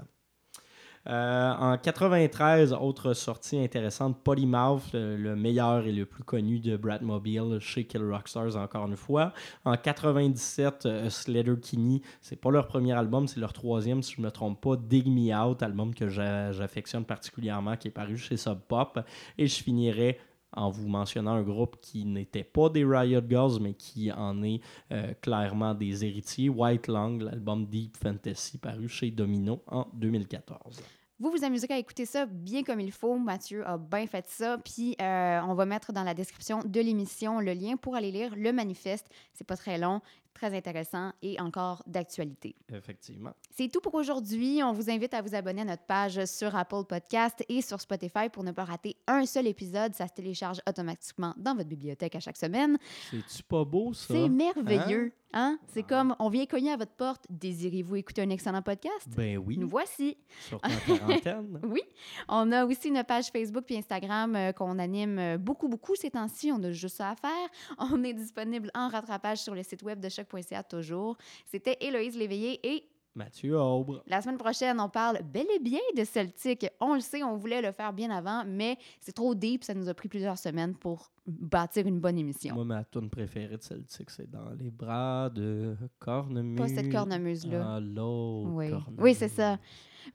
Euh, 1.07 1.51
en 1.59 1.77
93, 1.77 2.71
autre 2.73 3.13
sortie 3.13 3.59
intéressante, 3.59 4.23
Polymouth, 4.23 4.93
le, 4.93 5.17
le 5.17 5.35
meilleur 5.35 5.85
et 5.85 5.91
le 5.91 6.05
plus 6.05 6.23
connu 6.23 6.59
de 6.59 6.77
Brad 6.77 7.01
Mobile 7.01 7.57
chez 7.59 7.83
Kill 7.85 8.03
Rock 8.09 8.29
Stars, 8.29 8.55
encore 8.55 8.87
une 8.87 8.95
fois. 8.95 9.33
En 9.65 9.75
97, 9.75 10.85
euh, 10.85 11.09
Slater 11.09 11.55
Kinney, 11.61 12.01
c'est 12.21 12.37
pas 12.39 12.51
leur 12.51 12.67
premier 12.67 12.93
album, 12.93 13.27
c'est 13.27 13.41
leur 13.41 13.51
troisième, 13.51 14.01
si 14.01 14.13
je 14.15 14.21
me 14.21 14.31
trompe 14.31 14.61
pas, 14.61 14.77
Dig 14.77 15.07
Me 15.07 15.35
Out, 15.35 15.61
album 15.61 15.93
que 15.93 16.07
j'a- 16.07 16.53
j'affectionne 16.53 17.03
particulièrement, 17.03 17.75
qui 17.75 17.89
est 17.89 17.91
paru 17.91 18.17
chez 18.17 18.37
Sub 18.37 18.59
Pop. 18.67 18.99
Et 19.37 19.47
je 19.47 19.61
finirai 19.61 20.19
en 20.55 20.69
vous 20.69 20.87
mentionnant 20.87 21.33
un 21.33 21.43
groupe 21.43 21.77
qui 21.81 22.05
n'était 22.05 22.43
pas 22.43 22.69
des 22.69 22.85
Riot 22.85 23.21
Girls, 23.27 23.59
mais 23.61 23.73
qui 23.73 24.11
en 24.11 24.43
est 24.43 24.61
euh, 24.91 25.13
clairement 25.21 25.73
des 25.73 26.05
héritiers, 26.05 26.49
White 26.49 26.87
Lung, 26.87 27.21
l'album 27.21 27.65
Deep 27.65 27.97
Fantasy, 27.97 28.57
paru 28.57 28.87
chez 28.87 29.11
Domino 29.11 29.61
en 29.67 29.87
2014. 29.93 30.81
Vous 31.19 31.31
vous 31.31 31.45
amusez 31.45 31.71
à 31.71 31.77
écouter 31.77 32.05
ça 32.05 32.25
bien 32.25 32.63
comme 32.63 32.81
il 32.81 32.91
faut. 32.91 33.17
Mathieu 33.17 33.65
a 33.65 33.77
bien 33.77 34.07
fait 34.07 34.27
ça. 34.27 34.57
Puis 34.57 34.95
euh, 34.99 35.39
on 35.47 35.53
va 35.53 35.65
mettre 35.65 35.93
dans 35.93 36.03
la 36.03 36.13
description 36.13 36.59
de 36.65 36.81
l'émission 36.81 37.39
le 37.39 37.53
lien 37.53 37.77
pour 37.77 37.95
aller 37.95 38.11
lire 38.11 38.33
le 38.35 38.51
manifeste. 38.51 39.07
C'est 39.31 39.47
pas 39.47 39.55
très 39.55 39.77
long, 39.77 40.01
très 40.33 40.55
intéressant 40.55 41.11
et 41.21 41.39
encore 41.39 41.83
d'actualité. 41.87 42.55
Effectivement. 42.73 43.31
C'est 43.51 43.69
tout 43.69 43.79
pour 43.81 43.95
aujourd'hui. 43.95 44.61
On 44.63 44.73
vous 44.73 44.89
invite 44.89 45.13
à 45.13 45.21
vous 45.21 45.35
abonner 45.35 45.61
à 45.61 45.65
notre 45.65 45.83
page 45.83 46.23
sur 46.25 46.55
Apple 46.55 46.83
Podcast 46.87 47.43
et 47.49 47.61
sur 47.61 47.79
Spotify 47.79 48.29
pour 48.31 48.43
ne 48.43 48.51
pas 48.51 48.63
rater 48.65 48.95
un 49.07 49.25
seul 49.25 49.47
épisode. 49.47 49.93
Ça 49.95 50.07
se 50.07 50.13
télécharge 50.13 50.61
automatiquement 50.67 51.33
dans 51.37 51.55
votre 51.55 51.69
bibliothèque 51.69 52.15
à 52.15 52.19
chaque 52.19 52.37
semaine. 52.37 52.77
C'est-tu 53.11 53.43
pas 53.43 53.63
beau, 53.65 53.93
ça? 53.93 54.13
C'est 54.13 54.29
merveilleux. 54.29 55.13
Hein? 55.35 55.57
C'est 55.73 55.81
comme 55.81 56.15
on 56.19 56.29
vient 56.29 56.45
cogner 56.45 56.71
à 56.71 56.77
votre 56.77 56.91
porte. 56.91 57.25
Désirez-vous 57.27 57.95
écouter 57.95 58.21
un 58.21 58.29
excellent 58.29 58.61
podcast? 58.61 59.07
Ben 59.17 59.39
oui, 59.39 59.57
Nous 59.57 59.67
voici. 59.67 60.15
surtout 60.47 60.69
en 60.69 60.95
quarantaine. 60.97 61.59
Oui, 61.63 61.81
on 62.29 62.51
a 62.51 62.65
aussi 62.65 62.89
une 62.89 63.03
page 63.03 63.29
Facebook 63.31 63.63
puis 63.65 63.75
Instagram 63.77 64.35
euh, 64.35 64.51
qu'on 64.51 64.77
anime 64.77 65.17
euh, 65.17 65.37
beaucoup, 65.39 65.67
beaucoup 65.67 65.95
ces 65.95 66.11
temps-ci. 66.11 66.51
On 66.51 66.61
a 66.61 66.71
juste 66.71 66.97
ça 66.97 67.09
à 67.09 67.15
faire. 67.15 67.49
On 67.79 68.03
est 68.03 68.13
disponible 68.13 68.69
en 68.75 68.89
rattrapage 68.89 69.39
sur 69.39 69.55
le 69.55 69.63
site 69.63 69.81
web 69.81 69.99
de 69.99 70.07
choc.ca 70.31 70.63
toujours. 70.63 71.17
C'était 71.45 71.77
Héloïse 71.81 72.17
Léveillé 72.17 72.59
et 72.63 72.89
Mathieu 73.15 73.59
Aubre. 73.59 74.03
La 74.07 74.21
semaine 74.21 74.37
prochaine, 74.39 74.79
on 74.79 74.89
parle 74.89 75.19
bel 75.23 75.45
et 75.55 75.59
bien 75.59 75.79
de 75.95 76.03
Celtic. 76.03 76.65
On 76.79 76.95
le 76.95 76.99
sait, 76.99 77.23
on 77.23 77.37
voulait 77.37 77.61
le 77.61 77.71
faire 77.71 77.93
bien 77.93 78.09
avant, 78.09 78.43
mais 78.45 78.77
c'est 78.99 79.11
trop 79.11 79.35
deep, 79.35 79.63
ça 79.63 79.75
nous 79.75 79.87
a 79.87 79.93
pris 79.93 80.09
plusieurs 80.09 80.37
semaines 80.37 80.75
pour 80.75 81.11
bâtir 81.27 81.85
une 81.85 81.99
bonne 81.99 82.17
émission. 82.17 82.55
Moi, 82.55 82.65
ma 82.65 82.83
tune 82.85 83.09
préférée 83.09 83.57
de 83.57 83.61
Celtic, 83.61 84.09
c'est 84.09 84.29
dans 84.29 84.49
les 84.59 84.71
bras 84.71 85.29
de 85.29 85.75
Cornemuse. 85.99 86.57
Pas 86.59 86.67
cette 86.69 86.91
cornemuse-là. 86.91 87.75
Ah, 87.75 87.79
l'autre 87.79 88.49
oui, 88.51 88.69
cornemuse. 88.71 88.99
oui 88.99 89.13
c'est 89.13 89.29
ça. 89.29 89.59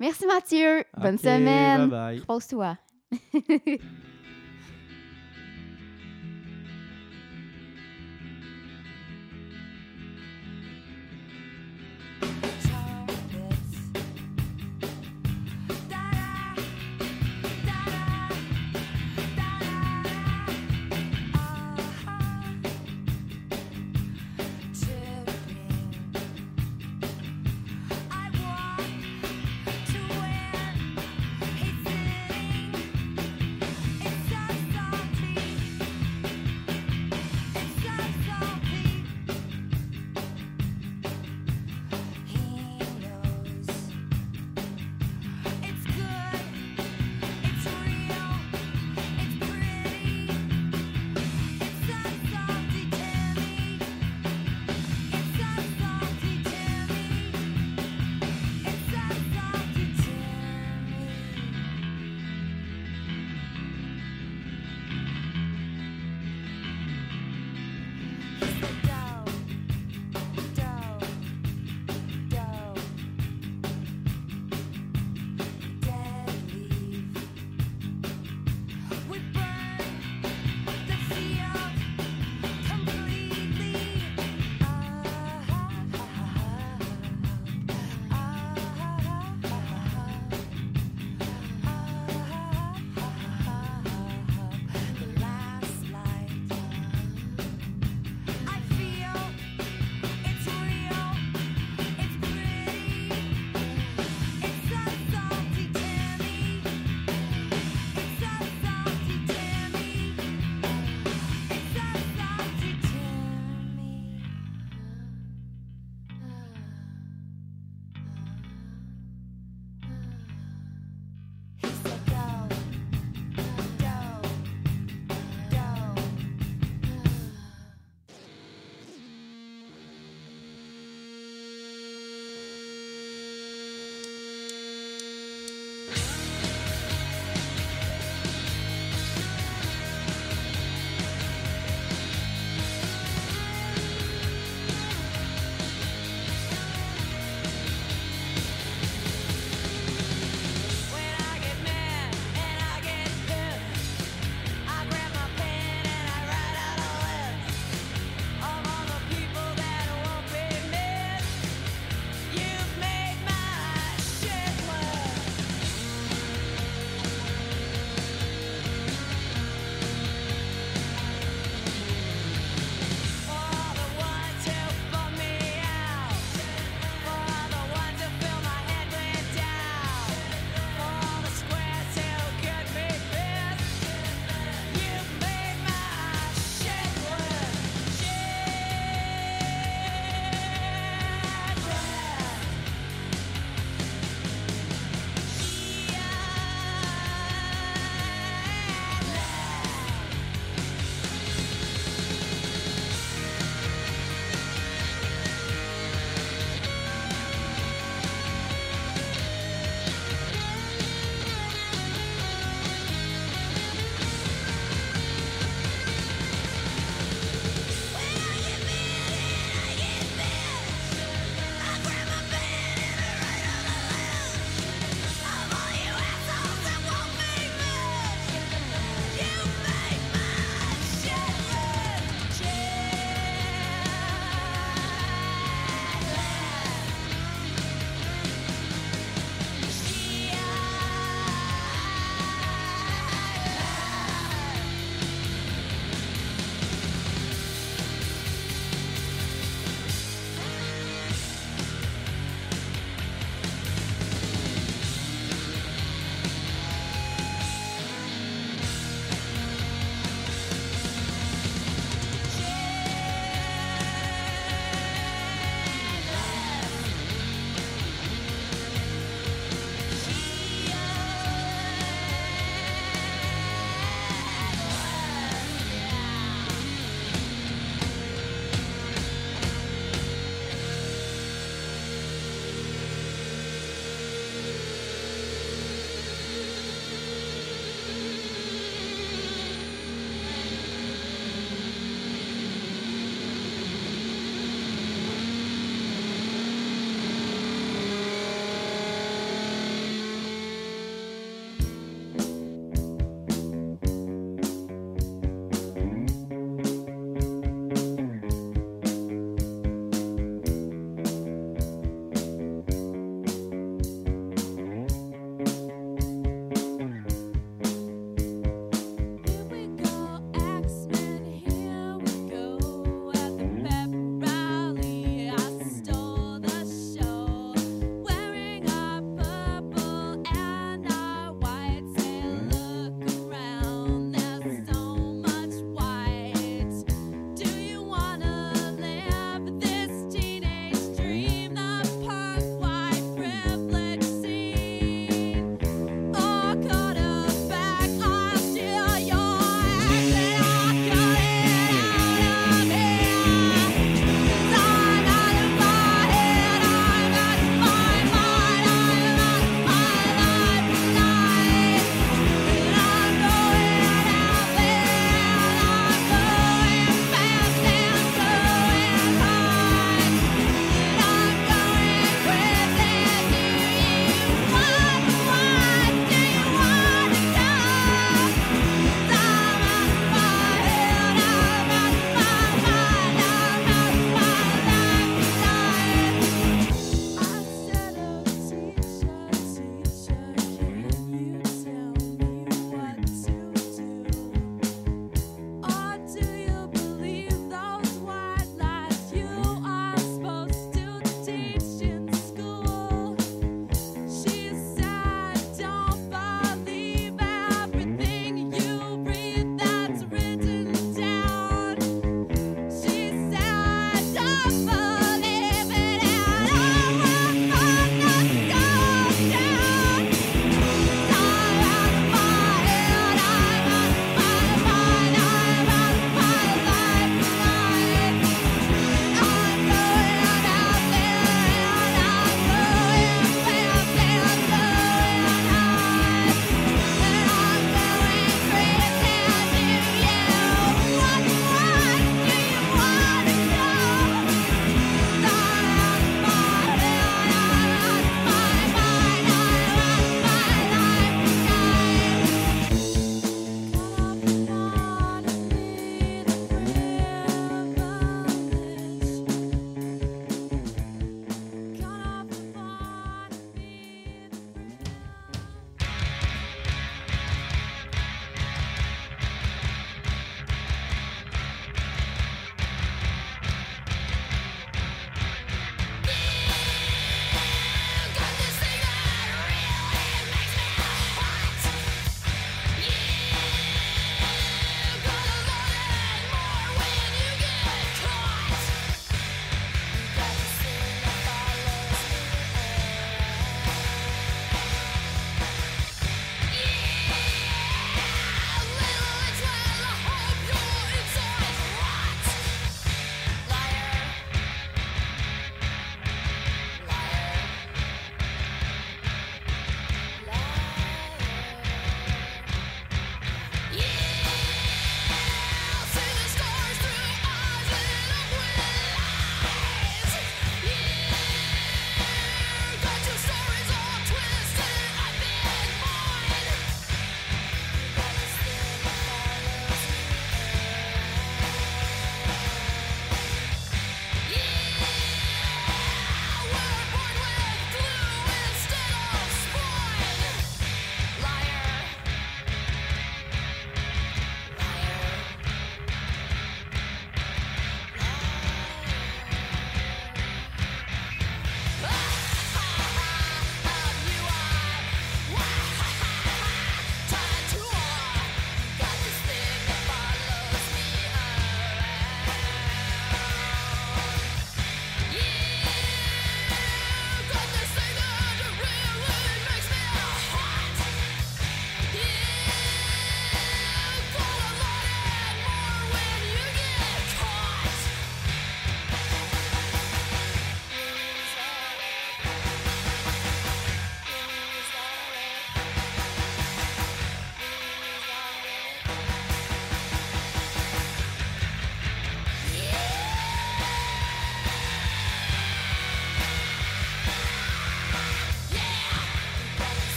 Merci 0.00 0.26
Mathieu. 0.26 0.82
Bonne 0.96 1.18
semaine. 1.18 1.88
Bye 1.88 1.90
bye. 1.90 2.18
Repose-toi. 2.18 2.76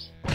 Yeah. 0.00 0.29